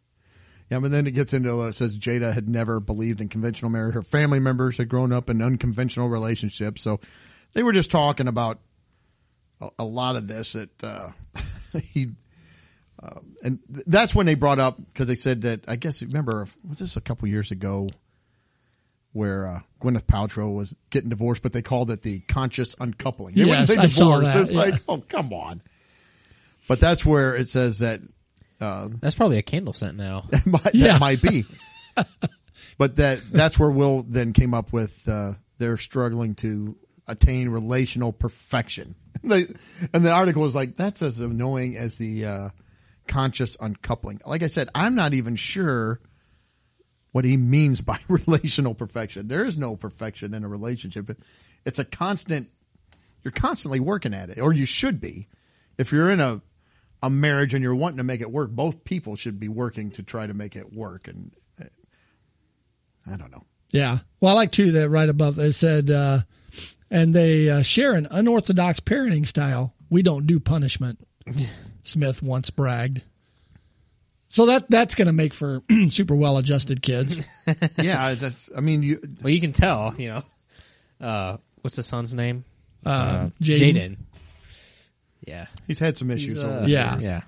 Yeah, 0.69 0.79
but 0.79 0.89
then 0.91 1.05
it 1.05 1.11
gets 1.11 1.33
into 1.33 1.51
uh, 1.61 1.67
it 1.67 1.73
says 1.73 1.97
Jada 1.97 2.33
had 2.33 2.47
never 2.47 2.79
believed 2.79 3.19
in 3.19 3.27
conventional 3.27 3.69
marriage. 3.69 3.93
Her 3.93 4.03
family 4.03 4.39
members 4.39 4.77
had 4.77 4.87
grown 4.87 5.11
up 5.11 5.29
in 5.29 5.41
unconventional 5.41 6.07
relationships, 6.07 6.81
so 6.81 6.99
they 7.53 7.61
were 7.61 7.73
just 7.73 7.91
talking 7.91 8.27
about 8.29 8.59
a, 9.61 9.69
a 9.79 9.83
lot 9.83 10.15
of 10.15 10.27
this. 10.27 10.53
That 10.53 10.83
uh, 10.83 11.11
he 11.79 12.09
and 13.43 13.59
th- 13.73 13.85
that's 13.87 14.13
when 14.13 14.25
they 14.25 14.35
brought 14.35 14.59
up 14.59 14.77
because 14.77 15.07
they 15.07 15.15
said 15.15 15.41
that 15.43 15.61
I 15.67 15.75
guess 15.75 16.01
remember 16.01 16.47
was 16.67 16.79
this 16.79 16.97
a 16.97 17.01
couple 17.01 17.27
years 17.27 17.51
ago 17.51 17.89
where 19.13 19.45
uh, 19.45 19.59
Gwyneth 19.81 20.03
Paltrow 20.05 20.53
was 20.55 20.73
getting 20.89 21.09
divorced, 21.09 21.43
but 21.43 21.51
they 21.51 21.61
called 21.61 21.91
it 21.91 22.01
the 22.01 22.19
conscious 22.21 22.75
uncoupling. 22.79 23.35
They 23.35 23.43
wouldn't 23.43 23.67
Yes, 23.67 23.73
say 23.75 23.81
I 23.81 23.87
saw 23.87 24.19
divorce. 24.19 24.33
that, 24.33 24.41
It's 24.43 24.51
yeah. 24.51 24.57
like, 24.59 24.73
oh 24.87 24.97
come 25.07 25.33
on. 25.33 25.61
But 26.67 26.79
that's 26.79 27.05
where 27.05 27.35
it 27.35 27.49
says 27.49 27.79
that 27.79 28.01
That's 28.59 29.15
probably 29.15 29.37
a 29.37 29.41
candle 29.41 29.73
scent 29.73 29.97
now. 29.97 30.25
that 30.29 30.45
might, 30.45 30.73
Yeah. 30.75 30.93
that 30.93 31.01
might 31.01 31.21
be. 31.21 31.43
but 32.77 32.95
that 32.97 33.19
that's 33.31 33.57
where 33.59 33.69
Will 33.71 34.03
then 34.07 34.31
came 34.33 34.53
up 34.53 34.71
with 34.71 35.07
uh, 35.09 35.33
they're 35.57 35.77
struggling 35.77 36.35
to 36.35 36.77
attain 37.07 37.49
relational 37.49 38.13
perfection. 38.13 38.95
They, 39.29 39.47
and 39.93 40.03
the 40.03 40.11
article 40.11 40.41
was 40.41 40.55
like, 40.55 40.75
that's 40.75 41.03
as 41.03 41.19
annoying 41.19 41.77
as 41.77 41.95
the 41.97 42.25
uh, 42.25 42.49
conscious 43.07 43.55
uncoupling. 43.59 44.19
Like 44.25 44.41
I 44.41 44.47
said, 44.47 44.69
I'm 44.73 44.95
not 44.95 45.13
even 45.13 45.35
sure 45.35 45.99
what 47.11 47.23
he 47.23 47.37
means 47.37 47.81
by 47.81 47.99
relational 48.07 48.73
perfection. 48.73 49.27
There 49.27 49.45
is 49.45 49.57
no 49.57 49.75
perfection 49.75 50.33
in 50.33 50.43
a 50.43 50.47
relationship. 50.47 51.11
It's 51.65 51.77
a 51.77 51.85
constant. 51.85 52.49
You're 53.23 53.31
constantly 53.31 53.79
working 53.79 54.15
at 54.15 54.31
it, 54.31 54.39
or 54.39 54.53
you 54.53 54.65
should 54.65 54.99
be. 54.99 55.27
If 55.77 55.91
you're 55.91 56.09
in 56.09 56.19
a 56.19 56.41
a 57.03 57.09
marriage 57.09 57.53
and 57.53 57.63
you're 57.63 57.75
wanting 57.75 57.97
to 57.97 58.03
make 58.03 58.21
it 58.21 58.31
work, 58.31 58.51
both 58.51 58.83
people 58.83 59.15
should 59.15 59.39
be 59.39 59.47
working 59.47 59.91
to 59.91 60.03
try 60.03 60.27
to 60.27 60.33
make 60.33 60.55
it 60.55 60.71
work. 60.71 61.07
And 61.07 61.31
uh, 61.59 61.65
I 63.11 63.17
don't 63.17 63.31
know. 63.31 63.43
Yeah. 63.71 63.99
Well, 64.19 64.31
I 64.31 64.35
like 64.35 64.51
too 64.51 64.73
that 64.73 64.89
right 64.89 65.09
above 65.09 65.39
it 65.39 65.53
said, 65.53 65.89
uh, 65.89 66.21
and 66.91 67.15
they 67.15 67.49
uh, 67.49 67.61
share 67.63 67.93
an 67.93 68.07
unorthodox 68.11 68.79
parenting 68.79 69.25
style. 69.25 69.73
We 69.89 70.03
don't 70.03 70.27
do 70.27 70.39
punishment. 70.39 70.99
Smith 71.83 72.21
once 72.21 72.51
bragged. 72.51 73.01
So 74.29 74.45
that 74.45 74.69
that's 74.69 74.93
going 74.95 75.07
to 75.07 75.13
make 75.13 75.33
for 75.33 75.63
super 75.89 76.15
well 76.15 76.37
adjusted 76.37 76.81
kids. 76.83 77.19
Yeah, 77.81 78.13
that's. 78.13 78.49
I 78.55 78.61
mean, 78.61 78.81
you. 78.83 79.01
Well, 79.21 79.33
you 79.33 79.41
can 79.41 79.51
tell, 79.51 79.93
you 79.97 80.07
know. 80.09 80.23
Uh, 81.05 81.37
what's 81.61 81.75
the 81.75 81.83
son's 81.83 82.13
name? 82.13 82.45
Uh, 82.85 83.29
Jaden. 83.41 83.73
Jaden. 83.75 83.97
Yeah. 85.25 85.47
He's 85.67 85.79
had 85.79 85.97
some 85.97 86.11
issues. 86.11 86.33
He's, 86.33 86.43
over 86.43 86.53
uh, 86.53 86.61
the 86.61 86.69
Yeah. 86.69 86.91
years. 86.93 87.03
Yeah. 87.03 87.21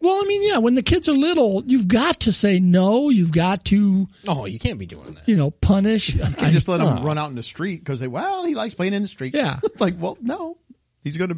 Well, 0.00 0.14
I 0.14 0.24
mean, 0.28 0.48
yeah, 0.48 0.58
when 0.58 0.74
the 0.74 0.82
kids 0.82 1.08
are 1.08 1.12
little, 1.12 1.64
you've 1.66 1.88
got 1.88 2.20
to 2.20 2.32
say 2.32 2.60
no. 2.60 3.08
You've 3.10 3.32
got 3.32 3.64
to, 3.66 4.06
Oh, 4.28 4.46
you 4.46 4.58
can't 4.60 4.78
be 4.78 4.86
doing 4.86 5.14
that. 5.14 5.28
you 5.28 5.34
know, 5.36 5.50
punish. 5.50 6.14
You 6.14 6.22
I- 6.38 6.50
just 6.52 6.68
let 6.68 6.80
him 6.80 6.86
Oh. 6.86 6.90
Uh-huh. 6.90 7.04
run 7.04 7.18
out 7.18 7.30
in 7.30 7.36
the 7.36 7.42
street 7.42 7.78
because 7.84 7.98
they. 7.98 8.06
Well, 8.06 8.44
he 8.46 8.54
likes 8.54 8.74
playing 8.74 8.94
in 8.94 9.02
the 9.02 9.08
street. 9.08 9.34
Yeah. 9.34 9.58
it's 9.64 9.80
like, 9.80 9.94
well, 9.98 10.16
no, 10.20 10.56
he's 11.02 11.16
gonna 11.16 11.34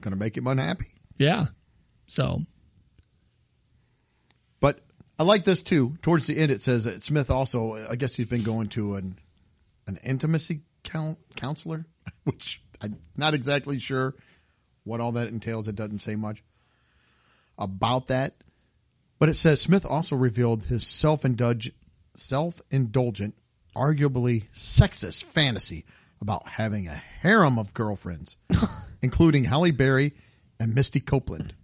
gonna 0.00 0.16
make 0.16 0.36
him 0.36 0.46
unhappy. 0.46 0.86
yeah. 1.18 1.46
So 2.06 2.40
But 4.60 4.80
I 5.18 5.22
like 5.24 5.44
this 5.44 5.62
too. 5.62 5.96
Towards 6.02 6.26
the 6.26 6.36
end, 6.38 6.50
it 6.50 6.60
says 6.60 6.84
that 6.84 7.02
Smith 7.02 7.30
also, 7.30 7.74
I 7.88 7.96
guess 7.96 8.14
he's 8.14 8.26
been 8.28 8.42
going 8.42 8.68
to 8.70 8.94
an 8.94 9.18
an 9.86 9.98
intimacy 10.02 10.60
count, 10.84 11.18
counselor, 11.36 11.86
which 12.24 12.62
I'm 12.80 12.96
not 13.16 13.34
exactly 13.34 13.78
sure 13.78 14.14
what 14.84 15.00
all 15.00 15.12
that 15.12 15.28
entails. 15.28 15.68
It 15.68 15.74
doesn't 15.76 16.00
say 16.00 16.14
much 16.16 16.42
about 17.58 18.08
that. 18.08 18.34
But 19.18 19.28
it 19.28 19.34
says 19.34 19.60
Smith 19.60 19.84
also 19.84 20.16
revealed 20.16 20.64
his 20.64 20.86
self 20.86 21.24
indulgent, 21.24 21.74
self 22.14 22.60
indulgent, 22.70 23.34
arguably 23.74 24.44
sexist 24.54 25.24
fantasy 25.24 25.84
about 26.20 26.48
having 26.48 26.88
a 26.88 27.02
harem 27.20 27.58
of 27.58 27.74
girlfriends, 27.74 28.36
including 29.02 29.44
Halle 29.44 29.70
Berry 29.70 30.14
and 30.58 30.74
Misty 30.74 31.00
Copeland. 31.00 31.54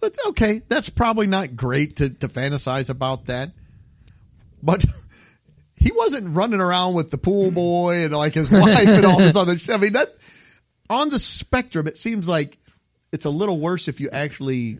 But 0.00 0.16
okay, 0.28 0.62
that's 0.68 0.90
probably 0.90 1.26
not 1.26 1.56
great 1.56 1.96
to, 1.96 2.10
to 2.10 2.28
fantasize 2.28 2.90
about 2.90 3.26
that. 3.26 3.52
But 4.62 4.84
he 5.76 5.92
wasn't 5.92 6.36
running 6.36 6.60
around 6.60 6.94
with 6.94 7.10
the 7.10 7.18
pool 7.18 7.50
boy 7.50 8.04
and 8.04 8.14
like 8.14 8.34
his 8.34 8.50
wife 8.50 8.86
and 8.86 9.04
all 9.04 9.18
this 9.18 9.36
other 9.36 9.58
shit. 9.58 9.74
I 9.74 9.78
mean, 9.78 9.94
that 9.94 10.14
on 10.90 11.08
the 11.08 11.18
spectrum, 11.18 11.86
it 11.86 11.96
seems 11.96 12.28
like 12.28 12.58
it's 13.14 13.24
a 13.24 13.30
little 13.30 13.58
worse 13.58 13.88
if 13.88 14.00
you 14.00 14.10
actually 14.10 14.78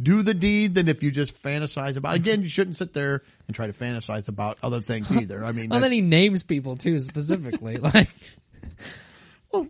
do 0.00 0.22
the 0.22 0.34
deed 0.34 0.74
than 0.74 0.88
if 0.88 1.02
you 1.02 1.10
just 1.10 1.40
fantasize 1.42 1.96
about. 1.96 2.14
It. 2.16 2.20
Again, 2.20 2.42
you 2.42 2.48
shouldn't 2.48 2.76
sit 2.76 2.92
there 2.92 3.22
and 3.46 3.54
try 3.54 3.66
to 3.66 3.72
fantasize 3.72 4.28
about 4.28 4.58
other 4.62 4.80
things 4.80 5.10
either. 5.14 5.44
I 5.44 5.52
mean, 5.52 5.68
Well, 5.70 5.80
then 5.80 5.92
he 5.92 6.00
names 6.00 6.42
people 6.42 6.76
too 6.76 6.98
specifically. 7.00 7.76
like, 7.94 8.08
well, 9.52 9.66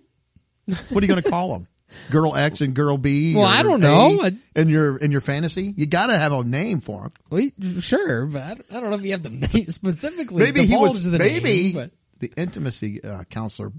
what 0.66 1.02
are 1.02 1.06
you 1.06 1.08
going 1.08 1.22
to 1.22 1.30
call 1.30 1.52
them? 1.52 1.66
Girl 2.10 2.34
X 2.34 2.60
and 2.60 2.74
Girl 2.74 2.98
B. 2.98 3.34
Well, 3.36 3.44
I 3.44 3.62
don't 3.62 3.80
A 3.82 3.86
know. 3.86 4.20
I- 4.22 4.32
in 4.56 4.68
your 4.68 4.96
in 4.96 5.10
your 5.12 5.20
fantasy, 5.20 5.72
you 5.76 5.86
got 5.86 6.06
to 6.08 6.18
have 6.18 6.32
a 6.32 6.42
name 6.42 6.80
for 6.80 7.02
them. 7.02 7.12
well, 7.30 7.80
sure, 7.80 8.26
but 8.26 8.42
I 8.42 8.48
don't, 8.54 8.66
I 8.72 8.80
don't 8.80 8.90
know 8.90 8.96
if 8.96 9.04
you 9.04 9.12
have 9.12 9.22
to 9.22 9.30
name 9.30 9.66
specifically. 9.68 10.42
maybe 10.42 10.66
he 10.66 10.74
was 10.76 11.04
the 11.04 11.18
maybe 11.18 11.44
name, 11.44 11.72
but 11.74 11.90
the 12.18 12.32
intimacy 12.36 13.04
uh, 13.04 13.24
counselor 13.30 13.72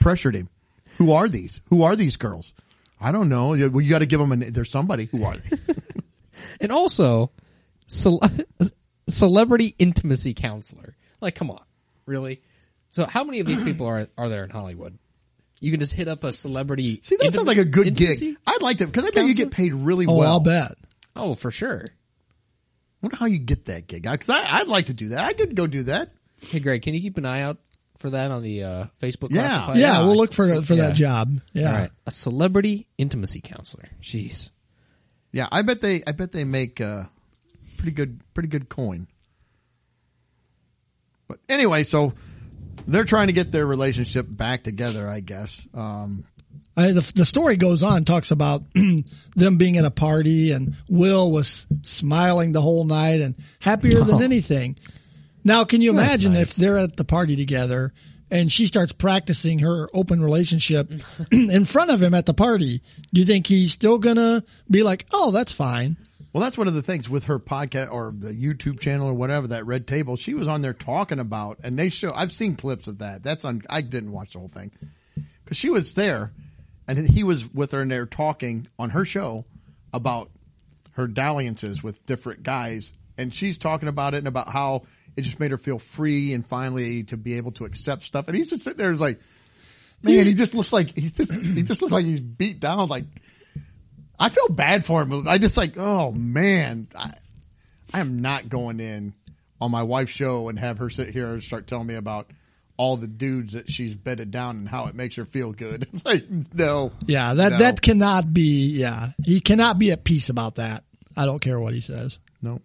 pressured 0.00 0.34
him. 0.34 0.48
Who 0.98 1.12
are 1.12 1.28
these? 1.28 1.60
Who 1.70 1.84
are 1.84 1.96
these 1.96 2.16
girls? 2.16 2.52
I 3.02 3.12
don't 3.12 3.28
know. 3.28 3.54
You, 3.54 3.70
well, 3.70 3.80
you 3.80 3.90
got 3.90 3.98
to 3.98 4.06
give 4.06 4.20
them 4.20 4.32
a. 4.32 4.36
na- 4.36 4.46
There's 4.50 4.70
somebody. 4.70 5.06
Who 5.06 5.24
are 5.24 5.36
they? 5.36 5.58
and 6.60 6.72
also 6.72 7.32
cel- 7.86 8.20
celebrity 9.08 9.74
intimacy 9.78 10.34
counselor. 10.34 10.96
Like, 11.20 11.34
come 11.34 11.50
on, 11.50 11.62
really? 12.06 12.42
So, 12.90 13.04
how 13.04 13.24
many 13.24 13.40
of 13.40 13.46
these 13.46 13.62
people 13.62 13.86
are 13.86 14.06
are 14.16 14.28
there 14.28 14.44
in 14.44 14.50
Hollywood? 14.50 14.98
You 15.60 15.70
can 15.70 15.80
just 15.80 15.92
hit 15.92 16.08
up 16.08 16.24
a 16.24 16.32
celebrity. 16.32 17.00
See, 17.02 17.16
that 17.16 17.34
sounds 17.34 17.46
like 17.46 17.56
a 17.56 17.64
good 17.64 17.86
intimacy? 17.86 18.32
gig. 18.32 18.38
I'd 18.46 18.62
like 18.62 18.78
to 18.78 18.86
because 18.86 19.04
I 19.04 19.10
bet 19.10 19.26
you 19.26 19.34
get 19.34 19.50
paid 19.50 19.74
really 19.74 20.06
oh, 20.06 20.18
well. 20.18 20.28
I'll 20.28 20.40
bet. 20.40 20.72
Oh, 21.14 21.34
for 21.34 21.50
sure. 21.50 21.84
wonder 23.00 23.16
how 23.16 23.26
you 23.26 23.38
get 23.38 23.66
that 23.66 23.86
gig. 23.86 24.02
Because 24.02 24.28
I'd 24.28 24.66
like 24.66 24.86
to 24.86 24.94
do 24.94 25.08
that. 25.08 25.20
I 25.20 25.32
could 25.34 25.54
go 25.54 25.66
do 25.66 25.84
that. 25.84 26.10
Hey, 26.40 26.58
Greg, 26.60 26.82
can 26.82 26.94
you 26.94 27.00
keep 27.00 27.18
an 27.18 27.24
eye 27.24 27.42
out 27.42 27.58
for 28.02 28.10
that 28.10 28.30
on 28.30 28.42
the 28.42 28.62
uh, 28.64 28.86
Facebook 29.00 29.28
Yeah. 29.30 29.48
classified? 29.48 29.76
Yeah, 29.78 30.00
Yeah, 30.00 30.06
we'll 30.06 30.16
look 30.16 30.34
for 30.34 30.60
for 30.62 30.74
yeah. 30.74 30.88
that 30.88 30.94
job. 30.96 31.32
Yeah. 31.54 31.66
All 31.72 31.78
right, 31.78 31.90
a 32.06 32.10
celebrity 32.10 32.86
intimacy 32.98 33.40
counselor. 33.40 33.88
Jeez. 34.02 34.50
Yeah, 35.32 35.48
I 35.50 35.62
bet 35.62 35.80
they. 35.80 36.02
I 36.06 36.12
bet 36.12 36.32
they 36.32 36.44
make 36.44 36.80
uh, 36.82 37.04
pretty 37.78 37.92
good. 37.92 38.20
Pretty 38.34 38.48
good 38.50 38.68
coin. 38.68 39.06
But 41.28 41.38
anyway, 41.48 41.84
so 41.84 42.12
they're 42.86 43.04
trying 43.04 43.28
to 43.28 43.32
get 43.32 43.50
their 43.52 43.66
relationship 43.66 44.26
back 44.28 44.62
together. 44.64 45.08
I 45.08 45.20
guess. 45.20 45.66
Um, 45.72 46.24
I, 46.76 46.88
the, 46.92 47.12
the 47.14 47.24
story 47.26 47.56
goes 47.56 47.82
on, 47.82 48.04
talks 48.04 48.30
about 48.30 48.62
them 49.36 49.56
being 49.58 49.76
at 49.76 49.84
a 49.84 49.90
party 49.90 50.52
and 50.52 50.74
Will 50.88 51.30
was 51.30 51.66
smiling 51.82 52.52
the 52.52 52.62
whole 52.62 52.84
night 52.84 53.20
and 53.20 53.34
happier 53.60 54.00
than 54.00 54.22
anything. 54.22 54.76
Now, 55.44 55.64
can 55.64 55.80
you 55.80 55.92
That's 55.92 56.14
imagine 56.14 56.32
nice. 56.34 56.50
if 56.52 56.56
they're 56.56 56.78
at 56.78 56.96
the 56.96 57.04
party 57.04 57.36
together 57.36 57.92
and 58.30 58.50
she 58.50 58.66
starts 58.66 58.92
practicing 58.92 59.58
her 59.60 59.88
open 59.92 60.22
relationship 60.22 60.90
in 61.32 61.64
front 61.64 61.90
of 61.90 62.02
him 62.02 62.14
at 62.14 62.26
the 62.26 62.34
party? 62.34 62.82
Do 63.12 63.20
you 63.20 63.26
think 63.26 63.46
he's 63.46 63.72
still 63.72 63.98
gonna 63.98 64.42
be 64.70 64.82
like, 64.82 65.06
"Oh, 65.12 65.30
that's 65.30 65.52
fine"? 65.52 65.96
Well, 66.32 66.42
that's 66.42 66.56
one 66.56 66.66
of 66.68 66.72
the 66.72 66.82
things 66.82 67.10
with 67.10 67.24
her 67.24 67.38
podcast 67.38 67.92
or 67.92 68.10
the 68.10 68.32
YouTube 68.32 68.80
channel 68.80 69.06
or 69.06 69.12
whatever 69.12 69.48
that 69.48 69.66
Red 69.66 69.86
Table. 69.86 70.16
She 70.16 70.32
was 70.32 70.48
on 70.48 70.62
there 70.62 70.72
talking 70.72 71.18
about, 71.18 71.58
and 71.62 71.78
they 71.78 71.90
show. 71.90 72.10
I've 72.14 72.32
seen 72.32 72.56
clips 72.56 72.86
of 72.86 72.98
that. 72.98 73.22
That's 73.22 73.44
on. 73.44 73.62
I 73.68 73.82
didn't 73.82 74.12
watch 74.12 74.32
the 74.32 74.38
whole 74.38 74.48
thing 74.48 74.70
because 75.44 75.58
she 75.58 75.68
was 75.68 75.94
there, 75.94 76.32
and 76.88 77.08
he 77.08 77.22
was 77.22 77.52
with 77.52 77.72
her, 77.72 77.82
and 77.82 77.90
they're 77.90 78.06
talking 78.06 78.66
on 78.78 78.90
her 78.90 79.04
show 79.04 79.44
about 79.92 80.30
her 80.92 81.06
dalliances 81.06 81.82
with 81.82 82.04
different 82.06 82.42
guys, 82.42 82.92
and 83.18 83.34
she's 83.34 83.58
talking 83.58 83.88
about 83.88 84.14
it 84.14 84.18
and 84.18 84.28
about 84.28 84.48
how 84.48 84.82
it 85.16 85.22
just 85.22 85.38
made 85.40 85.50
her 85.50 85.58
feel 85.58 85.78
free 85.78 86.32
and 86.34 86.46
finally 86.46 87.04
to 87.04 87.16
be 87.16 87.36
able 87.36 87.52
to 87.52 87.64
accept 87.64 88.02
stuff. 88.02 88.28
And 88.28 88.36
he's 88.36 88.50
just 88.50 88.64
sitting 88.64 88.78
there, 88.78 88.92
is 88.92 89.00
like, 89.00 89.20
man, 90.02 90.26
he 90.26 90.34
just 90.34 90.54
looks 90.54 90.72
like 90.72 90.96
he's 90.96 91.12
just 91.12 91.32
he 91.32 91.62
just 91.62 91.82
looks 91.82 91.92
like 91.92 92.04
he's 92.04 92.20
beat 92.20 92.60
down, 92.60 92.88
like. 92.88 93.04
I 94.20 94.28
feel 94.28 94.50
bad 94.50 94.84
for 94.84 95.02
him. 95.02 95.26
I 95.26 95.38
just 95.38 95.56
like, 95.56 95.72
oh 95.76 96.12
man, 96.12 96.86
I, 96.96 97.12
I 97.92 97.98
am 97.98 98.20
not 98.20 98.48
going 98.48 98.78
in 98.78 99.14
on 99.60 99.72
my 99.72 99.82
wife's 99.82 100.12
show 100.12 100.48
and 100.48 100.56
have 100.60 100.78
her 100.78 100.90
sit 100.90 101.08
here 101.10 101.32
and 101.32 101.42
start 101.42 101.66
telling 101.66 101.88
me 101.88 101.94
about 101.96 102.30
all 102.76 102.96
the 102.96 103.08
dudes 103.08 103.54
that 103.54 103.68
she's 103.68 103.96
bedded 103.96 104.30
down 104.30 104.58
and 104.58 104.68
how 104.68 104.86
it 104.86 104.94
makes 104.94 105.16
her 105.16 105.24
feel 105.24 105.50
good. 105.52 105.88
Like, 106.04 106.24
no. 106.54 106.92
Yeah, 107.04 107.34
that 107.34 107.52
No. 107.52 107.58
that 107.58 107.82
cannot 107.82 108.32
be. 108.32 108.78
Yeah, 108.78 109.08
he 109.24 109.40
cannot 109.40 109.80
be 109.80 109.90
at 109.90 110.04
peace 110.04 110.28
about 110.28 110.54
that. 110.56 110.84
I 111.16 111.24
don't 111.26 111.40
care 111.40 111.58
what 111.58 111.74
he 111.74 111.80
says. 111.80 112.20
No. 112.40 112.60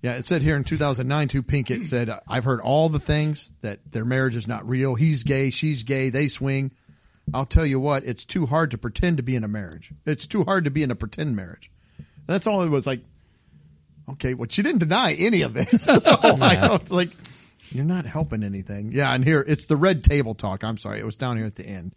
Yeah, 0.00 0.14
it 0.14 0.24
said 0.24 0.42
here 0.42 0.56
in 0.56 0.64
2009, 0.64 1.28
too, 1.28 1.42
Pinkett 1.42 1.86
said, 1.86 2.10
I've 2.28 2.44
heard 2.44 2.60
all 2.60 2.88
the 2.88 3.00
things 3.00 3.50
that 3.62 3.80
their 3.90 4.04
marriage 4.04 4.36
is 4.36 4.46
not 4.46 4.68
real. 4.68 4.94
He's 4.94 5.22
gay. 5.22 5.50
She's 5.50 5.82
gay. 5.82 6.10
They 6.10 6.28
swing. 6.28 6.72
I'll 7.32 7.46
tell 7.46 7.66
you 7.66 7.78
what, 7.78 8.04
it's 8.04 8.24
too 8.24 8.46
hard 8.46 8.72
to 8.72 8.78
pretend 8.78 9.18
to 9.18 9.22
be 9.22 9.36
in 9.36 9.44
a 9.44 9.48
marriage. 9.48 9.92
It's 10.04 10.26
too 10.26 10.44
hard 10.44 10.64
to 10.64 10.70
be 10.70 10.82
in 10.82 10.90
a 10.90 10.96
pretend 10.96 11.36
marriage. 11.36 11.70
That's 12.26 12.46
all 12.46 12.62
it 12.62 12.68
was 12.68 12.86
like. 12.86 13.00
Okay, 14.10 14.34
well, 14.34 14.48
she 14.50 14.62
didn't 14.62 14.80
deny 14.80 15.14
any 15.14 15.42
of 15.42 15.56
it. 15.56 15.68
So 15.80 16.00
I 16.04 16.56
don't 16.56 16.90
like, 16.90 17.10
you're 17.70 17.84
not 17.84 18.04
helping 18.04 18.42
anything. 18.42 18.90
Yeah, 18.92 19.14
and 19.14 19.24
here 19.24 19.44
it's 19.46 19.66
the 19.66 19.76
red 19.76 20.02
table 20.04 20.34
talk. 20.34 20.64
I'm 20.64 20.76
sorry, 20.76 20.98
it 20.98 21.06
was 21.06 21.16
down 21.16 21.36
here 21.36 21.46
at 21.46 21.54
the 21.54 21.64
end 21.64 21.94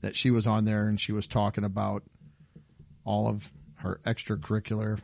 that 0.00 0.16
she 0.16 0.30
was 0.30 0.46
on 0.46 0.64
there 0.64 0.88
and 0.88 0.98
she 0.98 1.12
was 1.12 1.26
talking 1.26 1.64
about 1.64 2.02
all 3.04 3.28
of 3.28 3.50
her 3.76 4.00
extracurricular, 4.04 4.98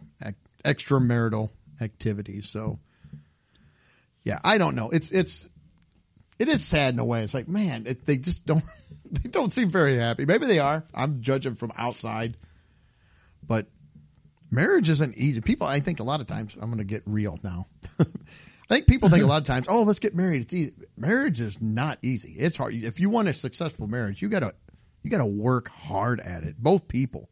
extramarital 0.64 1.50
activities. 1.80 2.48
So, 2.48 2.78
yeah, 4.24 4.38
I 4.44 4.58
don't 4.58 4.74
know. 4.74 4.90
It's 4.90 5.10
it's 5.10 5.48
it 6.38 6.48
is 6.48 6.64
sad 6.64 6.94
in 6.94 7.00
a 7.00 7.04
way. 7.04 7.22
It's 7.22 7.34
like, 7.34 7.48
man, 7.48 7.86
it, 7.86 8.06
they 8.06 8.16
just 8.16 8.46
don't 8.46 8.64
they 9.10 9.28
don't 9.28 9.52
seem 9.52 9.70
very 9.70 9.96
happy. 9.96 10.26
Maybe 10.26 10.46
they 10.46 10.58
are. 10.58 10.84
I'm 10.94 11.22
judging 11.22 11.54
from 11.54 11.72
outside, 11.76 12.36
but 13.46 13.66
marriage 14.50 14.88
isn't 14.88 15.16
easy. 15.16 15.40
People, 15.40 15.66
I 15.66 15.80
think 15.80 16.00
a 16.00 16.04
lot 16.04 16.20
of 16.20 16.26
times, 16.26 16.56
I'm 16.60 16.68
going 16.68 16.78
to 16.78 16.84
get 16.84 17.02
real 17.06 17.38
now. 17.42 17.66
I 18.00 18.74
think 18.74 18.86
people 18.86 19.08
think 19.08 19.24
a 19.24 19.26
lot 19.26 19.40
of 19.40 19.46
times, 19.46 19.66
oh, 19.68 19.82
let's 19.82 19.98
get 19.98 20.14
married. 20.14 20.42
It's 20.42 20.52
easy. 20.52 20.74
Marriage 20.96 21.40
is 21.40 21.60
not 21.60 21.98
easy. 22.02 22.34
It's 22.38 22.56
hard. 22.56 22.74
If 22.74 23.00
you 23.00 23.08
want 23.08 23.28
a 23.28 23.32
successful 23.32 23.86
marriage, 23.86 24.20
you 24.20 24.28
gotta 24.28 24.54
you 25.02 25.10
gotta 25.10 25.24
work 25.24 25.68
hard 25.70 26.20
at 26.20 26.44
it. 26.44 26.58
Both 26.58 26.86
people, 26.86 27.30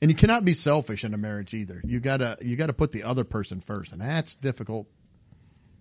and 0.00 0.10
you 0.10 0.16
cannot 0.16 0.44
be 0.44 0.54
selfish 0.54 1.04
in 1.04 1.14
a 1.14 1.18
marriage 1.18 1.54
either. 1.54 1.80
You 1.84 2.00
gotta 2.00 2.38
you 2.40 2.56
gotta 2.56 2.72
put 2.72 2.92
the 2.92 3.02
other 3.04 3.24
person 3.24 3.60
first, 3.60 3.92
and 3.92 4.00
that's 4.00 4.34
difficult 4.34 4.86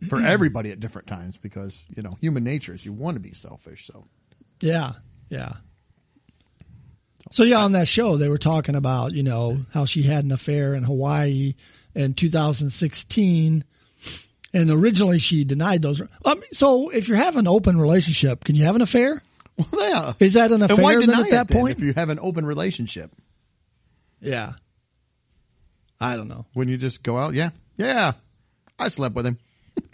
for 0.10 0.20
everybody 0.26 0.72
at 0.72 0.80
different 0.80 1.08
times 1.08 1.38
because 1.38 1.84
you 1.96 2.04
know 2.04 2.18
human 2.20 2.44
nature 2.44 2.74
is 2.74 2.86
you 2.86 2.94
want 2.94 3.16
to 3.16 3.20
be 3.22 3.34
selfish. 3.34 3.86
So 3.86 4.06
Yeah, 4.62 4.94
yeah. 5.30 5.54
So 7.32 7.44
yeah, 7.44 7.60
on 7.60 7.74
that 7.74 7.88
show 7.88 8.18
they 8.18 8.30
were 8.30 8.38
talking 8.38 8.76
about 8.76 9.14
you 9.14 9.24
know 9.24 9.66
how 9.72 9.86
she 9.86 10.04
had 10.04 10.24
an 10.26 10.32
affair 10.32 10.74
in 10.74 10.84
Hawaii 10.84 11.56
in 11.94 12.14
2016, 12.14 13.64
and 14.54 14.70
originally 14.72 15.20
she 15.20 15.44
denied 15.44 15.82
those. 15.82 16.02
Um, 16.26 16.42
so 16.52 16.90
if 16.90 17.08
you're 17.08 17.18
having 17.18 17.40
an 17.40 17.48
open 17.48 17.80
relationship, 17.80 18.44
can 18.44 18.56
you 18.56 18.64
have 18.64 18.76
an 18.76 18.82
affair? 18.82 19.22
well, 19.72 19.90
yeah. 19.90 20.14
Is 20.20 20.34
that 20.34 20.52
an 20.52 20.62
affair 20.62 21.00
then 21.00 21.02
deny 21.02 21.22
at 21.22 21.28
it 21.28 21.32
that 21.32 21.48
then 21.48 21.62
point? 21.62 21.78
if 21.78 21.84
you 21.84 21.94
have 21.94 22.10
an 22.10 22.20
open 22.20 22.46
relationship? 22.46 23.12
Yeah, 24.22 24.54
I 26.00 26.16
don't 26.16 26.28
know. 26.28 26.46
When 26.54 26.68
you 26.68 26.78
just 26.78 27.04
go 27.04 27.18
out, 27.18 27.34
yeah, 27.34 27.50
yeah, 27.78 28.14
I 28.78 28.90
slept 28.90 29.16
with 29.16 29.26
him. 29.26 29.38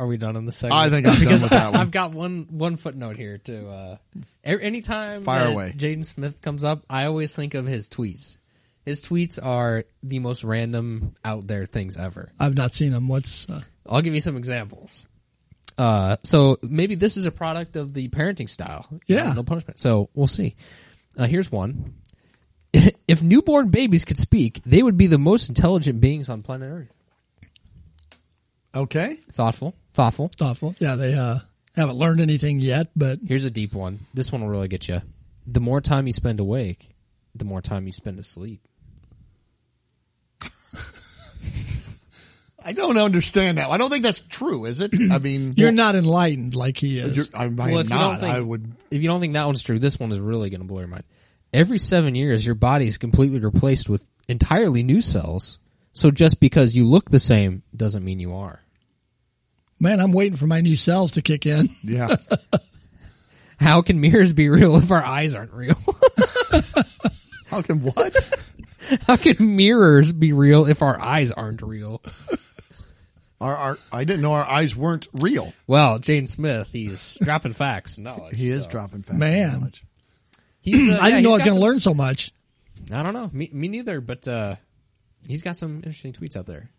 Are 0.00 0.06
we 0.06 0.16
done 0.16 0.36
on 0.36 0.46
the 0.46 0.52
segment? 0.52 0.80
I 0.80 0.90
think 0.90 1.06
I'm 1.06 1.14
done 1.14 1.32
with 1.42 1.50
that 1.50 1.72
one. 1.72 1.80
I've 1.80 1.90
got 1.90 2.12
one 2.12 2.48
one 2.50 2.76
footnote 2.76 3.16
here 3.16 3.38
too. 3.38 3.68
Uh, 3.68 3.96
anytime 4.44 5.22
Fire 5.22 5.44
that 5.44 5.52
away. 5.52 5.74
Jaden 5.76 6.04
Smith 6.04 6.40
comes 6.40 6.64
up, 6.64 6.84
I 6.90 7.06
always 7.06 7.34
think 7.34 7.54
of 7.54 7.66
his 7.66 7.88
tweets. 7.88 8.36
His 8.84 9.04
tweets 9.04 9.38
are 9.40 9.84
the 10.02 10.18
most 10.18 10.42
random, 10.42 11.14
out 11.24 11.46
there 11.46 11.66
things 11.66 11.96
ever. 11.96 12.32
I've 12.40 12.56
not 12.56 12.74
seen 12.74 12.90
them. 12.90 13.06
What's 13.06 13.48
uh, 13.48 13.60
I'll 13.86 14.02
give 14.02 14.14
you 14.14 14.20
some 14.20 14.36
examples. 14.36 15.06
Uh, 15.78 16.16
so 16.22 16.58
maybe 16.62 16.96
this 16.96 17.16
is 17.16 17.26
a 17.26 17.30
product 17.30 17.76
of 17.76 17.94
the 17.94 18.08
parenting 18.08 18.48
style. 18.48 18.86
Yeah. 19.06 19.28
know, 19.28 19.34
no 19.34 19.42
punishment. 19.44 19.80
So 19.80 20.10
we'll 20.14 20.26
see. 20.26 20.56
Uh, 21.16 21.26
here's 21.26 21.50
one. 21.52 21.94
if 23.08 23.22
newborn 23.22 23.68
babies 23.68 24.04
could 24.04 24.18
speak, 24.18 24.60
they 24.64 24.82
would 24.82 24.96
be 24.96 25.06
the 25.06 25.18
most 25.18 25.48
intelligent 25.48 26.00
beings 26.00 26.28
on 26.28 26.42
planet 26.42 26.70
Earth. 26.72 26.92
Okay, 28.74 29.16
Thoughtful, 29.32 29.74
thoughtful. 29.92 30.30
thoughtful? 30.36 30.74
Yeah, 30.78 30.94
they 30.94 31.12
uh, 31.12 31.40
haven't 31.76 31.96
learned 31.96 32.22
anything 32.22 32.58
yet, 32.58 32.88
but 32.96 33.18
Here's 33.26 33.44
a 33.44 33.50
deep 33.50 33.74
one. 33.74 34.00
This 34.14 34.32
one 34.32 34.40
will 34.40 34.48
really 34.48 34.68
get 34.68 34.88
you. 34.88 35.02
The 35.46 35.60
more 35.60 35.82
time 35.82 36.06
you 36.06 36.12
spend 36.14 36.40
awake, 36.40 36.88
the 37.34 37.44
more 37.44 37.60
time 37.60 37.84
you 37.86 37.92
spend 37.92 38.18
asleep. 38.18 38.66
I 42.64 42.72
don't 42.72 42.96
understand 42.98 43.58
that. 43.58 43.68
I 43.70 43.76
don't 43.78 43.90
think 43.90 44.02
that's 44.04 44.20
true. 44.20 44.64
Is 44.66 44.80
it? 44.80 44.92
I 45.10 45.18
mean, 45.20 45.54
you're 45.56 45.72
not 45.72 45.94
enlightened 45.94 46.54
like 46.54 46.76
he 46.78 46.98
is. 46.98 47.30
I, 47.34 47.44
I 47.44 47.46
Well, 47.48 47.68
am 47.68 47.74
if 47.76 47.82
you 47.84 47.88
don't 47.90 47.98
not. 47.98 48.20
think- 48.20 48.34
I 48.34 48.40
would. 48.40 48.72
If 48.90 49.02
you 49.02 49.08
don't 49.08 49.20
think 49.20 49.34
that 49.34 49.46
one's 49.46 49.62
true, 49.62 49.78
this 49.78 49.98
one 49.98 50.10
is 50.12 50.20
really 50.20 50.50
going 50.50 50.60
to 50.60 50.66
blow 50.66 50.78
your 50.80 50.88
mind. 50.88 51.04
Every 51.52 51.78
seven 51.78 52.14
years, 52.14 52.44
your 52.46 52.54
body 52.54 52.86
is 52.86 52.98
completely 52.98 53.38
replaced 53.40 53.88
with 53.88 54.08
entirely 54.28 54.82
new 54.82 55.00
cells. 55.00 55.58
So 55.92 56.10
just 56.10 56.40
because 56.40 56.74
you 56.74 56.84
look 56.84 57.10
the 57.10 57.20
same 57.20 57.62
doesn't 57.76 58.04
mean 58.04 58.18
you 58.20 58.34
are. 58.34 58.60
Man, 59.78 60.00
I'm 60.00 60.12
waiting 60.12 60.36
for 60.38 60.46
my 60.46 60.60
new 60.60 60.76
cells 60.76 61.12
to 61.12 61.22
kick 61.22 61.44
in. 61.46 61.68
Yeah. 61.82 62.14
How 63.58 63.82
can 63.82 64.00
mirrors 64.00 64.32
be 64.32 64.48
real 64.48 64.76
if 64.76 64.90
our 64.90 65.04
eyes 65.04 65.34
aren't 65.34 65.52
real? 65.52 65.76
How 67.48 67.62
can 67.62 67.82
what? 67.82 68.16
How 69.06 69.16
can 69.16 69.56
mirrors 69.56 70.12
be 70.12 70.32
real 70.32 70.66
if 70.66 70.82
our 70.82 70.98
eyes 71.00 71.30
aren't 71.32 71.62
real? 71.62 72.02
Our, 73.42 73.56
our, 73.56 73.78
I 73.92 74.04
didn't 74.04 74.22
know 74.22 74.34
our 74.34 74.48
eyes 74.48 74.76
weren't 74.76 75.08
real. 75.12 75.52
Well, 75.66 75.98
Jaden 75.98 76.28
Smith, 76.28 76.68
he's 76.70 77.18
dropping 77.22 77.52
facts 77.52 77.96
and 77.96 78.04
knowledge. 78.04 78.36
He 78.36 78.48
is 78.48 78.62
so. 78.64 78.70
dropping 78.70 79.02
facts. 79.02 79.18
Man. 79.18 79.48
and 79.50 79.58
knowledge. 79.58 79.84
He's, 80.60 80.88
uh, 80.88 80.92
I 81.00 81.08
yeah, 81.08 81.14
didn't 81.16 81.22
know 81.24 81.30
I 81.30 81.38
he's 81.38 81.44
was 81.44 81.50
going 81.50 81.60
to 81.60 81.66
learn 81.66 81.80
so 81.80 81.92
much. 81.92 82.32
I 82.92 83.02
don't 83.02 83.14
know. 83.14 83.28
Me, 83.32 83.50
me 83.52 83.66
neither. 83.68 84.00
But 84.00 84.28
uh, 84.28 84.56
he's 85.26 85.42
got 85.42 85.56
some 85.56 85.76
interesting 85.78 86.12
tweets 86.12 86.36
out 86.36 86.46
there. 86.46 86.70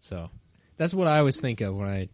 So 0.00 0.28
that's 0.76 0.92
what 0.92 1.06
I 1.06 1.18
always 1.18 1.40
think 1.40 1.60
of 1.60 1.76
when 1.76 1.88
I 1.88 2.08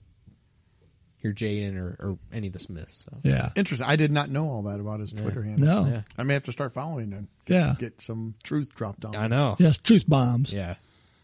hear 1.16 1.32
Jaden 1.32 1.76
or, 1.78 1.96
or 1.98 2.18
any 2.30 2.48
of 2.48 2.52
the 2.52 2.58
Smiths. 2.58 3.06
So. 3.06 3.18
Yeah. 3.22 3.48
Interesting. 3.56 3.88
I 3.88 3.96
did 3.96 4.12
not 4.12 4.28
know 4.28 4.50
all 4.50 4.62
that 4.64 4.80
about 4.80 5.00
his 5.00 5.12
Twitter 5.12 5.42
handle. 5.42 5.66
No. 5.84 5.90
Yeah. 5.90 6.02
I 6.18 6.22
may 6.24 6.34
have 6.34 6.42
to 6.44 6.52
start 6.52 6.74
following 6.74 7.14
and 7.14 7.28
Yeah. 7.46 7.74
get 7.78 8.02
some 8.02 8.34
truth 8.42 8.74
dropped 8.74 9.06
on. 9.06 9.16
I 9.16 9.28
know. 9.28 9.56
Yes, 9.58 9.78
truth 9.78 10.04
bombs. 10.06 10.52
Yeah. 10.52 10.74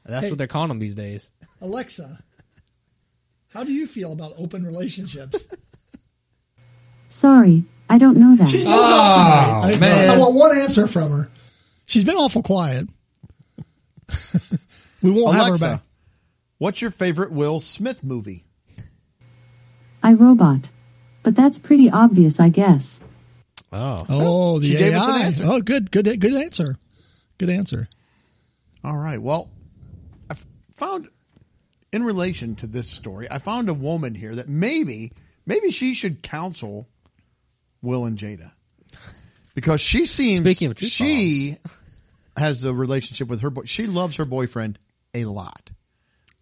That's 0.07 0.25
Hey. 0.25 0.31
what 0.31 0.39
they're 0.39 0.47
calling 0.47 0.69
them 0.69 0.79
these 0.79 0.95
days. 0.95 1.31
Alexa, 1.61 2.19
how 3.51 3.65
do 3.65 3.73
you 3.73 3.87
feel 3.87 4.13
about 4.13 4.35
open 4.39 4.65
relationships? 4.65 5.45
Sorry, 7.09 7.65
I 7.89 7.99
don't 7.99 8.17
know 8.17 8.37
that. 8.37 8.49
She's 8.49 8.65
not 8.65 8.79
oh, 8.79 8.83
up 8.83 9.73
tonight. 9.73 9.77
I, 9.77 9.79
man. 9.79 10.11
I 10.11 10.17
want 10.17 10.35
one 10.35 10.57
answer 10.57 10.87
from 10.87 11.11
her. 11.11 11.31
She's 11.87 12.05
been 12.05 12.17
awful 12.17 12.43
quiet. 12.43 12.89
we 15.03 15.11
won't 15.11 15.37
have 15.37 15.49
her 15.49 15.59
back. 15.59 15.83
what's 16.59 16.81
your 16.81 16.93
favorite 16.93 17.33
Will 17.33 17.59
Smith 17.61 18.05
movie? 18.05 18.45
I 20.03 20.13
robot. 20.13 20.71
But 21.23 21.35
that's 21.35 21.59
pretty 21.59 21.91
obvious, 21.91 22.41
I 22.41 22.49
guess. 22.49 23.01
Oh. 23.73 24.07
Oh, 24.09 24.59
the 24.59 24.69
she 24.69 24.77
gave 24.77 24.95
us 24.95 25.05
an 25.05 25.11
AI. 25.11 25.27
answer. 25.27 25.45
Oh, 25.47 25.61
good, 25.61 25.91
good, 25.91 26.21
good 26.21 26.35
answer. 26.35 26.77
Good 27.39 27.51
answer. 27.51 27.89
All 28.83 28.97
right. 28.97 29.21
Well, 29.21 29.51
I 30.31 30.37
found 30.77 31.09
in 31.93 32.03
relation 32.05 32.55
to 32.57 32.67
this 32.67 32.89
story, 32.89 33.27
I 33.31 33.39
found 33.39 33.69
a 33.69 33.75
woman 33.75 34.15
here 34.15 34.35
that 34.37 34.49
maybe, 34.49 35.13
maybe 35.47 35.71
she 35.71 35.95
should 35.95 36.23
counsel 36.23 36.89
Will 37.83 38.05
and 38.05 38.17
Jada 38.19 38.53
because 39.55 39.81
she 39.81 40.07
seems 40.07 40.39
Speaking 40.39 40.69
of 40.71 40.77
truth 40.77 40.91
she 40.93 41.57
has 42.37 42.63
a 42.65 42.73
relationship 42.75 43.29
with 43.29 43.41
her 43.41 43.51
boy. 43.51 43.63
She 43.65 43.87
loves 43.87 44.17
her 44.17 44.25
boyfriend 44.25 44.79
a 45.15 45.25
lot. 45.25 45.71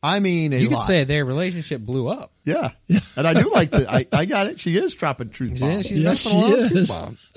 I 0.00 0.20
mean, 0.20 0.52
a 0.52 0.58
You 0.58 0.68
could 0.68 0.74
lot. 0.76 0.86
say 0.86 1.02
their 1.04 1.24
relationship 1.24 1.80
blew 1.80 2.06
up. 2.08 2.32
yeah, 2.44 2.70
and 3.16 3.26
I 3.26 3.34
do 3.34 3.50
like 3.50 3.70
that. 3.70 3.90
I, 3.92 4.06
I 4.12 4.24
got 4.26 4.46
it. 4.46 4.60
She 4.60 4.76
is 4.76 4.94
dropping 4.94 5.30
truth 5.30 5.54
Yeah, 5.54 5.72
bombs. 5.74 5.86
she's 5.86 5.98
Yes, 5.98 6.20
she 6.20 6.36
is. 6.38 6.88
bombs. 6.90 7.32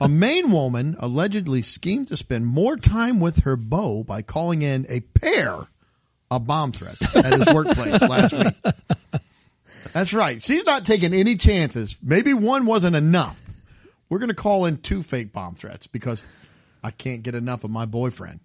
A 0.00 0.08
Maine 0.08 0.50
woman 0.50 0.96
allegedly 0.98 1.62
schemed 1.62 2.08
to 2.08 2.16
spend 2.16 2.44
more 2.46 2.76
time 2.76 3.20
with 3.20 3.44
her 3.44 3.54
beau 3.54 4.02
by 4.02 4.22
calling 4.22 4.62
in 4.62 4.84
a 4.88 4.98
pair 5.00 5.68
of 6.36 6.46
bomb 6.46 6.72
threat 6.72 7.24
at 7.24 7.32
his 7.32 7.54
workplace 7.54 8.00
last 8.00 8.32
week. 8.32 8.74
That's 9.92 10.12
right. 10.12 10.42
She's 10.42 10.64
not 10.64 10.86
taking 10.86 11.12
any 11.12 11.36
chances. 11.36 11.96
Maybe 12.02 12.32
one 12.34 12.64
wasn't 12.66 12.96
enough. 12.96 13.38
We're 14.08 14.18
going 14.18 14.28
to 14.28 14.34
call 14.34 14.64
in 14.66 14.78
two 14.78 15.02
fake 15.02 15.32
bomb 15.32 15.54
threats 15.54 15.86
because 15.86 16.24
I 16.82 16.90
can't 16.90 17.22
get 17.22 17.34
enough 17.34 17.64
of 17.64 17.70
my 17.70 17.84
boyfriend. 17.84 18.40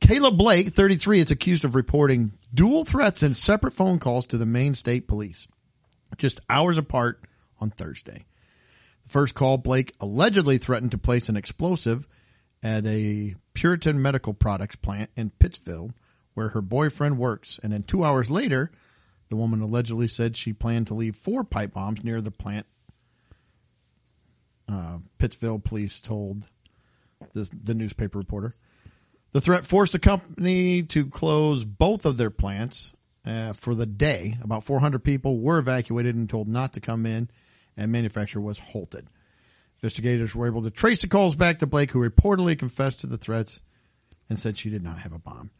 Kayla 0.00 0.36
Blake, 0.36 0.70
33, 0.70 1.20
is 1.20 1.30
accused 1.30 1.64
of 1.64 1.74
reporting 1.74 2.32
dual 2.52 2.84
threats 2.84 3.22
and 3.22 3.36
separate 3.36 3.72
phone 3.72 3.98
calls 3.98 4.26
to 4.26 4.38
the 4.38 4.46
Maine 4.46 4.74
State 4.74 5.06
Police 5.06 5.46
just 6.18 6.40
hours 6.50 6.78
apart 6.78 7.20
on 7.60 7.70
Thursday. 7.70 8.24
The 9.04 9.08
first 9.08 9.34
call, 9.34 9.58
Blake 9.58 9.94
allegedly 10.00 10.58
threatened 10.58 10.90
to 10.90 10.98
place 10.98 11.28
an 11.28 11.36
explosive 11.36 12.06
at 12.62 12.86
a 12.86 13.34
Puritan 13.54 14.00
Medical 14.00 14.34
Products 14.34 14.76
plant 14.76 15.10
in 15.16 15.30
Pittsfield, 15.30 15.92
where 16.34 16.50
her 16.50 16.62
boyfriend 16.62 17.18
works. 17.18 17.58
And 17.62 17.72
then 17.72 17.82
two 17.82 18.04
hours 18.04 18.30
later, 18.30 18.70
the 19.28 19.36
woman 19.36 19.60
allegedly 19.60 20.08
said 20.08 20.36
she 20.36 20.52
planned 20.52 20.86
to 20.88 20.94
leave 20.94 21.16
four 21.16 21.44
pipe 21.44 21.74
bombs 21.74 22.04
near 22.04 22.20
the 22.20 22.30
plant. 22.30 22.66
Uh, 24.68 24.98
Pittsfield 25.18 25.64
police 25.64 26.00
told 26.00 26.44
the, 27.32 27.50
the 27.64 27.74
newspaper 27.74 28.18
reporter. 28.18 28.54
The 29.32 29.40
threat 29.40 29.64
forced 29.64 29.92
the 29.92 29.98
company 29.98 30.82
to 30.84 31.06
close 31.06 31.64
both 31.64 32.04
of 32.04 32.16
their 32.16 32.30
plants 32.30 32.92
uh, 33.26 33.54
for 33.54 33.74
the 33.74 33.86
day. 33.86 34.36
About 34.42 34.64
400 34.64 35.02
people 35.02 35.38
were 35.38 35.58
evacuated 35.58 36.14
and 36.14 36.28
told 36.28 36.48
not 36.48 36.74
to 36.74 36.80
come 36.80 37.06
in, 37.06 37.30
and 37.76 37.90
manufacture 37.90 38.40
was 38.40 38.58
halted. 38.58 39.06
Investigators 39.82 40.34
were 40.34 40.46
able 40.46 40.62
to 40.62 40.70
trace 40.70 41.02
the 41.02 41.08
calls 41.08 41.34
back 41.34 41.58
to 41.58 41.66
Blake, 41.66 41.90
who 41.90 41.98
reportedly 41.98 42.56
confessed 42.56 43.00
to 43.00 43.08
the 43.08 43.18
threats 43.18 43.60
and 44.28 44.38
said 44.38 44.56
she 44.56 44.70
did 44.70 44.84
not 44.84 44.98
have 45.00 45.12
a 45.12 45.18
bomb. 45.18 45.50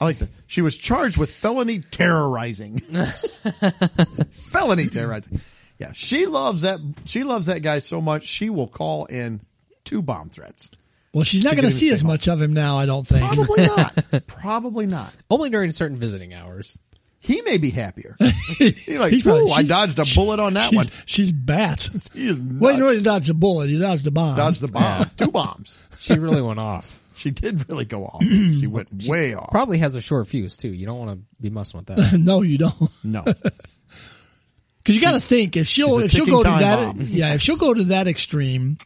I 0.00 0.04
like 0.04 0.18
that. 0.20 0.30
She 0.46 0.62
was 0.62 0.74
charged 0.76 1.18
with 1.18 1.30
felony 1.30 1.80
terrorizing. 1.80 2.78
felony 4.52 4.86
terrorizing. 4.86 5.40
Yeah, 5.78 5.92
she 5.92 6.24
loves 6.26 6.62
that. 6.62 6.80
She 7.04 7.24
loves 7.24 7.46
that 7.46 7.60
guy 7.60 7.80
so 7.80 8.00
much 8.00 8.24
she 8.24 8.48
will 8.48 8.68
call 8.68 9.04
in 9.04 9.40
two 9.84 10.00
bomb 10.00 10.30
threats. 10.30 10.70
Well, 11.12 11.24
she's 11.24 11.44
not 11.44 11.54
going 11.54 11.64
to 11.64 11.70
see 11.70 11.90
as 11.90 12.00
home. 12.00 12.08
much 12.08 12.28
of 12.28 12.40
him 12.40 12.54
now. 12.54 12.78
I 12.78 12.86
don't 12.86 13.06
think. 13.06 13.26
Probably 13.26 13.66
not. 13.66 14.04
Probably 14.26 14.86
not. 14.86 15.12
Only 15.30 15.50
during 15.50 15.72
certain 15.72 15.96
visiting 15.96 16.32
hours. 16.32 16.78
He 17.20 17.42
may 17.42 17.58
be 17.58 17.70
happier. 17.70 18.16
He's 18.58 18.88
like, 18.98 19.12
He's 19.12 19.22
probably- 19.24 19.42
"Ooh, 19.50 19.52
I 19.52 19.56
she's- 19.58 19.68
dodged 19.68 19.98
a 19.98 20.04
bullet 20.14 20.38
on 20.40 20.54
that 20.54 20.68
she's, 20.70 20.76
one. 20.76 20.86
She's 21.04 21.32
bats. 21.32 21.90
He 22.14 22.28
is 22.28 22.38
well, 22.38 22.72
you 22.74 22.80
know, 22.80 22.90
he 22.90 23.02
dodged 23.02 23.28
a 23.30 23.34
bullet. 23.34 23.68
He 23.68 23.78
dodged 23.78 24.06
a 24.06 24.10
bomb. 24.10 24.36
dodged 24.36 24.60
the 24.60 24.68
bomb. 24.68 25.10
Two 25.16 25.28
bombs. 25.30 25.76
She 25.98 26.14
really 26.14 26.42
went 26.42 26.58
off. 26.58 27.00
She 27.18 27.32
did 27.32 27.68
really 27.68 27.84
go 27.84 28.04
off. 28.06 28.22
She 28.24 28.68
went 28.68 29.08
way 29.08 29.34
off. 29.34 29.50
Probably 29.50 29.78
has 29.78 29.96
a 29.96 30.00
short 30.00 30.28
fuse 30.28 30.56
too. 30.56 30.68
You 30.72 30.86
don't 30.86 31.00
want 31.00 31.18
to 31.28 31.36
be 31.42 31.50
messing 31.50 31.78
with 31.78 31.86
that. 31.88 32.16
no, 32.16 32.42
you 32.42 32.58
don't. 32.58 32.74
No. 33.02 33.24
Because 33.24 34.94
you 34.94 35.00
got 35.00 35.12
to 35.14 35.20
think 35.20 35.56
if 35.56 35.66
she'll 35.66 35.96
She's 35.96 36.02
a 36.02 36.04
if 36.04 36.10
she'll 36.12 36.24
ticking 36.26 36.34
go 36.38 36.42
to 36.44 36.48
time 36.48 36.60
that 36.62 36.76
bomb. 36.96 37.00
yeah 37.08 37.34
if 37.34 37.42
she'll 37.42 37.56
go 37.58 37.74
to 37.74 37.82
that 37.84 38.06
extreme 38.06 38.78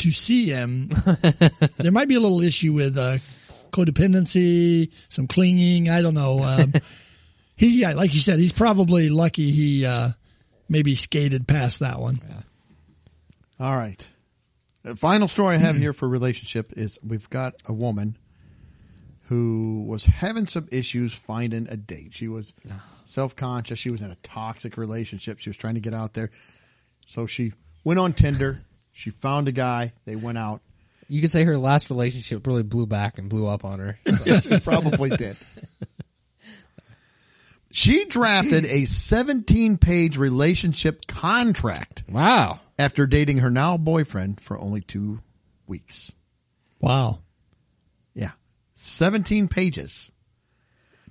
to 0.00 0.10
see 0.12 0.50
him, 0.50 0.90
there 1.78 1.90
might 1.92 2.08
be 2.08 2.14
a 2.16 2.20
little 2.20 2.42
issue 2.42 2.74
with 2.74 2.98
uh, 2.98 3.16
codependency, 3.70 4.92
some 5.08 5.26
clinging. 5.26 5.88
I 5.88 6.02
don't 6.02 6.14
know. 6.14 6.40
Um, 6.42 6.72
he 7.60 7.80
yeah, 7.80 7.92
like 7.92 8.14
you 8.14 8.20
said, 8.20 8.38
he's 8.38 8.52
probably 8.52 9.10
lucky 9.10 9.50
he 9.50 9.84
uh, 9.84 10.08
maybe 10.66 10.94
skated 10.94 11.46
past 11.46 11.80
that 11.80 12.00
one. 12.00 12.18
All 13.60 13.76
right. 13.76 14.02
The 14.82 14.96
final 14.96 15.28
story 15.28 15.56
I 15.56 15.58
have 15.58 15.76
here 15.76 15.92
for 15.92 16.08
relationship 16.08 16.72
is 16.78 16.98
we've 17.06 17.28
got 17.28 17.56
a 17.66 17.74
woman 17.74 18.16
who 19.24 19.84
was 19.86 20.06
having 20.06 20.46
some 20.46 20.68
issues 20.72 21.12
finding 21.12 21.68
a 21.68 21.76
date. 21.76 22.14
She 22.14 22.28
was 22.28 22.54
self 23.04 23.36
conscious. 23.36 23.78
She 23.78 23.90
was 23.90 24.00
in 24.00 24.10
a 24.10 24.16
toxic 24.22 24.78
relationship. 24.78 25.38
She 25.38 25.50
was 25.50 25.58
trying 25.58 25.74
to 25.74 25.80
get 25.80 25.92
out 25.92 26.14
there. 26.14 26.30
So 27.08 27.26
she 27.26 27.52
went 27.84 28.00
on 28.00 28.14
Tinder. 28.14 28.62
She 28.92 29.10
found 29.10 29.48
a 29.48 29.52
guy. 29.52 29.92
They 30.06 30.16
went 30.16 30.38
out. 30.38 30.62
You 31.08 31.20
could 31.20 31.30
say 31.30 31.44
her 31.44 31.58
last 31.58 31.90
relationship 31.90 32.46
really 32.46 32.62
blew 32.62 32.86
back 32.86 33.18
and 33.18 33.28
blew 33.28 33.46
up 33.46 33.66
on 33.66 33.80
her. 33.80 33.98
It 34.06 34.64
probably 34.64 35.10
did. 35.10 35.36
She 37.70 38.04
drafted 38.04 38.64
a 38.64 38.84
17 38.86 39.78
page 39.78 40.16
relationship 40.16 41.06
contract 41.06 42.04
wow. 42.08 42.60
after 42.78 43.06
dating 43.06 43.38
her 43.38 43.50
now 43.50 43.76
boyfriend 43.76 44.40
for 44.40 44.58
only 44.58 44.80
two 44.80 45.20
weeks. 45.66 46.12
Wow. 46.80 47.20
Yeah. 48.14 48.32
17 48.74 49.48
pages. 49.48 50.10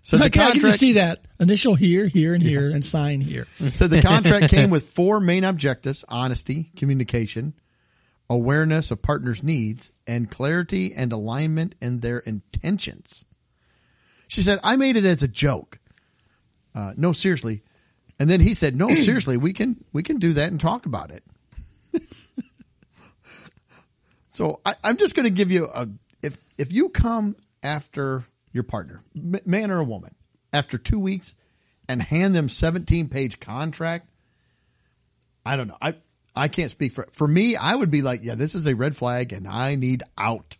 So 0.03 0.17
the 0.17 0.25
I, 0.25 0.29
can, 0.29 0.41
I 0.41 0.51
can 0.51 0.61
just 0.61 0.79
see 0.79 0.93
that 0.93 1.19
initial 1.39 1.75
here, 1.75 2.07
here, 2.07 2.33
and 2.33 2.41
here, 2.41 2.69
and 2.69 2.83
sign 2.83 3.21
here. 3.21 3.47
so 3.75 3.87
the 3.87 4.01
contract 4.01 4.49
came 4.49 4.69
with 4.69 4.91
four 4.93 5.19
main 5.19 5.43
objectives, 5.43 6.03
honesty, 6.07 6.71
communication, 6.75 7.53
awareness 8.29 8.91
of 8.91 9.01
partners' 9.01 9.43
needs, 9.43 9.91
and 10.07 10.31
clarity 10.31 10.93
and 10.95 11.11
alignment 11.11 11.75
in 11.81 11.99
their 11.99 12.19
intentions. 12.19 13.25
She 14.27 14.41
said, 14.41 14.59
I 14.63 14.75
made 14.75 14.95
it 14.95 15.05
as 15.05 15.23
a 15.23 15.27
joke. 15.27 15.78
Uh, 16.73 16.93
no, 16.97 17.13
seriously. 17.13 17.63
And 18.19 18.29
then 18.29 18.39
he 18.41 18.53
said, 18.53 18.75
no, 18.75 18.93
seriously, 18.95 19.37
we 19.37 19.53
can, 19.53 19.83
we 19.93 20.03
can 20.03 20.17
do 20.17 20.33
that 20.33 20.51
and 20.51 20.59
talk 20.59 20.85
about 20.85 21.11
it. 21.11 21.23
so 24.29 24.59
I, 24.65 24.75
I'm 24.83 24.97
just 24.97 25.15
going 25.15 25.23
to 25.25 25.31
give 25.31 25.51
you 25.51 25.65
a, 25.65 25.87
if, 26.21 26.37
if 26.57 26.71
you 26.71 26.89
come 26.89 27.35
after 27.63 28.25
your 28.51 28.63
partner, 28.63 29.01
m- 29.15 29.41
man 29.45 29.71
or 29.71 29.79
a 29.79 29.83
woman, 29.83 30.13
after 30.51 30.77
two 30.77 30.99
weeks 30.99 31.35
and 31.87 32.01
hand 32.01 32.35
them 32.35 32.49
17 32.49 33.09
page 33.09 33.39
contract, 33.39 34.09
I 35.45 35.55
don't 35.55 35.67
know. 35.67 35.77
I, 35.81 35.95
I 36.35 36.47
can't 36.47 36.71
speak 36.71 36.91
for, 36.91 37.07
for 37.11 37.27
me, 37.27 37.55
I 37.55 37.73
would 37.73 37.91
be 37.91 38.01
like, 38.01 38.21
yeah, 38.23 38.35
this 38.35 38.55
is 38.55 38.67
a 38.67 38.75
red 38.75 38.95
flag 38.95 39.33
and 39.33 39.47
I 39.47 39.75
need 39.75 40.03
out. 40.17 40.57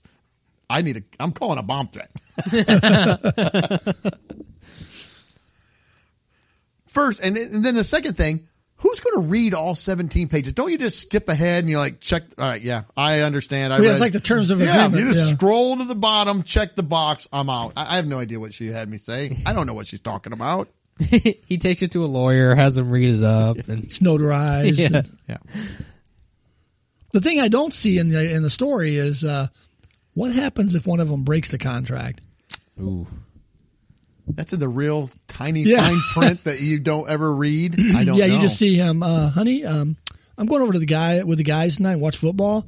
I 0.69 0.81
need 0.81 0.97
a, 0.97 1.03
I'm 1.19 1.31
calling 1.31 1.57
a 1.57 1.63
bomb 1.63 1.89
threat. 1.89 2.11
First, 6.89 7.19
and, 7.21 7.37
and 7.37 7.63
then 7.63 7.75
the 7.75 7.83
second 7.83 8.15
thing, 8.17 8.47
who's 8.77 8.99
going 8.99 9.21
to 9.23 9.27
read 9.29 9.53
all 9.53 9.75
17 9.75 10.27
pages? 10.29 10.53
Don't 10.53 10.71
you 10.71 10.77
just 10.77 10.99
skip 10.99 11.29
ahead 11.29 11.59
and 11.63 11.69
you're 11.69 11.79
like, 11.79 11.99
check, 11.99 12.23
all 12.37 12.47
right, 12.47 12.61
yeah, 12.61 12.83
I 12.97 13.21
understand. 13.21 13.71
I 13.73 13.77
Well, 13.77 13.83
yeah, 13.83 13.89
read- 13.89 13.93
it's 13.95 14.01
like 14.01 14.13
the 14.13 14.19
terms 14.19 14.51
of 14.51 14.59
yeah, 14.59 14.85
agreement, 14.85 15.07
You 15.07 15.13
just 15.13 15.29
yeah. 15.31 15.35
scroll 15.35 15.77
to 15.77 15.85
the 15.85 15.95
bottom, 15.95 16.43
check 16.43 16.75
the 16.75 16.83
box, 16.83 17.27
I'm 17.31 17.49
out. 17.49 17.73
I, 17.75 17.93
I 17.93 17.95
have 17.97 18.07
no 18.07 18.19
idea 18.19 18.39
what 18.39 18.53
she 18.53 18.67
had 18.67 18.89
me 18.89 18.97
say. 18.97 19.37
I 19.45 19.53
don't 19.53 19.67
know 19.67 19.73
what 19.73 19.87
she's 19.87 20.01
talking 20.01 20.33
about. 20.33 20.67
he 20.99 21.57
takes 21.57 21.81
it 21.81 21.91
to 21.91 22.03
a 22.03 22.07
lawyer, 22.07 22.55
has 22.55 22.77
him 22.77 22.89
read 22.89 23.15
it 23.15 23.23
up, 23.23 23.57
and 23.69 23.83
It's 23.85 23.99
notarized. 23.99 24.77
yeah. 24.77 25.01
Yeah. 25.27 25.37
The 27.11 27.21
thing 27.21 27.39
I 27.39 27.47
don't 27.47 27.73
see 27.73 27.97
in 27.97 28.09
the 28.09 28.33
in 28.35 28.43
the 28.43 28.49
story 28.49 28.95
is 28.97 29.23
uh, 29.23 29.47
what 30.13 30.31
happens 30.33 30.75
if 30.75 30.85
one 30.85 30.99
of 30.99 31.09
them 31.09 31.23
breaks 31.23 31.49
the 31.49 31.57
contract. 31.57 32.21
Ooh. 32.79 33.07
That's 34.29 34.53
in 34.53 34.59
the 34.59 34.69
real 34.69 35.09
tiny 35.27 35.63
Yeah. 35.63 35.81
fine 35.87 35.97
print 36.13 36.43
that 36.45 36.59
you 36.61 36.79
don't 36.79 37.09
ever 37.09 37.33
read. 37.33 37.75
I 37.95 38.03
don't 38.03 38.15
yeah, 38.15 38.27
know. 38.27 38.35
you 38.35 38.39
just 38.41 38.57
see 38.57 38.75
him, 38.75 39.01
uh, 39.03 39.29
honey. 39.29 39.65
Um, 39.65 39.97
I'm 40.37 40.45
going 40.45 40.61
over 40.61 40.73
to 40.73 40.79
the 40.79 40.85
guy 40.85 41.23
with 41.23 41.37
the 41.37 41.43
guys 41.43 41.77
tonight 41.77 41.93
and 41.93 42.01
watch 42.01 42.17
football. 42.17 42.65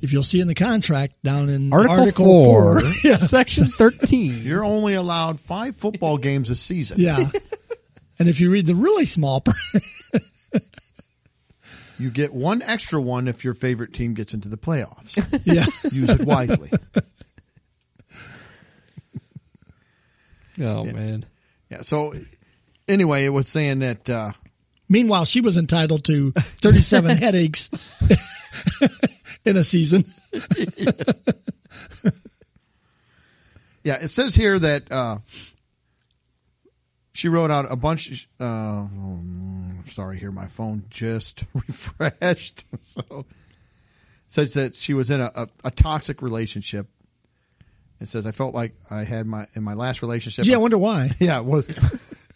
If 0.00 0.12
you'll 0.12 0.22
see 0.22 0.40
in 0.40 0.48
the 0.48 0.54
contract 0.54 1.14
down 1.22 1.48
in 1.48 1.72
Article, 1.72 2.10
four, 2.24 2.80
four, 2.80 2.82
yeah, 3.04 3.16
section 3.16 3.68
thirteen. 3.68 4.34
You're 4.42 4.64
only 4.64 4.94
allowed 4.94 5.40
five 5.40 5.76
football 5.76 6.18
games 6.18 6.50
a 6.50 6.56
season. 6.56 7.00
yeah. 7.00 7.18
and 8.18 8.28
if 8.28 8.40
you 8.40 8.50
read 8.50 8.66
the 8.66 8.74
really 8.74 9.06
small 9.06 9.40
print, 9.40 9.84
You 11.96 12.10
get 12.10 12.34
one 12.34 12.60
extra 12.60 13.00
one 13.00 13.28
if 13.28 13.44
your 13.44 13.54
favorite 13.54 13.94
team 13.94 14.14
gets 14.14 14.34
into 14.34 14.48
the 14.48 14.56
playoffs. 14.58 15.14
yeah, 15.46 15.64
Use 15.92 16.10
it 16.10 16.26
wisely. 16.26 16.70
Oh 20.60 20.84
man. 20.84 21.24
Yeah. 21.70 21.82
So 21.82 22.14
anyway, 22.88 23.24
it 23.24 23.30
was 23.30 23.48
saying 23.48 23.80
that 23.80 24.08
uh, 24.08 24.32
Meanwhile, 24.88 25.24
she 25.24 25.40
was 25.40 25.56
entitled 25.56 26.04
to 26.04 26.32
37 26.32 27.16
headaches 27.16 27.70
in 29.44 29.56
a 29.56 29.64
season. 29.64 30.04
Yeah, 33.84 33.98
it 34.00 34.08
says 34.08 34.34
here 34.34 34.58
that 34.58 34.90
uh, 34.90 35.18
she 37.12 37.28
wrote 37.28 37.50
out 37.50 37.70
a 37.70 37.76
bunch. 37.76 38.26
Uh, 38.40 38.86
oh, 38.86 39.20
sorry, 39.90 40.18
here 40.18 40.32
my 40.32 40.46
phone 40.46 40.86
just 40.88 41.44
refreshed. 41.54 42.64
so 42.80 43.26
says 44.26 44.54
that 44.54 44.74
she 44.74 44.94
was 44.94 45.10
in 45.10 45.20
a, 45.20 45.30
a, 45.34 45.48
a 45.64 45.70
toxic 45.70 46.22
relationship. 46.22 46.86
It 48.04 48.08
says 48.10 48.26
I 48.26 48.32
felt 48.32 48.54
like 48.54 48.72
I 48.90 49.04
had 49.04 49.26
my 49.26 49.46
in 49.54 49.62
my 49.62 49.74
last 49.74 50.02
relationship. 50.02 50.44
Gee, 50.44 50.54
I 50.54 50.58
wonder 50.58 50.78
why. 50.78 51.10
yeah, 51.18 51.38
it 51.38 51.44
was. 51.44 51.68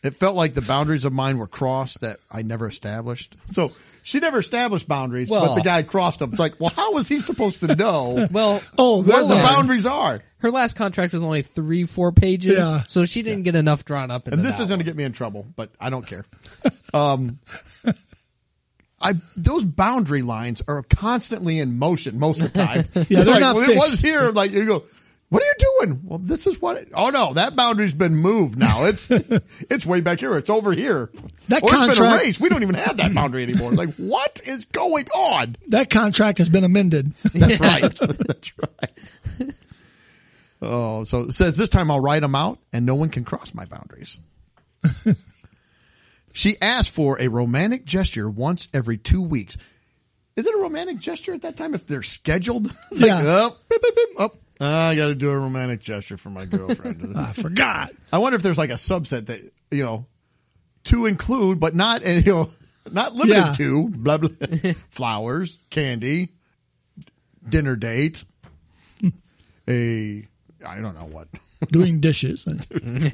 It 0.02 0.14
felt 0.14 0.34
like 0.36 0.54
the 0.54 0.62
boundaries 0.62 1.04
of 1.04 1.12
mine 1.12 1.38
were 1.38 1.46
crossed 1.46 2.00
that 2.00 2.18
I 2.30 2.42
never 2.42 2.68
established. 2.68 3.36
So 3.50 3.70
she 4.02 4.18
never 4.20 4.38
established 4.38 4.88
boundaries, 4.88 5.28
but 5.28 5.56
the 5.56 5.60
guy 5.62 5.82
crossed 5.82 6.20
them. 6.20 6.30
It's 6.30 6.38
like, 6.38 6.54
well, 6.58 6.70
how 6.70 6.92
was 6.94 7.06
he 7.08 7.20
supposed 7.20 7.60
to 7.60 7.74
know 7.76 8.26
Well, 8.32 8.62
Oh, 8.78 9.02
where 9.02 9.22
the 9.22 9.28
there. 9.28 9.42
boundaries 9.44 9.86
are? 9.86 10.20
her 10.38 10.50
last 10.52 10.76
contract 10.76 11.12
was 11.12 11.22
only 11.24 11.42
three, 11.42 11.84
four 11.84 12.12
pages, 12.12 12.56
Yeah. 12.58 12.84
so 12.86 13.04
she 13.04 13.22
didn't 13.22 13.42
get 13.42 13.56
enough 13.56 13.84
drawn 13.84 14.10
up. 14.12 14.28
Into 14.28 14.38
And 14.38 14.46
this 14.46 14.56
that 14.58 14.62
is 14.62 14.68
going 14.68 14.78
to 14.78 14.84
get 14.84 14.94
me 14.96 15.02
in 15.04 15.12
trouble, 15.12 15.46
but 15.56 15.70
I 15.80 15.90
don't 15.90 16.06
care. 16.06 16.24
Um, 16.94 17.38
I 19.00 19.14
those 19.36 19.64
boundary 19.64 20.22
lines 20.22 20.62
are 20.66 20.82
constantly 20.82 21.58
in 21.60 21.78
motion 21.78 22.18
most 22.18 22.40
of 22.42 22.52
the 22.52 22.64
time. 22.64 22.84
Yeah, 22.94 23.22
they're 23.22 23.34
like, 23.34 23.40
not 23.40 23.54
when 23.56 23.70
It 23.70 23.76
was 23.76 24.00
here, 24.00 24.30
like 24.30 24.50
you 24.50 24.64
go. 24.64 24.84
What 25.31 25.43
are 25.43 25.47
you 25.47 25.55
doing? 25.81 26.01
Well, 26.05 26.18
this 26.18 26.47
is 26.47 26.59
what. 26.61 26.79
It, 26.79 26.89
oh 26.95 27.11
no, 27.11 27.35
that 27.35 27.55
boundary's 27.55 27.93
been 27.95 28.16
moved 28.16 28.59
now. 28.59 28.85
It's 28.87 29.11
it's 29.11 29.85
way 29.85 30.01
back 30.01 30.20
here. 30.20 30.37
It's 30.39 30.49
over 30.49 30.72
here. 30.72 31.11
That 31.49 31.62
or 31.62 31.68
it's 31.68 31.72
been 31.72 31.87
contract- 31.89 32.22
erased. 32.24 32.41
We 32.41 32.49
don't 32.49 32.62
even 32.62 32.76
have 32.76 32.97
that 32.97 33.14
boundary 33.14 33.43
anymore. 33.43 33.72
Like 33.72 33.95
what 33.97 34.41
is 34.47 34.64
going 34.66 35.07
on? 35.11 35.57
That 35.68 35.91
contract 35.91 36.39
has 36.39 36.49
been 36.49 36.64
amended. 36.64 37.12
That's 37.35 37.61
right. 37.61 37.83
That's 37.83 38.53
right. 38.59 39.55
Oh, 40.61 41.05
so 41.05 41.20
it 41.22 41.33
says 41.33 41.57
this 41.57 41.68
time 41.68 41.91
I'll 41.91 42.01
write 42.01 42.22
them 42.22 42.35
out 42.35 42.59
and 42.72 42.85
no 42.87 42.95
one 42.95 43.11
can 43.11 43.24
cross 43.24 43.53
my 43.55 43.64
boundaries. 43.66 44.18
she 46.33 46.57
asked 46.61 46.91
for 46.91 47.20
a 47.20 47.29
romantic 47.29 47.85
gesture 47.85 48.29
once 48.29 48.66
every 48.72 48.99
two 48.99 49.22
weeks. 49.22 49.57
Is 50.37 50.47
it 50.47 50.55
a 50.55 50.59
romantic 50.59 50.99
gesture 50.99 51.35
at 51.35 51.43
that 51.43 51.57
time 51.57 51.74
if 51.74 51.87
they're 51.87 52.03
scheduled? 52.03 52.66
It's 52.91 53.01
like, 53.01 53.09
Yeah. 53.09 53.22
oh, 53.24 53.57
beep, 53.68 53.83
beep, 53.83 53.95
beep, 53.97 54.09
oh, 54.18 54.31
I 54.61 54.94
got 54.96 55.06
to 55.09 55.14
do 55.14 55.30
a 55.30 55.38
romantic 55.38 55.80
gesture 55.80 56.16
for 56.16 56.30
my 56.30 56.44
girlfriend. 56.44 57.12
I 57.16 57.32
forgot. 57.32 57.90
I 58.12 58.18
wonder 58.18 58.36
if 58.36 58.42
there's 58.42 58.59
like 58.59 58.70
a 58.70 58.74
subset 58.74 59.26
that, 59.26 59.40
you 59.70 59.84
know, 59.84 60.06
to 60.84 61.06
include, 61.06 61.61
but 61.61 61.74
not, 61.74 62.02
and 62.02 62.24
you 62.26 62.32
know, 62.32 62.50
not 62.90 63.14
limited 63.14 63.36
Yeah. 63.36 63.52
to 63.54 63.88
blah, 63.88 64.16
blah, 64.18 64.30
flowers, 64.90 65.59
candy, 65.70 66.30
dinner 67.48 67.76
date, 67.76 68.24
a, 69.68 70.26
I 70.66 70.76
don't 70.80 70.94
know 70.94 71.09
what. 71.11 71.28
Doing 71.70 72.00
dishes. 72.00 72.46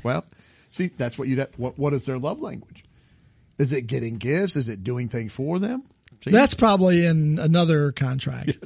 well, 0.04 0.24
see, 0.70 0.90
that's 0.96 1.18
what 1.18 1.28
you, 1.28 1.46
what, 1.56 1.78
what 1.78 1.92
is 1.94 2.06
their 2.06 2.18
love 2.18 2.40
language? 2.40 2.84
Is 3.58 3.72
it 3.72 3.82
getting 3.82 4.16
gifts? 4.18 4.56
Is 4.56 4.68
it 4.68 4.82
doing 4.84 5.08
things 5.08 5.32
for 5.32 5.58
them? 5.58 5.82
See? 6.24 6.30
That's 6.30 6.54
probably 6.54 7.04
in 7.06 7.38
another 7.38 7.92
contract. 7.92 8.56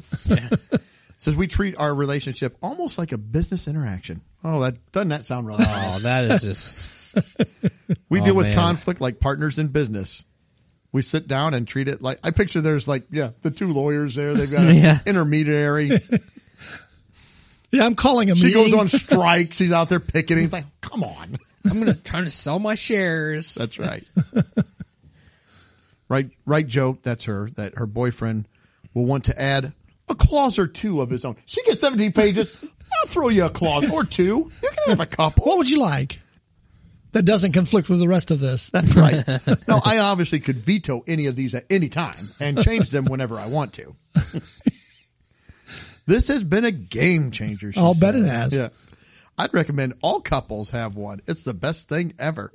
Says 1.18 1.36
we 1.36 1.46
treat 1.46 1.76
our 1.78 1.94
relationship 1.94 2.56
almost 2.62 2.96
like 2.96 3.12
a 3.12 3.18
business 3.18 3.68
interaction. 3.68 4.22
Oh, 4.42 4.60
that 4.60 4.90
doesn't 4.92 5.08
that 5.10 5.26
sound 5.26 5.46
wrong? 5.46 5.58
Oh, 5.60 5.98
that 6.02 6.24
is 6.30 6.42
just 6.42 7.14
we 8.08 8.20
oh, 8.20 8.24
deal 8.24 8.34
with 8.34 8.46
man. 8.46 8.54
conflict 8.54 9.00
like 9.00 9.20
partners 9.20 9.58
in 9.58 9.68
business. 9.68 10.24
We 10.92 11.02
sit 11.02 11.28
down 11.28 11.52
and 11.54 11.68
treat 11.68 11.88
it 11.88 12.00
like 12.00 12.18
I 12.24 12.30
picture. 12.30 12.60
There's 12.62 12.88
like 12.88 13.04
yeah, 13.10 13.30
the 13.42 13.50
two 13.50 13.72
lawyers 13.72 14.14
there. 14.14 14.32
They've 14.34 14.50
got 14.50 14.60
an 14.66 14.74
Yeah. 14.76 14.98
intermediary. 15.06 15.90
Yeah, 17.70 17.84
I'm 17.84 17.96
calling 17.96 18.28
him. 18.28 18.36
She 18.36 18.46
meeting. 18.46 18.62
goes 18.70 18.72
on 18.72 18.88
strike. 18.88 19.52
She's 19.52 19.72
out 19.72 19.90
there 19.90 20.00
picketing. 20.00 20.44
It's 20.44 20.52
like, 20.54 20.64
come 20.80 21.04
on. 21.04 21.36
I'm 21.70 21.78
gonna 21.78 21.92
trying 21.94 22.24
to 22.24 22.30
sell 22.30 22.58
my 22.58 22.76
shares. 22.76 23.54
That's 23.54 23.78
right. 23.78 24.02
right, 26.08 26.30
right, 26.46 26.66
joke. 26.66 27.02
That's 27.02 27.24
her. 27.24 27.50
That 27.56 27.76
her 27.76 27.84
boyfriend 27.84 28.48
will 28.94 29.04
want 29.04 29.24
to 29.26 29.38
add 29.38 29.74
a 30.08 30.14
clause 30.14 30.58
or 30.58 30.66
two 30.66 31.00
of 31.00 31.10
his 31.10 31.24
own. 31.24 31.36
She 31.46 31.62
gets 31.64 31.80
17 31.80 32.12
pages. 32.12 32.64
I'll 33.00 33.08
throw 33.08 33.28
you 33.28 33.44
a 33.44 33.50
clause 33.50 33.90
or 33.90 34.04
two. 34.04 34.50
You 34.62 34.70
can 34.70 34.98
have 34.98 35.00
a 35.00 35.06
couple. 35.06 35.44
What 35.44 35.58
would 35.58 35.70
you 35.70 35.80
like? 35.80 36.20
That 37.12 37.24
doesn't 37.24 37.52
conflict 37.52 37.88
with 37.88 38.00
the 38.00 38.08
rest 38.08 38.30
of 38.30 38.40
this. 38.40 38.70
That's 38.70 38.94
right. 38.94 39.26
now, 39.68 39.80
I 39.84 39.98
obviously 39.98 40.40
could 40.40 40.56
veto 40.56 41.04
any 41.06 41.26
of 41.26 41.36
these 41.36 41.54
at 41.54 41.64
any 41.70 41.88
time 41.88 42.22
and 42.40 42.62
change 42.62 42.90
them 42.90 43.06
whenever 43.06 43.36
I 43.36 43.46
want 43.46 43.74
to. 43.74 43.94
this 46.06 46.28
has 46.28 46.44
been 46.44 46.64
a 46.64 46.70
game 46.70 47.30
changer. 47.30 47.72
I'll 47.76 47.98
bet 47.98 48.14
it 48.14 48.26
has. 48.26 48.54
Yeah. 48.54 48.68
I'd 49.38 49.54
recommend 49.54 49.94
all 50.02 50.20
couples 50.20 50.70
have 50.70 50.96
one. 50.96 51.22
It's 51.26 51.44
the 51.44 51.54
best 51.54 51.88
thing 51.88 52.14
ever. 52.18 52.52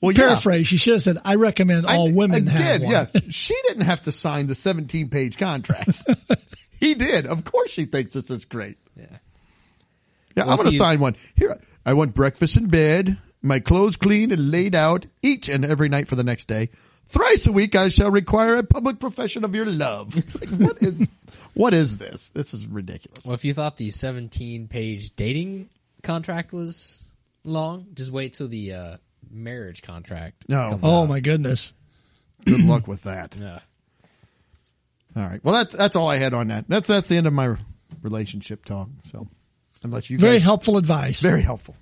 Well, 0.00 0.12
yeah. 0.12 0.28
Paraphrase. 0.28 0.66
She 0.66 0.76
should 0.76 0.94
have 0.94 1.02
said, 1.02 1.18
"I 1.24 1.34
recommend 1.34 1.86
all 1.86 2.08
I- 2.08 2.12
women 2.12 2.46
again, 2.48 2.82
have 2.82 2.82
one." 2.82 2.90
Yeah, 2.92 3.20
she 3.30 3.54
didn't 3.66 3.84
have 3.84 4.02
to 4.02 4.12
sign 4.12 4.46
the 4.46 4.54
17 4.54 5.08
page 5.10 5.36
contract. 5.38 6.02
he 6.80 6.94
did. 6.94 7.26
Of 7.26 7.44
course, 7.44 7.70
she 7.70 7.84
thinks 7.84 8.12
this 8.14 8.30
is 8.30 8.44
great. 8.44 8.78
Yeah. 8.96 9.06
Yeah, 10.36 10.44
Well, 10.44 10.50
I'm 10.52 10.56
going 10.58 10.70
to 10.70 10.76
sign 10.76 11.00
one. 11.00 11.16
Here, 11.34 11.58
I 11.84 11.94
want 11.94 12.14
breakfast 12.14 12.56
in 12.56 12.68
bed, 12.68 13.18
my 13.42 13.58
clothes 13.58 13.96
cleaned 13.96 14.30
and 14.30 14.50
laid 14.52 14.74
out 14.74 15.06
each 15.20 15.48
and 15.48 15.64
every 15.64 15.88
night 15.88 16.06
for 16.06 16.14
the 16.14 16.22
next 16.22 16.46
day. 16.46 16.70
Thrice 17.08 17.46
a 17.46 17.52
week, 17.52 17.74
I 17.74 17.88
shall 17.88 18.10
require 18.10 18.56
a 18.56 18.62
public 18.62 19.00
profession 19.00 19.42
of 19.42 19.54
your 19.54 19.64
love. 19.64 20.14
Like, 20.40 20.50
what 20.60 20.82
is, 20.82 21.08
what 21.54 21.74
is 21.74 21.96
this? 21.96 22.28
This 22.28 22.54
is 22.54 22.66
ridiculous. 22.66 23.24
Well, 23.24 23.34
if 23.34 23.44
you 23.44 23.54
thought 23.54 23.78
the 23.78 23.90
17 23.90 24.68
page 24.68 25.16
dating 25.16 25.70
contract 26.02 26.52
was 26.52 27.00
long, 27.44 27.86
just 27.94 28.12
wait 28.12 28.34
till 28.34 28.48
the 28.48 28.72
uh, 28.74 28.96
marriage 29.30 29.82
contract. 29.82 30.44
No. 30.48 30.78
Oh 30.82 31.02
out. 31.02 31.08
my 31.08 31.20
goodness. 31.20 31.72
Good 32.44 32.60
luck 32.62 32.86
with 32.86 33.02
that. 33.02 33.34
Yeah. 33.38 33.60
All 35.16 35.22
right. 35.24 35.42
Well, 35.42 35.54
that's 35.54 35.74
that's 35.74 35.96
all 35.96 36.08
I 36.08 36.16
had 36.16 36.34
on 36.34 36.48
that. 36.48 36.66
That's 36.68 36.86
that's 36.86 37.08
the 37.08 37.16
end 37.16 37.26
of 37.26 37.32
my 37.32 37.56
relationship 38.02 38.64
talk. 38.64 38.88
So, 39.04 39.26
unless 39.82 40.08
you 40.10 40.18
Very 40.18 40.34
guys, 40.36 40.42
helpful 40.44 40.76
advice. 40.76 41.20
very 41.20 41.42
helpful. 41.42 41.76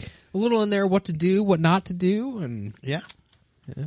A 0.00 0.38
little 0.38 0.62
in 0.62 0.70
there, 0.70 0.86
what 0.86 1.06
to 1.06 1.12
do, 1.12 1.42
what 1.42 1.60
not 1.60 1.86
to 1.86 1.94
do, 1.94 2.38
and 2.38 2.74
Yeah. 2.82 3.00
yeah. 3.76 3.86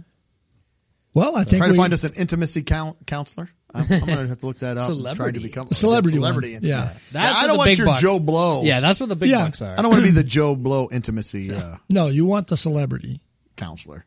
well, 1.13 1.35
I 1.35 1.43
think 1.43 1.61
Try 1.63 1.67
to 1.71 1.75
find 1.77 1.93
us 1.93 2.03
an 2.03 2.13
intimacy 2.15 2.63
coun- 2.63 2.95
counselor. 3.05 3.49
I'm, 3.73 3.83
I'm 3.83 3.87
going 3.87 4.05
to 4.05 4.27
have 4.27 4.39
to 4.41 4.45
look 4.45 4.59
that 4.59 4.77
up. 4.77 4.89
and 4.89 5.01
Try 5.01 5.13
Celebrity. 5.13 5.39
to 5.39 5.43
become 5.45 5.67
A 5.71 5.73
celebrity 5.73 6.17
celebrity. 6.17 6.55
intimacy. 6.55 6.69
Yeah. 6.71 6.93
That's 7.11 7.39
I 7.39 7.41
don't 7.47 7.53
the 7.53 7.57
want 7.59 7.67
big 7.69 7.77
your 7.77 7.87
bucks- 7.87 8.01
Joe 8.01 8.19
Blow. 8.19 8.63
yeah, 8.63 8.79
that's 8.81 8.99
what 8.99 9.09
the 9.09 9.15
big 9.15 9.29
Yeah. 9.29 9.45
bucks 9.45 9.61
are. 9.61 9.73
I 9.77 9.81
don't 9.81 9.91
want 9.91 10.01
to 10.01 10.07
be 10.07 10.11
the 10.11 10.23
Joe 10.25 10.55
Blow 10.55 10.89
intimacy 10.91 11.53
uh, 11.53 11.77
no, 11.89 12.07
you 12.07 12.25
want 12.25 12.47
the 12.47 12.57
celebrity. 12.57 13.21
counselor. 13.55 14.05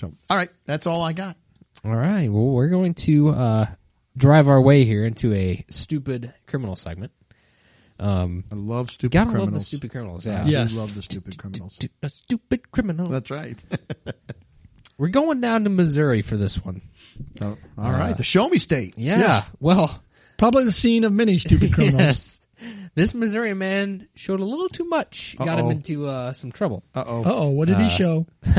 So, 0.00 0.12
all 0.30 0.36
right, 0.36 0.50
that's 0.64 0.86
all 0.86 1.02
I 1.02 1.12
got. 1.12 1.36
All 1.84 1.94
right. 1.96 2.28
Well, 2.30 2.46
we're 2.50 2.68
going 2.68 2.94
to 2.94 3.28
uh, 3.30 3.66
drive 4.16 4.48
our 4.48 4.60
way 4.60 4.84
here 4.84 5.04
into 5.04 5.32
a 5.34 5.64
stupid 5.70 6.32
criminal 6.46 6.76
segment. 6.76 7.12
Um, 8.00 8.44
I 8.52 8.54
love 8.54 8.90
stupid 8.90 9.12
gotta 9.12 9.30
criminals. 9.30 9.46
love 9.46 9.54
the 9.54 9.60
stupid 9.60 9.90
criminals. 9.90 10.26
Yeah. 10.26 10.42
I 10.42 10.64
love 10.76 10.94
the 10.94 11.02
stupid 11.02 11.36
criminals. 11.36 11.76
A 12.02 12.08
stupid 12.08 12.70
criminal. 12.70 13.08
That's 13.08 13.30
right. 13.30 13.58
We're 14.98 15.08
going 15.08 15.40
down 15.40 15.64
to 15.64 15.70
Missouri 15.70 16.22
for 16.22 16.36
this 16.36 16.64
one. 16.64 16.82
Oh, 17.40 17.56
all 17.76 17.90
right, 17.92 18.16
the 18.16 18.24
show 18.24 18.48
me 18.48 18.58
state. 18.58 18.94
Yeah. 18.96 19.18
Yes. 19.20 19.50
Well, 19.60 20.02
Probably 20.36 20.64
the 20.64 20.72
scene 20.72 21.02
of 21.04 21.12
many 21.12 21.36
stupid 21.38 21.72
criminals. 21.74 22.00
yes. 22.00 22.40
This 22.94 23.12
Missouri 23.14 23.54
man 23.54 24.08
showed 24.14 24.40
a 24.40 24.44
little 24.44 24.68
too 24.68 24.84
much. 24.84 25.36
Got 25.36 25.58
him 25.58 25.70
into 25.70 26.06
uh, 26.06 26.32
some 26.32 26.50
trouble. 26.52 26.82
Uh 26.94 27.04
oh. 27.06 27.20
Uh 27.22 27.34
oh, 27.34 27.50
what 27.50 27.68
did 27.68 27.78
he 27.78 27.88
show? 27.88 28.26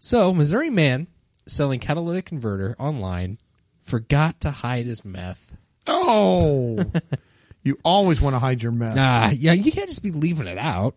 So, 0.00 0.32
Missouri 0.32 0.70
man 0.70 1.08
selling 1.46 1.80
catalytic 1.80 2.24
converter 2.26 2.76
online 2.78 3.38
forgot 3.82 4.42
to 4.42 4.52
hide 4.52 4.86
his 4.86 5.04
meth. 5.04 5.56
Oh, 5.88 6.78
you 7.64 7.78
always 7.84 8.20
want 8.20 8.34
to 8.34 8.38
hide 8.38 8.62
your 8.62 8.70
meth. 8.70 8.96
Ah, 8.96 9.30
yeah, 9.30 9.54
you 9.54 9.72
can't 9.72 9.88
just 9.88 10.02
be 10.04 10.12
leaving 10.12 10.46
it 10.46 10.56
out. 10.56 10.94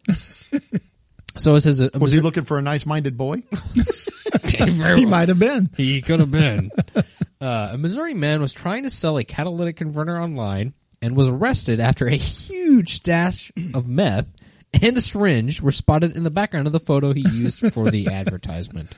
so 1.35 1.55
it 1.55 1.61
says 1.61 1.81
a, 1.81 1.89
a 1.93 1.97
Was 1.99 2.11
he 2.11 2.19
looking 2.19 2.43
for 2.43 2.59
a 2.59 2.61
nice-minded 2.61 3.17
boy? 3.17 3.41
He 4.97 5.05
might 5.05 5.29
have 5.29 5.39
been. 5.39 5.69
He 5.75 6.01
could 6.01 6.19
have 6.19 6.31
been. 6.31 6.71
uh, 7.41 7.69
a 7.71 7.77
Missouri 7.77 8.13
man 8.13 8.41
was 8.41 8.53
trying 8.53 8.83
to 8.83 8.89
sell 8.89 9.17
a 9.17 9.23
catalytic 9.23 9.77
converter 9.77 10.19
online 10.19 10.73
and 11.01 11.15
was 11.15 11.27
arrested 11.27 11.79
after 11.79 12.07
a 12.07 12.15
huge 12.15 12.93
stash 12.93 13.51
of 13.73 13.87
meth 13.87 14.27
and 14.81 14.97
a 14.97 15.01
syringe 15.01 15.61
were 15.61 15.71
spotted 15.71 16.15
in 16.15 16.23
the 16.23 16.31
background 16.31 16.67
of 16.67 16.73
the 16.73 16.79
photo 16.79 17.13
he 17.13 17.27
used 17.33 17.73
for 17.73 17.89
the 17.89 18.07
advertisement. 18.11 18.95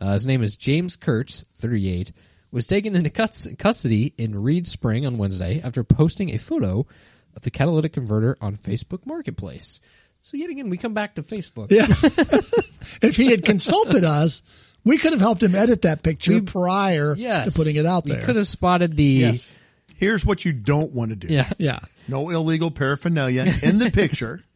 Uh, 0.00 0.12
his 0.12 0.26
name 0.26 0.42
is 0.42 0.56
James 0.56 0.96
Kurtz, 0.96 1.44
38, 1.58 2.12
was 2.50 2.66
taken 2.66 2.96
into 2.96 3.10
cus- 3.10 3.48
custody 3.58 4.14
in 4.18 4.40
Reed 4.40 4.66
Spring 4.66 5.06
on 5.06 5.18
Wednesday 5.18 5.60
after 5.62 5.84
posting 5.84 6.30
a 6.30 6.38
photo 6.38 6.86
of 7.34 7.42
the 7.42 7.50
catalytic 7.50 7.92
converter 7.92 8.36
on 8.40 8.56
Facebook 8.56 9.06
Marketplace. 9.06 9.80
So 10.22 10.36
yet 10.36 10.50
again, 10.50 10.68
we 10.70 10.76
come 10.76 10.94
back 10.94 11.16
to 11.16 11.22
Facebook. 11.22 11.70
Yeah. 11.70 11.86
if 13.02 13.16
he 13.16 13.30
had 13.30 13.44
consulted 13.44 14.04
us, 14.04 14.42
we 14.84 14.96
could 14.98 15.12
have 15.12 15.20
helped 15.20 15.42
him 15.42 15.54
edit 15.54 15.82
that 15.82 16.02
picture 16.02 16.34
We- 16.34 16.40
prior 16.42 17.14
Yes. 17.16 17.52
to 17.52 17.58
putting 17.58 17.76
it 17.76 17.86
out 17.86 18.04
there. 18.04 18.18
We 18.20 18.24
could 18.24 18.36
have 18.36 18.48
spotted 18.48 18.96
the, 18.96 19.02
Yes. 19.04 19.56
Here's 19.96 20.24
what 20.24 20.44
you 20.44 20.52
don't 20.52 20.92
want 20.92 21.10
to 21.10 21.16
do. 21.16 21.28
yeah. 21.32 21.50
Yeah. 21.58 21.78
No 22.08 22.30
illegal 22.30 22.70
paraphernalia 22.72 23.44
in 23.62 23.78
the 23.78 23.90
picture. 23.90 24.40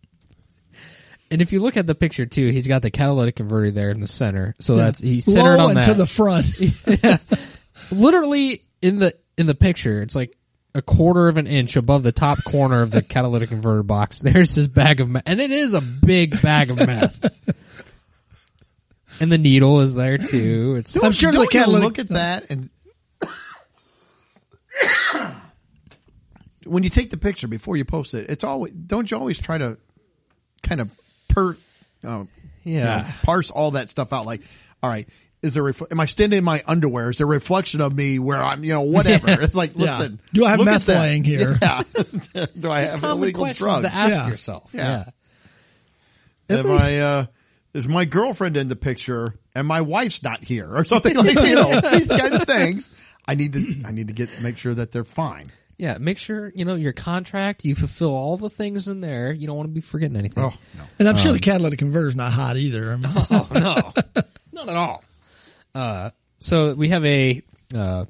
And 1.28 1.42
if 1.42 1.52
you 1.52 1.58
look 1.60 1.76
at 1.76 1.88
the 1.88 1.96
picture 1.96 2.24
too, 2.24 2.50
he's 2.50 2.68
got 2.68 2.82
the 2.82 2.90
catalytic 2.92 3.34
converter 3.34 3.72
there 3.72 3.90
in 3.90 3.98
the 3.98 4.06
center. 4.06 4.54
So 4.60 4.76
that's 4.76 5.00
he's 5.00 5.24
centered 5.24 5.56
Low 5.56 5.64
on 5.64 5.70
and 5.70 5.78
that. 5.78 5.86
to 5.86 5.94
the 5.94 6.06
front. 6.06 6.46
Literally 7.90 8.62
in 8.80 9.00
the 9.00 9.12
in 9.36 9.46
the 9.48 9.56
picture, 9.56 10.02
it's 10.02 10.14
like 10.14 10.36
a 10.76 10.82
quarter 10.82 11.28
of 11.28 11.36
an 11.38 11.46
inch 11.46 11.76
above 11.76 12.02
the 12.02 12.12
top 12.12 12.42
corner 12.44 12.82
of 12.82 12.90
the 12.90 13.02
catalytic 13.08 13.48
converter 13.48 13.82
box. 13.82 14.20
There's 14.20 14.54
this 14.54 14.68
bag 14.68 15.00
of 15.00 15.08
meth, 15.08 15.22
and 15.26 15.40
it 15.40 15.50
is 15.50 15.72
a 15.74 15.80
big 15.80 16.40
bag 16.42 16.70
of 16.70 16.76
meth. 16.76 17.24
and 19.20 19.32
the 19.32 19.38
needle 19.38 19.80
is 19.80 19.94
there 19.94 20.18
too. 20.18 20.76
It's 20.78 20.94
I'm 21.02 21.12
sure 21.12 21.32
the 21.32 21.38
Don't 21.38 21.44
you 21.54 21.60
catalytic- 21.60 21.84
look 21.84 21.98
at 21.98 22.08
that 22.08 22.50
and 22.50 22.68
when 26.64 26.82
you 26.82 26.90
take 26.90 27.10
the 27.10 27.16
picture 27.16 27.48
before 27.48 27.76
you 27.76 27.84
post 27.84 28.14
it, 28.14 28.28
it's 28.30 28.44
always 28.44 28.72
don't 28.72 29.10
you 29.10 29.16
always 29.16 29.38
try 29.38 29.58
to 29.58 29.78
kind 30.62 30.80
of 30.80 30.90
per 31.28 31.56
uh, 32.04 32.24
you 32.64 32.78
Yeah. 32.78 32.84
know, 33.02 33.08
parse 33.22 33.50
all 33.50 33.72
that 33.72 33.88
stuff 33.90 34.12
out. 34.12 34.26
Like, 34.26 34.42
all 34.82 34.90
right, 34.90 35.08
is 35.46 35.54
there 35.54 35.62
refl- 35.62 35.90
am 35.90 35.98
I 36.00 36.06
standing 36.06 36.38
in 36.38 36.44
my 36.44 36.62
underwear? 36.66 37.10
Is 37.10 37.18
there 37.18 37.26
a 37.26 37.30
reflection 37.30 37.80
of 37.80 37.94
me 37.96 38.18
where 38.18 38.42
I'm 38.42 38.62
you 38.64 38.72
know 38.72 38.82
whatever? 38.82 39.28
It's 39.42 39.54
like 39.54 39.72
Yeah. 39.76 39.98
listen, 39.98 40.20
Do 40.34 40.44
I 40.44 40.50
have 40.50 40.64
meth 40.64 40.86
that. 40.86 41.00
laying 41.00 41.24
here? 41.24 41.56
Yeah. 41.62 41.82
Do 41.94 42.70
I 42.70 42.80
Just 42.82 42.92
have 42.92 43.00
common 43.00 43.18
illegal 43.18 43.42
questions 43.44 43.58
drugs? 43.58 43.82
to 43.84 43.94
ask 43.94 44.14
Yeah. 44.16 44.28
yourself. 44.28 44.70
Yeah. 44.74 45.04
Yeah. 46.48 46.56
At 46.58 46.64
Am 46.64 46.70
least- 46.72 46.98
I, 46.98 47.00
uh, 47.00 47.26
is 47.74 47.86
my 47.88 48.04
girlfriend 48.04 48.56
in 48.56 48.68
the 48.68 48.76
picture 48.76 49.34
and 49.54 49.66
my 49.66 49.80
wife's 49.82 50.22
not 50.22 50.42
here 50.42 50.68
or 50.74 50.84
something 50.84 51.14
like, 51.14 51.34
you 51.34 51.54
know, 51.54 51.80
these 51.90 52.08
kind 52.08 52.32
of 52.34 52.46
things. 52.46 52.88
I 53.28 53.34
need 53.34 53.52
to, 53.54 53.82
I 53.84 53.90
need 53.90 54.06
to 54.08 54.14
get, 54.14 54.30
make 54.42 54.56
sure 54.56 54.72
that 54.72 54.92
they're 54.92 55.04
fine. 55.04 55.46
yeah, 55.76 55.98
make 55.98 56.16
sure 56.16 56.52
you 56.54 56.64
know 56.64 56.74
your 56.76 56.92
contract. 56.94 57.64
You 57.66 57.74
fulfill 57.74 58.14
all 58.14 58.36
the 58.38 58.48
things 58.48 58.88
in 58.88 59.00
there. 59.02 59.30
You 59.32 59.46
don't 59.46 59.56
want 59.56 59.68
to 59.68 59.74
be 59.74 59.80
forgetting 59.82 60.16
anything. 60.16 60.42
Oh, 60.44 60.54
no. 60.78 60.84
And 60.98 61.06
I'm 61.08 61.16
sure 61.16 61.32
the 61.32 61.38
catalytic 61.40 61.80
converter's 61.80 62.16
not 62.16 62.32
hot 62.32 62.56
either. 62.56 62.92
I 62.92 62.96
mean, 62.96 63.12
Oh 63.30 63.48
no, 63.52 63.92
not 64.52 64.68
at 64.70 64.76
all. 64.76 65.04
Uh, 65.76 66.10
so 66.38 66.74
we 66.74 66.88
have 66.88 67.04
a, 67.04 67.42
uh, 67.74 68.06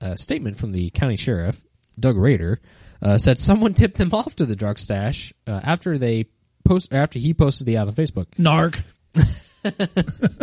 a 0.00 0.16
statement 0.16 0.56
from 0.56 0.72
the 0.72 0.88
county 0.90 1.16
sheriff, 1.16 1.62
Doug 2.00 2.16
Rader, 2.16 2.60
uh, 3.02 3.18
said 3.18 3.38
someone 3.38 3.74
tipped 3.80 3.98
them 3.98 4.14
off 4.14 4.34
to 4.36 4.46
the 4.46 4.56
drug 4.56 4.78
stash 4.78 5.32
uh, 5.46 5.60
after 5.62 5.98
they 5.98 6.26
post 6.64 6.92
after 6.92 7.18
he 7.18 7.34
posted 7.34 7.66
the 7.66 7.76
ad 7.76 7.88
on 7.88 7.94
Facebook. 7.94 8.28
narc. 8.38 8.82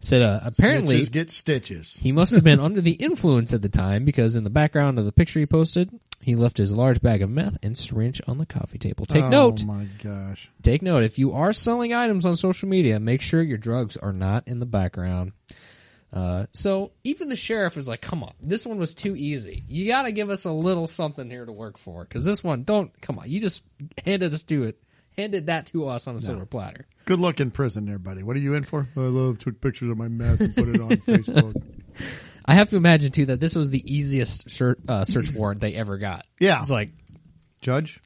Said 0.00 0.20
uh, 0.20 0.40
apparently 0.42 1.00
Bitches 1.00 1.12
get 1.12 1.30
stitches. 1.30 1.96
he 2.00 2.10
must 2.10 2.34
have 2.34 2.42
been 2.42 2.58
under 2.58 2.80
the 2.80 2.90
influence 2.90 3.54
at 3.54 3.62
the 3.62 3.68
time 3.68 4.04
because 4.04 4.34
in 4.34 4.42
the 4.42 4.50
background 4.50 4.98
of 4.98 5.04
the 5.04 5.12
picture 5.12 5.38
he 5.38 5.46
posted, 5.46 5.90
He 6.20 6.34
left 6.34 6.56
his 6.56 6.72
large 6.72 7.00
bag 7.00 7.22
of 7.22 7.30
meth 7.30 7.56
and 7.62 7.78
syringe 7.78 8.20
on 8.26 8.38
the 8.38 8.46
coffee 8.46 8.78
table. 8.78 9.06
Take 9.06 9.26
note. 9.26 9.62
oh 9.62 9.66
note. 9.66 9.78
my 9.78 9.86
gosh. 10.02 10.50
Take 10.60 10.82
note. 10.82 11.04
If 11.04 11.20
you 11.20 11.34
are 11.34 11.52
selling 11.52 11.94
items 11.94 12.26
on 12.26 12.34
social 12.34 12.68
media, 12.68 12.98
make 12.98 13.20
sure 13.20 13.42
your 13.42 13.58
drugs 13.58 13.96
are 13.96 14.12
not 14.12 14.48
in 14.48 14.58
the 14.58 14.66
background. 14.66 15.32
Uh, 16.12 16.44
so 16.52 16.92
even 17.04 17.28
the 17.28 17.36
sheriff 17.36 17.76
is 17.78 17.88
like, 17.88 18.02
"Come 18.02 18.22
on, 18.22 18.32
this 18.40 18.66
one 18.66 18.78
was 18.78 18.94
too 18.94 19.16
easy. 19.16 19.64
You 19.66 19.86
got 19.86 20.02
to 20.02 20.12
give 20.12 20.28
us 20.28 20.44
a 20.44 20.52
little 20.52 20.86
something 20.86 21.30
here 21.30 21.46
to 21.46 21.52
work 21.52 21.78
for, 21.78 22.04
because 22.04 22.24
this 22.26 22.44
one, 22.44 22.64
don't 22.64 22.92
come 23.00 23.18
on. 23.18 23.30
You 23.30 23.40
just 23.40 23.62
handed 24.04 24.32
us 24.34 24.42
to 24.44 24.64
it, 24.64 24.82
handed 25.16 25.46
that 25.46 25.66
to 25.68 25.86
us 25.88 26.06
on 26.08 26.14
a 26.14 26.18
silver 26.18 26.44
platter." 26.46 26.86
Good 27.06 27.18
luck 27.18 27.40
in 27.40 27.50
prison 27.50 27.86
there, 27.86 27.98
buddy. 27.98 28.22
What 28.22 28.36
are 28.36 28.40
you 28.40 28.54
in 28.54 28.62
for? 28.62 28.86
I 28.96 29.00
love 29.00 29.38
took 29.38 29.60
pictures 29.60 29.90
of 29.90 29.96
my 29.96 30.08
meth 30.08 30.40
and 30.40 30.54
put 30.54 30.68
it 30.68 30.80
on 30.80 30.90
Facebook. 30.98 31.62
I 32.44 32.54
have 32.54 32.70
to 32.70 32.76
imagine 32.76 33.10
too 33.10 33.26
that 33.26 33.40
this 33.40 33.54
was 33.54 33.70
the 33.70 33.82
easiest 33.92 34.50
search, 34.50 34.78
uh, 34.86 35.04
search 35.04 35.32
warrant 35.32 35.60
they 35.60 35.74
ever 35.74 35.96
got. 35.96 36.26
Yeah. 36.38 36.60
it's 36.60 36.70
like 36.70 36.90
Judge? 37.62 38.00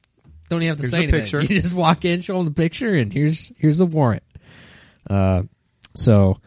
don't 0.49 0.61
even 0.63 0.69
have 0.69 0.77
to 0.77 0.83
Here's 0.83 0.91
say 0.91 0.97
anything. 1.03 1.21
picture. 1.21 1.41
You 1.41 1.61
just 1.61 1.73
walk 1.73 2.05
in, 2.05 2.21
show 2.21 2.37
them 2.37 2.45
the 2.45 2.51
picture, 2.51 2.93
and 2.95 3.11
here's 3.11 3.51
here's 3.57 3.79
the 3.79 3.85
warrant. 3.85 4.23
Uh, 5.09 5.43
so 5.95 6.39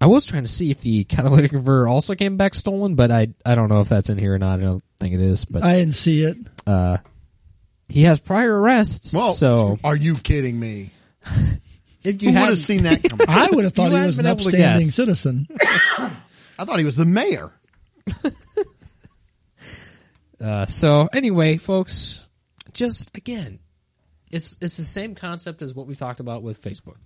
I 0.00 0.06
was 0.06 0.26
trying 0.26 0.44
to 0.44 0.50
see 0.50 0.70
if 0.70 0.80
the 0.82 1.04
catalytic 1.04 1.52
converter 1.52 1.88
also 1.88 2.14
came 2.14 2.36
back 2.36 2.54
stolen, 2.54 2.94
but 2.96 3.10
I 3.10 3.28
I 3.44 3.54
don't 3.54 3.68
know 3.68 3.80
if 3.80 3.88
that's 3.88 4.10
in 4.10 4.18
here 4.18 4.34
or 4.34 4.38
not. 4.38 4.58
I 4.60 4.62
don't 4.62 4.84
think 5.00 5.14
it 5.14 5.20
is, 5.20 5.44
but 5.44 5.62
I 5.64 5.76
didn't 5.76 5.94
see 5.94 6.22
it. 6.22 6.36
uh, 6.66 6.98
he 7.88 8.02
has 8.02 8.20
prior 8.20 8.60
arrests. 8.60 9.14
Well, 9.14 9.32
so 9.32 9.78
are 9.84 9.96
you 9.96 10.14
kidding 10.14 10.58
me? 10.58 10.90
if 12.04 12.20
Who 12.20 12.26
you 12.26 12.32
would 12.32 12.34
had 12.38 12.48
have 12.50 12.58
seen 12.58 12.82
that 12.82 13.02
coming? 13.08 13.26
I 13.28 13.48
would 13.50 13.64
have 13.64 13.72
thought 13.72 13.92
he 13.92 13.98
was 13.98 14.18
an 14.18 14.24
been 14.24 14.32
upstanding 14.32 14.88
citizen. 14.88 15.46
I 15.60 16.64
thought 16.64 16.78
he 16.78 16.84
was 16.84 16.96
the 16.96 17.04
mayor. 17.04 17.52
Uh, 20.40 20.66
so 20.66 21.08
anyway, 21.14 21.56
folks, 21.56 22.28
just 22.74 23.16
again, 23.16 23.58
it's 24.30 24.56
it's 24.60 24.76
the 24.76 24.84
same 24.84 25.14
concept 25.14 25.62
as 25.62 25.74
what 25.74 25.86
we 25.86 25.94
talked 25.94 26.20
about 26.20 26.42
with 26.42 26.60
Facebook. 26.62 26.96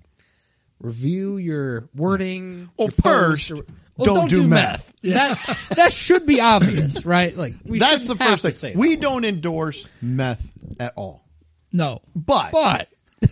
Review 0.80 1.36
your 1.36 1.88
wording. 1.94 2.70
Well, 2.76 2.88
your 2.88 2.92
first, 3.02 3.50
or- 3.50 3.64
Well, 3.96 4.14
don't 4.14 4.28
do 4.30 4.48
meth. 4.48 4.92
That 5.02 5.58
that 5.76 5.92
should 5.92 6.24
be 6.26 6.40
obvious, 6.40 7.04
right? 7.04 7.36
Like 7.36 7.54
we 7.64 7.78
That's 7.78 8.06
the 8.08 8.16
first 8.16 8.42
thing. 8.42 8.52
say 8.52 8.74
We 8.76 8.94
that. 8.96 9.02
don't 9.02 9.24
endorse 9.24 9.88
meth 10.00 10.42
at 10.78 10.94
all. 10.96 11.24
No, 11.72 12.00
But, 12.16 12.50
but 12.52 12.88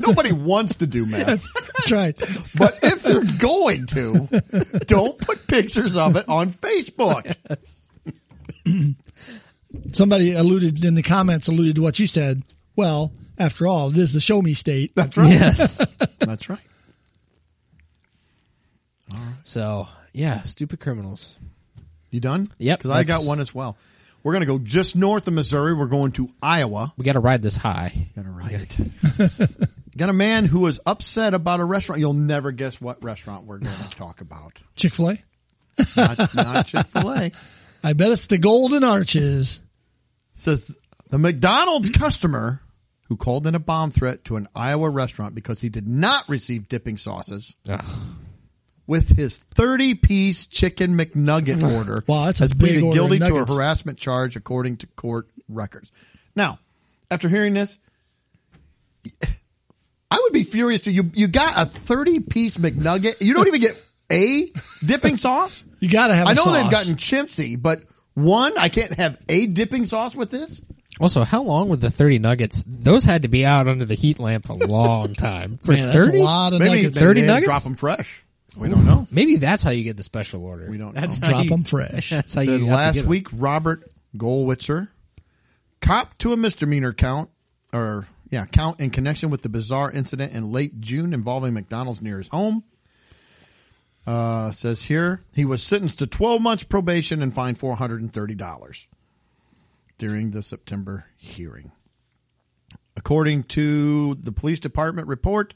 nobody 0.00 0.32
wants 0.32 0.74
to 0.76 0.86
do 0.86 1.06
meth. 1.06 1.46
that's 1.54 1.92
right. 1.92 2.14
But 2.58 2.78
if 2.82 3.02
they're 3.02 3.24
going 3.38 3.86
to, 3.86 4.26
don't 4.86 5.16
put 5.18 5.46
pictures 5.46 5.96
of 5.96 6.16
it 6.16 6.28
on 6.28 6.50
Facebook. 6.50 7.34
Somebody 9.92 10.32
alluded 10.32 10.84
in 10.84 10.94
the 10.94 11.02
comments 11.02 11.48
alluded 11.48 11.76
to 11.76 11.82
what 11.82 11.98
you 11.98 12.06
said. 12.06 12.42
Well, 12.76 13.12
after 13.38 13.66
all, 13.66 13.90
it 13.90 13.96
is 13.96 14.12
the 14.12 14.20
show 14.20 14.42
me 14.42 14.52
state. 14.54 14.92
That's 14.94 15.16
right. 15.16 15.30
yes. 15.30 15.78
That's 16.18 16.48
right. 16.48 16.58
So 19.42 19.88
yeah, 20.12 20.42
stupid 20.42 20.80
criminals. 20.80 21.36
You 22.10 22.20
done? 22.20 22.46
Yep, 22.58 22.78
Because 22.80 22.90
I 22.90 23.04
got 23.04 23.24
one 23.24 23.40
as 23.40 23.54
well. 23.54 23.76
We're 24.22 24.32
going 24.32 24.40
to 24.42 24.46
go 24.46 24.58
just 24.58 24.96
north 24.96 25.26
of 25.28 25.34
Missouri. 25.34 25.72
We're 25.74 25.86
going 25.86 26.12
to 26.12 26.28
Iowa. 26.42 26.92
We 26.96 27.04
got 27.04 27.12
to 27.12 27.20
ride 27.20 27.40
this 27.40 27.56
high. 27.56 28.08
Got 28.16 28.24
to 28.24 28.30
write 28.30 28.52
it. 28.78 29.70
got 29.96 30.08
a 30.08 30.12
man 30.12 30.44
who 30.44 30.60
was 30.60 30.80
upset 30.84 31.32
about 31.32 31.60
a 31.60 31.64
restaurant. 31.64 32.00
You'll 32.00 32.12
never 32.12 32.52
guess 32.52 32.80
what 32.80 33.02
restaurant 33.02 33.46
we're 33.46 33.58
going 33.58 33.76
to 33.90 33.96
talk 33.96 34.20
about. 34.20 34.60
Chick 34.76 34.92
fil 34.94 35.10
A. 35.10 35.18
Not, 35.96 36.34
not 36.34 36.66
Chick 36.66 36.86
Fil 36.88 37.10
A. 37.12 37.30
I 37.82 37.92
bet 37.94 38.10
it's 38.10 38.26
the 38.26 38.36
Golden 38.36 38.84
Arches. 38.84 39.60
Says 40.34 40.70
the 41.08 41.18
McDonald's 41.18 41.90
customer 41.90 42.60
who 43.08 43.16
called 43.16 43.46
in 43.46 43.54
a 43.54 43.58
bomb 43.58 43.90
threat 43.90 44.24
to 44.26 44.36
an 44.36 44.48
Iowa 44.54 44.90
restaurant 44.90 45.34
because 45.34 45.60
he 45.60 45.68
did 45.68 45.86
not 45.86 46.28
receive 46.28 46.68
dipping 46.68 46.98
sauces 46.98 47.56
Ugh. 47.68 47.84
With 48.90 49.08
his 49.16 49.38
30 49.38 49.94
piece 49.94 50.48
chicken 50.48 50.98
McNugget 50.98 51.62
order. 51.76 52.02
Wow, 52.08 52.26
that's 52.26 52.40
a 52.40 52.44
has 52.44 52.52
big 52.52 52.58
pleaded 52.58 52.82
order 52.82 52.94
guilty 52.96 53.18
to 53.20 53.36
a 53.36 53.46
harassment 53.46 53.98
charge 53.98 54.34
according 54.34 54.78
to 54.78 54.88
court 54.88 55.28
records. 55.48 55.92
Now, 56.34 56.58
after 57.08 57.28
hearing 57.28 57.54
this, 57.54 57.78
I 59.22 60.18
would 60.20 60.32
be 60.32 60.42
furious 60.42 60.80
to 60.82 60.90
you. 60.90 61.08
You 61.14 61.28
got 61.28 61.54
a 61.56 61.66
30 61.66 62.18
piece 62.18 62.56
McNugget. 62.56 63.20
You 63.20 63.32
don't 63.32 63.46
even 63.46 63.60
get 63.60 63.80
a 64.10 64.50
dipping 64.84 65.16
sauce. 65.18 65.62
You 65.78 65.88
got 65.88 66.08
to 66.08 66.14
have. 66.16 66.26
I 66.26 66.32
a 66.32 66.34
know 66.34 66.42
sauce. 66.42 66.52
they've 66.60 66.70
gotten 66.72 66.96
chimsy, 66.96 67.54
but 67.54 67.84
one, 68.14 68.58
I 68.58 68.70
can't 68.70 68.94
have 68.94 69.18
a 69.28 69.46
dipping 69.46 69.86
sauce 69.86 70.16
with 70.16 70.32
this. 70.32 70.60
Also, 71.00 71.22
how 71.22 71.44
long 71.44 71.68
were 71.68 71.76
the 71.76 71.90
thirty 71.92 72.18
nuggets? 72.18 72.64
Those 72.66 73.04
had 73.04 73.22
to 73.22 73.28
be 73.28 73.46
out 73.46 73.68
under 73.68 73.84
the 73.84 73.94
heat 73.94 74.18
lamp 74.18 74.48
a 74.48 74.54
long 74.54 75.14
time. 75.14 75.56
For 75.62 75.70
Man, 75.70 75.86
that's 75.86 75.96
a 75.96 76.10
thirty, 76.10 76.18
lot 76.18 76.52
of 76.54 76.58
Maybe 76.58 76.82
nuggets. 76.82 76.98
30 76.98 77.22
nuggets? 77.22 77.46
drop 77.46 77.62
them 77.62 77.76
fresh. 77.76 78.24
We 78.56 78.68
don't 78.68 78.84
know. 78.84 79.06
maybe 79.10 79.36
that's 79.36 79.62
how 79.62 79.70
you 79.70 79.84
get 79.84 79.96
the 79.96 80.02
special 80.02 80.44
order. 80.44 80.68
We 80.70 80.76
don't 80.78 80.94
That's 80.94 81.20
know. 81.20 81.26
how 81.26 81.32
Drop 81.34 81.44
you- 81.46 81.52
'em 81.54 81.64
fresh. 81.64 82.10
That's 82.10 82.34
how 82.34 82.42
Said 82.42 82.46
you 82.46 82.52
have 82.52 82.60
to 82.68 82.74
last 82.74 82.94
get 82.94 83.02
'em. 83.04 83.08
week, 83.10 83.28
Robert 83.32 83.90
Golwitzer, 84.16 84.88
cop 85.80 86.18
to 86.18 86.32
a 86.32 86.36
misdemeanor 86.36 86.92
count, 86.92 87.30
or 87.72 88.06
yeah, 88.30 88.46
count 88.46 88.80
in 88.80 88.90
connection 88.90 89.30
with 89.30 89.42
the 89.42 89.48
bizarre 89.48 89.90
incident 89.90 90.32
in 90.32 90.50
late 90.52 90.80
June 90.80 91.12
involving 91.14 91.54
McDonald's 91.54 92.02
near 92.02 92.18
his 92.18 92.28
home. 92.28 92.64
Uh, 94.06 94.50
says 94.50 94.82
here 94.82 95.22
he 95.34 95.44
was 95.44 95.62
sentenced 95.62 95.98
to 95.98 96.06
12 96.06 96.40
months 96.42 96.64
probation 96.64 97.22
and 97.22 97.34
fined 97.34 97.58
$430 97.58 98.86
during 99.98 100.30
the 100.30 100.42
September 100.42 101.04
hearing. 101.16 101.70
According 102.96 103.44
to 103.44 104.14
the 104.14 104.32
police 104.32 104.58
department 104.58 105.06
report, 105.06 105.54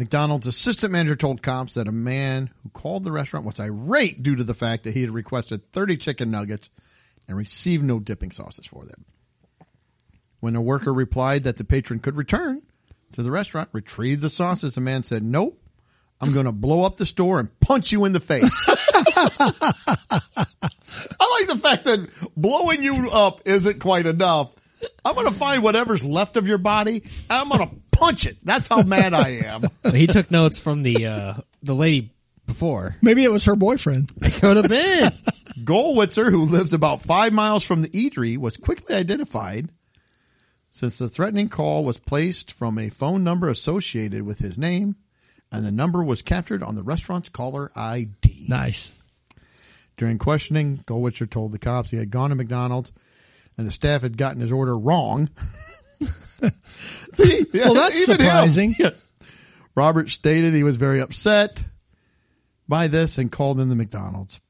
McDonald's 0.00 0.46
assistant 0.46 0.92
manager 0.92 1.14
told 1.14 1.42
cops 1.42 1.74
that 1.74 1.86
a 1.86 1.92
man 1.92 2.48
who 2.62 2.70
called 2.70 3.04
the 3.04 3.12
restaurant 3.12 3.44
was 3.44 3.60
irate 3.60 4.22
due 4.22 4.34
to 4.34 4.42
the 4.42 4.54
fact 4.54 4.84
that 4.84 4.94
he 4.94 5.02
had 5.02 5.10
requested 5.10 5.70
30 5.72 5.98
chicken 5.98 6.30
nuggets 6.30 6.70
and 7.28 7.36
received 7.36 7.84
no 7.84 8.00
dipping 8.00 8.30
sauces 8.30 8.64
for 8.64 8.86
them. 8.86 9.04
When 10.40 10.56
a 10.56 10.62
worker 10.62 10.94
replied 10.94 11.44
that 11.44 11.58
the 11.58 11.64
patron 11.64 12.00
could 12.00 12.16
return 12.16 12.62
to 13.12 13.22
the 13.22 13.30
restaurant, 13.30 13.68
retrieve 13.72 14.22
the 14.22 14.30
sauces, 14.30 14.74
the 14.74 14.80
man 14.80 15.02
said, 15.02 15.22
Nope, 15.22 15.62
I'm 16.18 16.32
going 16.32 16.46
to 16.46 16.52
blow 16.52 16.84
up 16.84 16.96
the 16.96 17.04
store 17.04 17.38
and 17.38 17.60
punch 17.60 17.92
you 17.92 18.06
in 18.06 18.12
the 18.12 18.20
face. 18.20 18.68
I 18.68 18.80
like 21.40 21.48
the 21.48 21.60
fact 21.62 21.84
that 21.84 22.08
blowing 22.38 22.82
you 22.82 23.10
up 23.10 23.42
isn't 23.44 23.80
quite 23.80 24.06
enough. 24.06 24.50
I'm 25.04 25.14
going 25.14 25.28
to 25.28 25.38
find 25.38 25.62
whatever's 25.62 26.04
left 26.04 26.36
of 26.36 26.46
your 26.46 26.58
body 26.58 27.02
and 27.02 27.30
I'm 27.30 27.48
going 27.48 27.68
to 27.68 27.74
punch 27.92 28.26
it. 28.26 28.36
That's 28.42 28.66
how 28.66 28.82
mad 28.82 29.14
I 29.14 29.42
am. 29.44 29.62
he 29.94 30.06
took 30.06 30.30
notes 30.30 30.58
from 30.58 30.82
the 30.82 31.06
uh, 31.06 31.34
the 31.62 31.74
lady 31.74 32.12
before. 32.46 32.96
Maybe 33.02 33.24
it 33.24 33.32
was 33.32 33.44
her 33.44 33.56
boyfriend. 33.56 34.10
It 34.22 34.34
Could 34.34 34.56
have 34.56 34.68
been. 34.68 35.12
Goldwitzer, 35.64 36.30
who 36.30 36.46
lives 36.46 36.72
about 36.72 37.02
five 37.02 37.32
miles 37.32 37.64
from 37.64 37.82
the 37.82 37.88
eatery, 37.88 38.38
was 38.38 38.56
quickly 38.56 38.94
identified 38.94 39.70
since 40.70 40.98
the 40.98 41.08
threatening 41.08 41.48
call 41.48 41.84
was 41.84 41.98
placed 41.98 42.52
from 42.52 42.78
a 42.78 42.88
phone 42.88 43.24
number 43.24 43.48
associated 43.48 44.22
with 44.22 44.38
his 44.38 44.56
name, 44.56 44.96
and 45.50 45.64
the 45.64 45.72
number 45.72 46.02
was 46.02 46.22
captured 46.22 46.62
on 46.62 46.76
the 46.76 46.82
restaurant's 46.82 47.28
caller 47.28 47.72
ID. 47.74 48.46
Nice. 48.48 48.92
During 49.96 50.18
questioning, 50.18 50.78
Goldwitzer 50.86 51.28
told 51.28 51.52
the 51.52 51.58
cops 51.58 51.90
he 51.90 51.96
had 51.96 52.10
gone 52.10 52.30
to 52.30 52.36
McDonald's 52.36 52.92
and 53.60 53.68
the 53.68 53.72
staff 53.72 54.00
had 54.00 54.16
gotten 54.16 54.40
his 54.40 54.50
order 54.50 54.76
wrong. 54.76 55.28
See, 57.14 57.44
Well, 57.54 57.74
that's 57.74 58.06
surprising. 58.06 58.74
Yeah. 58.78 58.92
Robert 59.74 60.08
stated 60.08 60.54
he 60.54 60.62
was 60.62 60.76
very 60.76 61.00
upset 61.00 61.62
by 62.66 62.86
this 62.86 63.18
and 63.18 63.30
called 63.30 63.60
in 63.60 63.68
the 63.68 63.76
McDonald's. 63.76 64.40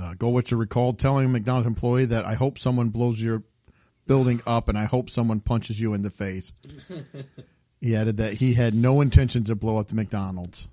Uh, 0.00 0.14
Goldwitzer 0.14 0.58
recalled 0.58 0.98
telling 0.98 1.26
a 1.26 1.28
McDonald's 1.28 1.66
employee 1.66 2.06
that 2.06 2.24
I 2.24 2.34
hope 2.34 2.58
someone 2.58 2.88
blows 2.88 3.20
your 3.20 3.42
building 4.06 4.40
up 4.46 4.70
and 4.70 4.78
I 4.78 4.84
hope 4.84 5.10
someone 5.10 5.40
punches 5.40 5.78
you 5.78 5.92
in 5.92 6.00
the 6.00 6.10
face. 6.10 6.54
he 7.82 7.94
added 7.94 8.16
that 8.16 8.32
he 8.32 8.54
had 8.54 8.74
no 8.74 9.02
intention 9.02 9.44
to 9.44 9.54
blow 9.54 9.76
up 9.76 9.88
the 9.88 9.94
McDonald's. 9.94 10.68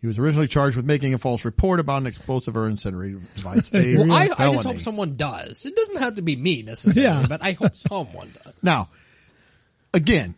He 0.00 0.06
was 0.06 0.18
originally 0.18 0.46
charged 0.46 0.76
with 0.76 0.84
making 0.86 1.12
a 1.14 1.18
false 1.18 1.44
report 1.44 1.80
about 1.80 2.02
an 2.02 2.06
explosive 2.06 2.56
or 2.56 2.68
incendiary 2.68 3.16
device. 3.34 3.68
A 3.74 3.96
Well, 3.96 4.12
I, 4.12 4.28
I 4.38 4.52
just 4.52 4.64
hope 4.64 4.78
someone 4.80 5.16
does. 5.16 5.66
It 5.66 5.74
doesn't 5.74 5.96
have 5.96 6.14
to 6.16 6.22
be 6.22 6.36
me 6.36 6.62
necessarily, 6.62 7.02
Yeah. 7.02 7.26
but 7.28 7.42
I 7.42 7.52
hope 7.52 7.74
someone 7.74 8.32
does. 8.44 8.52
Now, 8.62 8.90
again, 9.92 10.36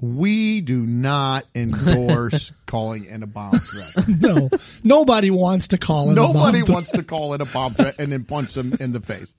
we 0.00 0.60
do 0.60 0.84
not 0.84 1.44
endorse 1.54 2.52
calling 2.66 3.06
in 3.06 3.22
a 3.22 3.26
bomb 3.26 3.52
threat. 3.58 4.06
No, 4.20 4.50
nobody 4.84 5.30
wants 5.30 5.68
to 5.68 5.78
call 5.78 6.10
it. 6.10 6.14
Nobody 6.14 6.60
a 6.60 6.64
bomb. 6.64 6.74
wants 6.74 6.90
to 6.90 7.02
call 7.04 7.32
in 7.34 7.40
a 7.40 7.46
bomb 7.46 7.72
threat 7.72 7.96
and 7.98 8.12
then 8.12 8.24
punch 8.24 8.52
them 8.54 8.74
in 8.80 8.92
the 8.92 9.00
face. 9.00 9.32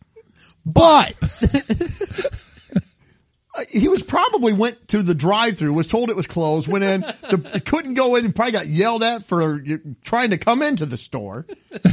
But 0.66 1.14
He 3.70 3.88
was 3.88 4.02
probably 4.02 4.52
went 4.54 4.88
to 4.90 5.04
the 5.04 5.14
drive-through, 5.14 5.74
was 5.74 5.88
told 5.88 6.10
it 6.10 6.16
was 6.16 6.26
closed, 6.26 6.68
went 6.68 6.84
in, 6.84 7.02
the, 7.02 7.62
couldn't 7.66 7.94
go 7.94 8.16
in, 8.16 8.26
and 8.26 8.36
probably 8.36 8.52
got 8.52 8.68
yelled 8.68 9.04
at 9.04 9.26
for 9.26 9.44
uh, 9.44 9.58
trying 10.04 10.32
to 10.32 10.38
come 10.38 10.62
into 10.64 10.86
the 10.86 10.98
store. 10.98 11.46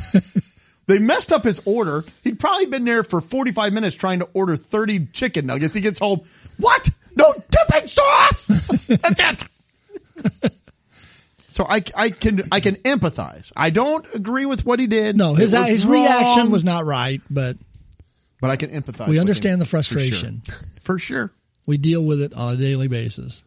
They 0.90 0.98
messed 0.98 1.32
up 1.32 1.44
his 1.44 1.60
order. 1.64 2.04
He'd 2.24 2.40
probably 2.40 2.66
been 2.66 2.84
there 2.84 3.04
for 3.04 3.20
45 3.20 3.72
minutes 3.72 3.94
trying 3.94 4.18
to 4.18 4.28
order 4.34 4.56
30 4.56 5.06
chicken 5.12 5.46
nuggets. 5.46 5.72
He 5.72 5.80
gets 5.80 6.00
home. 6.00 6.22
What? 6.56 6.88
No 7.14 7.32
dipping 7.48 7.86
sauce. 7.86 8.46
That's 8.88 9.46
it. 10.42 10.52
So 11.50 11.64
I, 11.64 11.84
I 11.94 12.10
can 12.10 12.42
I 12.50 12.58
can 12.58 12.74
empathize. 12.76 13.52
I 13.54 13.70
don't 13.70 14.04
agree 14.12 14.46
with 14.46 14.66
what 14.66 14.80
he 14.80 14.88
did. 14.88 15.16
No, 15.16 15.34
his 15.34 15.52
his 15.52 15.86
reaction 15.86 16.50
was 16.50 16.64
not 16.64 16.84
right, 16.86 17.22
but 17.30 17.56
But 18.40 18.50
I 18.50 18.56
can 18.56 18.70
empathize. 18.70 19.06
we 19.06 19.20
understand 19.20 19.60
the 19.60 19.66
for 19.66 19.80
sure. 19.84 20.00
frustration. 20.00 20.42
for 20.82 20.98
sure. 20.98 21.30
We 21.70 21.78
deal 21.78 22.04
with 22.04 22.20
it 22.20 22.34
on 22.34 22.54
a 22.54 22.56
daily 22.56 22.88
basis. 22.88 23.44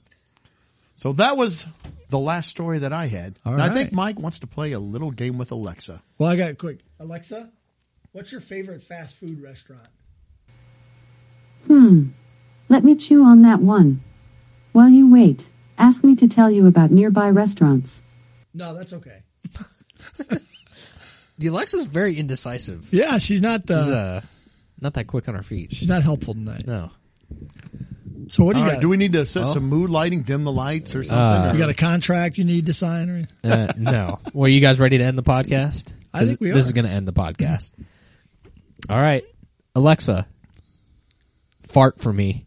So 0.95 1.11
that 1.11 1.35
was 1.35 1.65
the 2.09 2.17
last 2.17 2.49
story 2.49 2.79
that 2.79 2.93
I 2.93 3.07
had. 3.07 3.35
All 3.45 3.59
I 3.59 3.67
think 3.67 3.91
Mike 3.91 4.17
wants 4.17 4.39
to 4.39 4.47
play 4.47 4.71
a 4.71 4.79
little 4.79 5.11
game 5.11 5.37
with 5.37 5.51
Alexa. 5.51 6.01
Well, 6.17 6.29
I 6.29 6.37
got 6.37 6.51
a 6.51 6.55
quick. 6.55 6.79
Alexa, 7.01 7.49
what's 8.13 8.31
your 8.31 8.39
favorite 8.39 8.81
fast 8.81 9.17
food 9.17 9.43
restaurant? 9.43 9.89
Hmm. 11.67 12.11
Let 12.69 12.85
me 12.85 12.95
chew 12.95 13.25
on 13.25 13.41
that 13.41 13.59
one. 13.59 14.01
While 14.71 14.87
you 14.87 15.11
wait, 15.11 15.49
ask 15.77 16.01
me 16.01 16.15
to 16.15 16.27
tell 16.29 16.49
you 16.49 16.65
about 16.65 16.91
nearby 16.91 17.29
restaurants. 17.29 18.01
No, 18.53 18.73
that's 18.73 18.93
okay. 18.93 19.23
The 21.39 21.47
Alexa's 21.47 21.83
very 21.83 22.17
indecisive. 22.17 22.93
Yeah, 22.93 23.17
she's 23.17 23.41
not 23.41 23.63
She's 23.67 23.89
uh, 23.89 24.21
uh, 24.23 24.27
not 24.79 24.93
that 24.93 25.07
quick 25.07 25.27
on 25.27 25.35
her 25.35 25.43
feet. 25.43 25.73
she's 25.73 25.89
not 25.89 26.03
helpful 26.03 26.35
tonight. 26.35 26.65
No. 26.65 26.91
So 28.29 28.43
what 28.43 28.53
do 28.53 28.59
All 28.59 28.65
you 28.65 28.69
right, 28.69 28.75
got? 28.75 28.81
do 28.81 28.89
we 28.89 28.97
need 28.97 29.13
to 29.13 29.25
set 29.25 29.43
Oh. 29.43 29.53
some 29.53 29.67
mood 29.69 29.89
lighting, 29.89 30.23
dim 30.23 30.43
the 30.43 30.51
lights, 30.51 30.95
or 30.95 31.03
something? 31.03 31.17
Uh, 31.49 31.51
you 31.53 31.59
got 31.59 31.69
a 31.69 31.73
contract 31.73 32.37
you 32.37 32.43
need 32.43 32.67
to 32.67 32.73
sign? 32.73 33.09
Or? 33.09 33.49
Uh, 33.49 33.73
no. 33.77 34.19
Well, 34.33 34.49
you 34.49 34.61
guys 34.61 34.79
ready 34.79 34.97
to 34.97 35.03
end 35.03 35.17
the 35.17 35.23
podcast? 35.23 35.91
I 36.13 36.19
'Cause 36.19 36.27
think 36.29 36.41
we 36.41 36.51
are. 36.51 36.53
This 36.53 36.65
is 36.65 36.73
going 36.73 36.85
to 36.85 36.91
end 36.91 37.07
the 37.07 37.13
podcast. 37.13 37.71
All 38.89 38.99
right, 38.99 39.23
Alexa, 39.75 40.27
fart 41.63 41.99
for 41.99 42.11
me. 42.13 42.45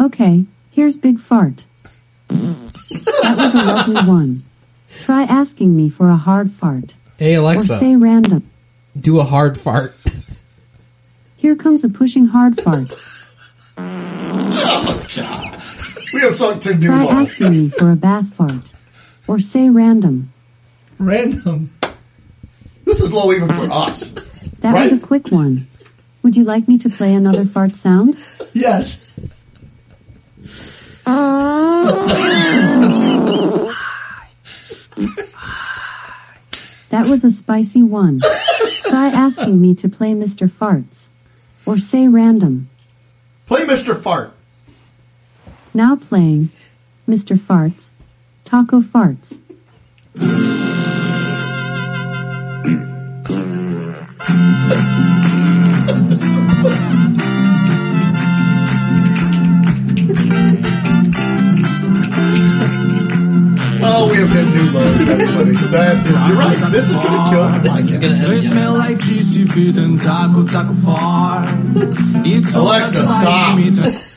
Okay, 0.00 0.44
here's 0.72 0.96
Big 0.96 1.18
Fart. 1.20 1.64
that 2.28 2.36
was 3.36 3.54
a 3.54 3.58
lovely 3.58 3.94
one. 4.08 4.44
Try 5.02 5.22
asking 5.24 5.76
me 5.76 5.88
for 5.90 6.08
a 6.10 6.16
hard 6.16 6.52
fart. 6.52 6.94
Hey 7.18 7.34
Alexa. 7.34 7.76
Or 7.76 7.78
say 7.78 7.96
random. 7.96 8.48
do 8.98 9.20
a 9.20 9.24
hard 9.24 9.58
fart. 9.58 9.94
Here 11.36 11.54
comes 11.56 11.84
a 11.84 11.88
pushing 11.88 12.26
hard 12.26 12.60
fart. 12.62 12.94
we 16.12 16.20
have 16.20 16.36
something 16.36 16.60
to 16.62 16.74
do. 16.74 16.86
Try 16.88 17.04
asking 17.06 17.50
me 17.50 17.68
for 17.70 17.90
a 17.90 17.96
bath 17.96 18.32
fart. 18.34 18.70
Or 19.26 19.38
say 19.38 19.68
random. 19.68 20.32
Random. 20.98 21.70
This 22.84 23.00
is 23.00 23.12
low 23.12 23.32
even 23.32 23.48
for 23.48 23.70
us. 23.72 24.12
That 24.60 24.74
Right. 24.74 24.92
was 24.92 25.02
a 25.02 25.06
quick 25.06 25.28
one. 25.28 25.66
Would 26.22 26.36
you 26.36 26.44
like 26.44 26.68
me 26.68 26.78
to 26.78 26.88
play 26.88 27.14
another 27.14 27.44
fart 27.54 27.74
sound? 27.76 28.16
Yes. 28.52 29.18
That 36.90 37.06
was 37.08 37.24
a 37.24 37.30
spicy 37.30 37.82
one. 37.82 38.20
Try 38.84 39.08
asking 39.08 39.60
me 39.60 39.74
to 39.76 39.88
play 39.88 40.12
Mr. 40.12 40.48
Farts. 40.48 41.08
Or 41.66 41.78
say 41.78 42.06
random. 42.06 42.68
Play 43.46 43.62
Mr. 43.64 44.00
Fart. 44.00 44.32
Now 45.76 45.94
playing 45.94 46.48
Mr. 47.06 47.38
Farts. 47.38 47.90
Taco 48.46 48.80
Farts. 48.80 49.40
Oh, 63.88 64.08
we 64.10 64.16
have 64.16 64.30
hit 64.30 64.46
new 64.46 64.70
lows, 64.70 65.08
everybody. 65.08 65.52
That's 65.52 66.06
it. 66.06 66.10
You're 66.10 66.38
right. 66.38 66.72
This 66.72 66.90
is 66.90 66.98
going 66.98 67.12
to 67.12 67.30
kill 67.30 67.48
him. 67.48 67.62
This 67.62 67.90
is 67.90 67.96
going 67.98 68.14
to 68.18 68.26
Dois 68.26 68.46
end. 68.46 68.54
mil 68.54 68.72
leites 68.72 69.22
se 69.22 69.44
fitam 69.44 70.02
taco, 70.02 70.44
taco 70.44 70.74
fora. 70.74 71.44
E 72.26 72.42
Alexa, 72.54 73.06
stop. 73.06 74.15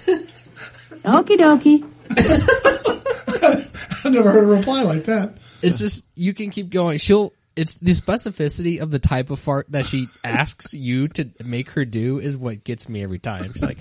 Me- 1.03 1.11
Okie 1.11 1.37
dokie. 1.37 1.85
I 4.05 4.09
never 4.09 4.31
heard 4.31 4.43
a 4.43 4.47
reply 4.47 4.83
like 4.83 5.05
that. 5.05 5.37
It's 5.61 5.79
just 5.79 6.05
you 6.15 6.33
can 6.33 6.49
keep 6.49 6.69
going. 6.69 6.97
She'll. 6.97 7.33
It's 7.55 7.75
the 7.75 7.91
specificity 7.91 8.79
of 8.79 8.89
the 8.89 8.99
type 8.99 9.29
of 9.31 9.39
fart 9.39 9.65
that 9.71 9.85
she 9.85 10.05
asks 10.23 10.73
you 10.73 11.09
to 11.09 11.29
make 11.43 11.71
her 11.71 11.83
do 11.83 12.19
is 12.19 12.37
what 12.37 12.63
gets 12.63 12.87
me 12.87 13.03
every 13.03 13.19
time. 13.19 13.51
She's 13.51 13.63
like, 13.63 13.77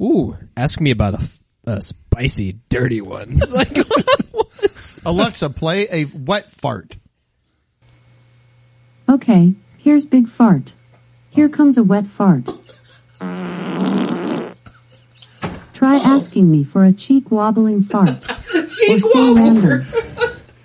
"Ooh, 0.00 0.36
ask 0.54 0.78
me 0.80 0.90
about 0.90 1.22
a 1.64 1.80
spicy, 1.80 2.58
dirty 2.68 3.00
one." 3.00 3.38
It's 3.42 3.54
like. 3.54 3.76
Alexa, 5.06 5.50
play 5.50 5.86
a 5.90 6.04
wet 6.06 6.50
fart. 6.50 6.96
Okay, 9.08 9.54
here's 9.78 10.04
Big 10.04 10.28
Fart. 10.28 10.74
Here 11.30 11.48
comes 11.48 11.76
a 11.76 11.82
wet 11.82 12.06
fart. 12.06 12.48
Try 15.82 15.96
asking 15.96 16.48
me 16.48 16.62
for 16.62 16.84
a 16.84 16.92
cheek 16.92 17.32
wobbling 17.32 17.82
fart. 17.82 18.24
or 18.54 18.68
say 18.68 19.00
random. 19.34 19.84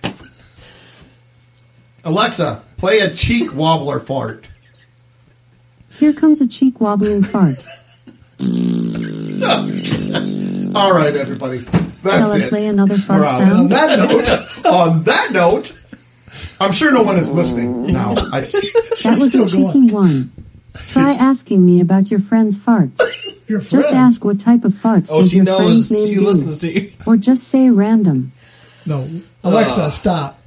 Alexa, 2.03 2.61
play 2.77 2.99
a 2.99 3.11
cheek 3.11 3.55
wobbler 3.55 3.99
fart. 3.99 4.45
Here 5.89 6.13
comes 6.13 6.39
a 6.39 6.45
cheek 6.45 6.79
wobbling 6.79 7.23
fart. 7.23 7.65
All 10.75 10.93
right, 10.93 11.15
everybody. 11.15 11.57
That's 11.57 12.01
Shall 12.03 12.31
I 12.33 12.39
it. 12.41 12.49
play 12.49 12.67
another 12.67 12.99
fart 12.99 13.23
out. 13.23 13.41
On 13.41 13.47
sound? 13.47 13.71
that 13.71 13.97
note, 13.97 14.29
on 14.67 15.03
that 15.05 15.31
note, 15.31 15.73
I'm 16.59 16.73
sure 16.73 16.91
no 16.91 17.01
one 17.01 17.17
is 17.17 17.31
listening 17.31 17.87
now. 17.87 18.11
I, 18.11 18.41
That 18.41 19.15
was 19.17 19.33
a 19.33 19.39
still 19.47 19.47
cheeky 19.71 19.91
one. 19.91 20.31
Try 20.89 21.11
asking 21.19 21.65
me 21.65 21.81
about 21.81 22.09
your 22.11 22.19
friend's 22.19 22.57
farts. 22.57 22.99
Your 23.47 23.59
Just 23.61 23.93
ask 23.93 24.23
what 24.25 24.39
type 24.39 24.65
of 24.65 24.73
farts 24.73 25.07
oh, 25.09 25.21
does 25.21 25.29
she 25.31 25.37
your 25.37 25.45
knows. 25.45 25.59
friend's 25.61 25.91
name 25.91 26.07
She 26.07 26.15
do? 26.15 26.21
listens 26.25 26.57
to 26.59 26.71
you. 26.71 26.91
Or 27.05 27.15
just 27.17 27.47
say 27.47 27.69
random. 27.69 28.31
No, 28.85 29.07
Alexa, 29.43 29.91
stop. 29.91 30.39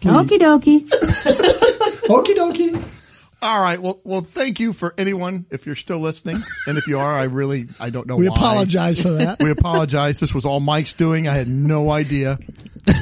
Please. 0.00 0.10
Okie 0.12 0.38
dokie. 0.38 0.88
Okie 2.08 2.34
dokie. 2.36 2.84
all 3.42 3.60
right. 3.60 3.80
Well, 3.82 4.00
well, 4.04 4.20
thank 4.22 4.60
you 4.60 4.72
for 4.72 4.94
anyone 4.96 5.44
if 5.50 5.66
you're 5.66 5.74
still 5.74 5.98
listening, 5.98 6.36
and 6.66 6.78
if 6.78 6.86
you 6.86 6.98
are, 7.00 7.12
I 7.12 7.24
really 7.24 7.66
I 7.80 7.90
don't 7.90 8.06
know. 8.06 8.16
We 8.16 8.28
why. 8.28 8.34
apologize 8.36 9.00
for 9.02 9.10
that. 9.10 9.38
We 9.42 9.50
apologize. 9.50 10.20
This 10.20 10.32
was 10.32 10.44
all 10.44 10.60
Mike's 10.60 10.92
doing. 10.92 11.26
I 11.28 11.34
had 11.34 11.48
no 11.48 11.90
idea. 11.90 12.38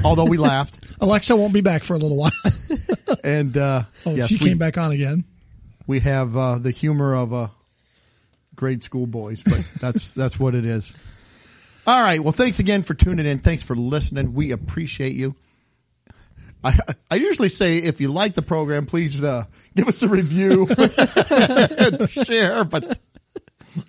Although 0.04 0.24
we 0.24 0.36
laughed, 0.38 0.78
Alexa 1.00 1.36
won't 1.36 1.52
be 1.52 1.60
back 1.60 1.84
for 1.84 1.94
a 1.94 1.98
little 1.98 2.16
while. 2.18 2.30
and 3.22 3.56
uh, 3.56 3.82
Oh, 4.06 4.14
yes, 4.14 4.28
she 4.28 4.36
we, 4.36 4.46
came 4.48 4.58
back 4.58 4.78
on 4.78 4.90
again. 4.92 5.24
We 5.86 6.00
have 6.00 6.36
uh, 6.36 6.58
the 6.58 6.70
humor 6.70 7.14
of 7.14 7.32
uh, 7.32 7.48
grade 8.54 8.82
school 8.82 9.06
boys, 9.06 9.42
but 9.42 9.70
that's 9.80 10.12
that's 10.12 10.38
what 10.38 10.54
it 10.54 10.64
is. 10.64 10.92
All 11.86 12.00
right. 12.00 12.22
Well, 12.22 12.32
thanks 12.32 12.58
again 12.58 12.82
for 12.82 12.94
tuning 12.94 13.26
in. 13.26 13.38
Thanks 13.38 13.62
for 13.62 13.76
listening. 13.76 14.34
We 14.34 14.50
appreciate 14.50 15.12
you. 15.12 15.36
I, 16.64 16.78
I 17.10 17.14
usually 17.16 17.48
say 17.48 17.78
if 17.78 18.00
you 18.00 18.08
like 18.08 18.34
the 18.34 18.42
program, 18.42 18.86
please 18.86 19.22
uh, 19.22 19.44
give 19.76 19.86
us 19.86 20.02
a 20.02 20.08
review 20.08 20.66
and 20.76 22.10
share. 22.10 22.64
But 22.64 22.98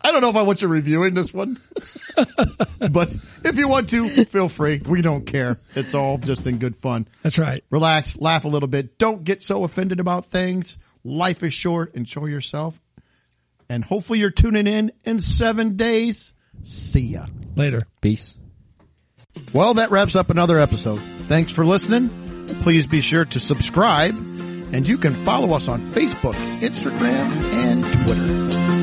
I 0.01 0.11
don't 0.11 0.21
know 0.21 0.29
if 0.29 0.35
I 0.35 0.43
want 0.43 0.61
you 0.61 0.67
reviewing 0.67 1.15
this 1.15 1.33
one. 1.33 1.57
but 2.91 3.11
if 3.43 3.55
you 3.55 3.67
want 3.67 3.89
to, 3.89 4.25
feel 4.25 4.49
free. 4.49 4.81
We 4.85 5.01
don't 5.01 5.25
care. 5.25 5.59
It's 5.75 5.95
all 5.95 6.19
just 6.19 6.45
in 6.45 6.59
good 6.59 6.75
fun. 6.75 7.07
That's 7.23 7.39
right. 7.39 7.63
Relax, 7.71 8.17
laugh 8.17 8.45
a 8.45 8.49
little 8.49 8.67
bit. 8.67 8.99
Don't 8.99 9.23
get 9.23 9.41
so 9.41 9.63
offended 9.63 9.99
about 9.99 10.27
things. 10.27 10.77
Life 11.07 11.41
is 11.43 11.53
short. 11.53 11.95
Enjoy 11.95 12.25
yourself. 12.25 12.79
And 13.69 13.83
hopefully 13.83 14.19
you're 14.19 14.29
tuning 14.29 14.67
in 14.67 14.91
in 15.03 15.19
seven 15.19 15.77
days. 15.77 16.33
See 16.63 17.01
ya. 17.01 17.25
Later. 17.55 17.81
Peace. 18.01 18.37
Well, 19.53 19.75
that 19.75 19.91
wraps 19.91 20.15
up 20.15 20.29
another 20.29 20.59
episode. 20.59 20.99
Thanks 21.27 21.51
for 21.51 21.65
listening. 21.65 22.09
Please 22.63 22.87
be 22.87 23.01
sure 23.01 23.25
to 23.25 23.39
subscribe 23.39 24.15
and 24.73 24.87
you 24.87 24.97
can 24.97 25.13
follow 25.23 25.53
us 25.53 25.67
on 25.67 25.87
Facebook, 25.91 26.35
Instagram, 26.59 27.31
and 27.53 28.03
Twitter. 28.05 28.76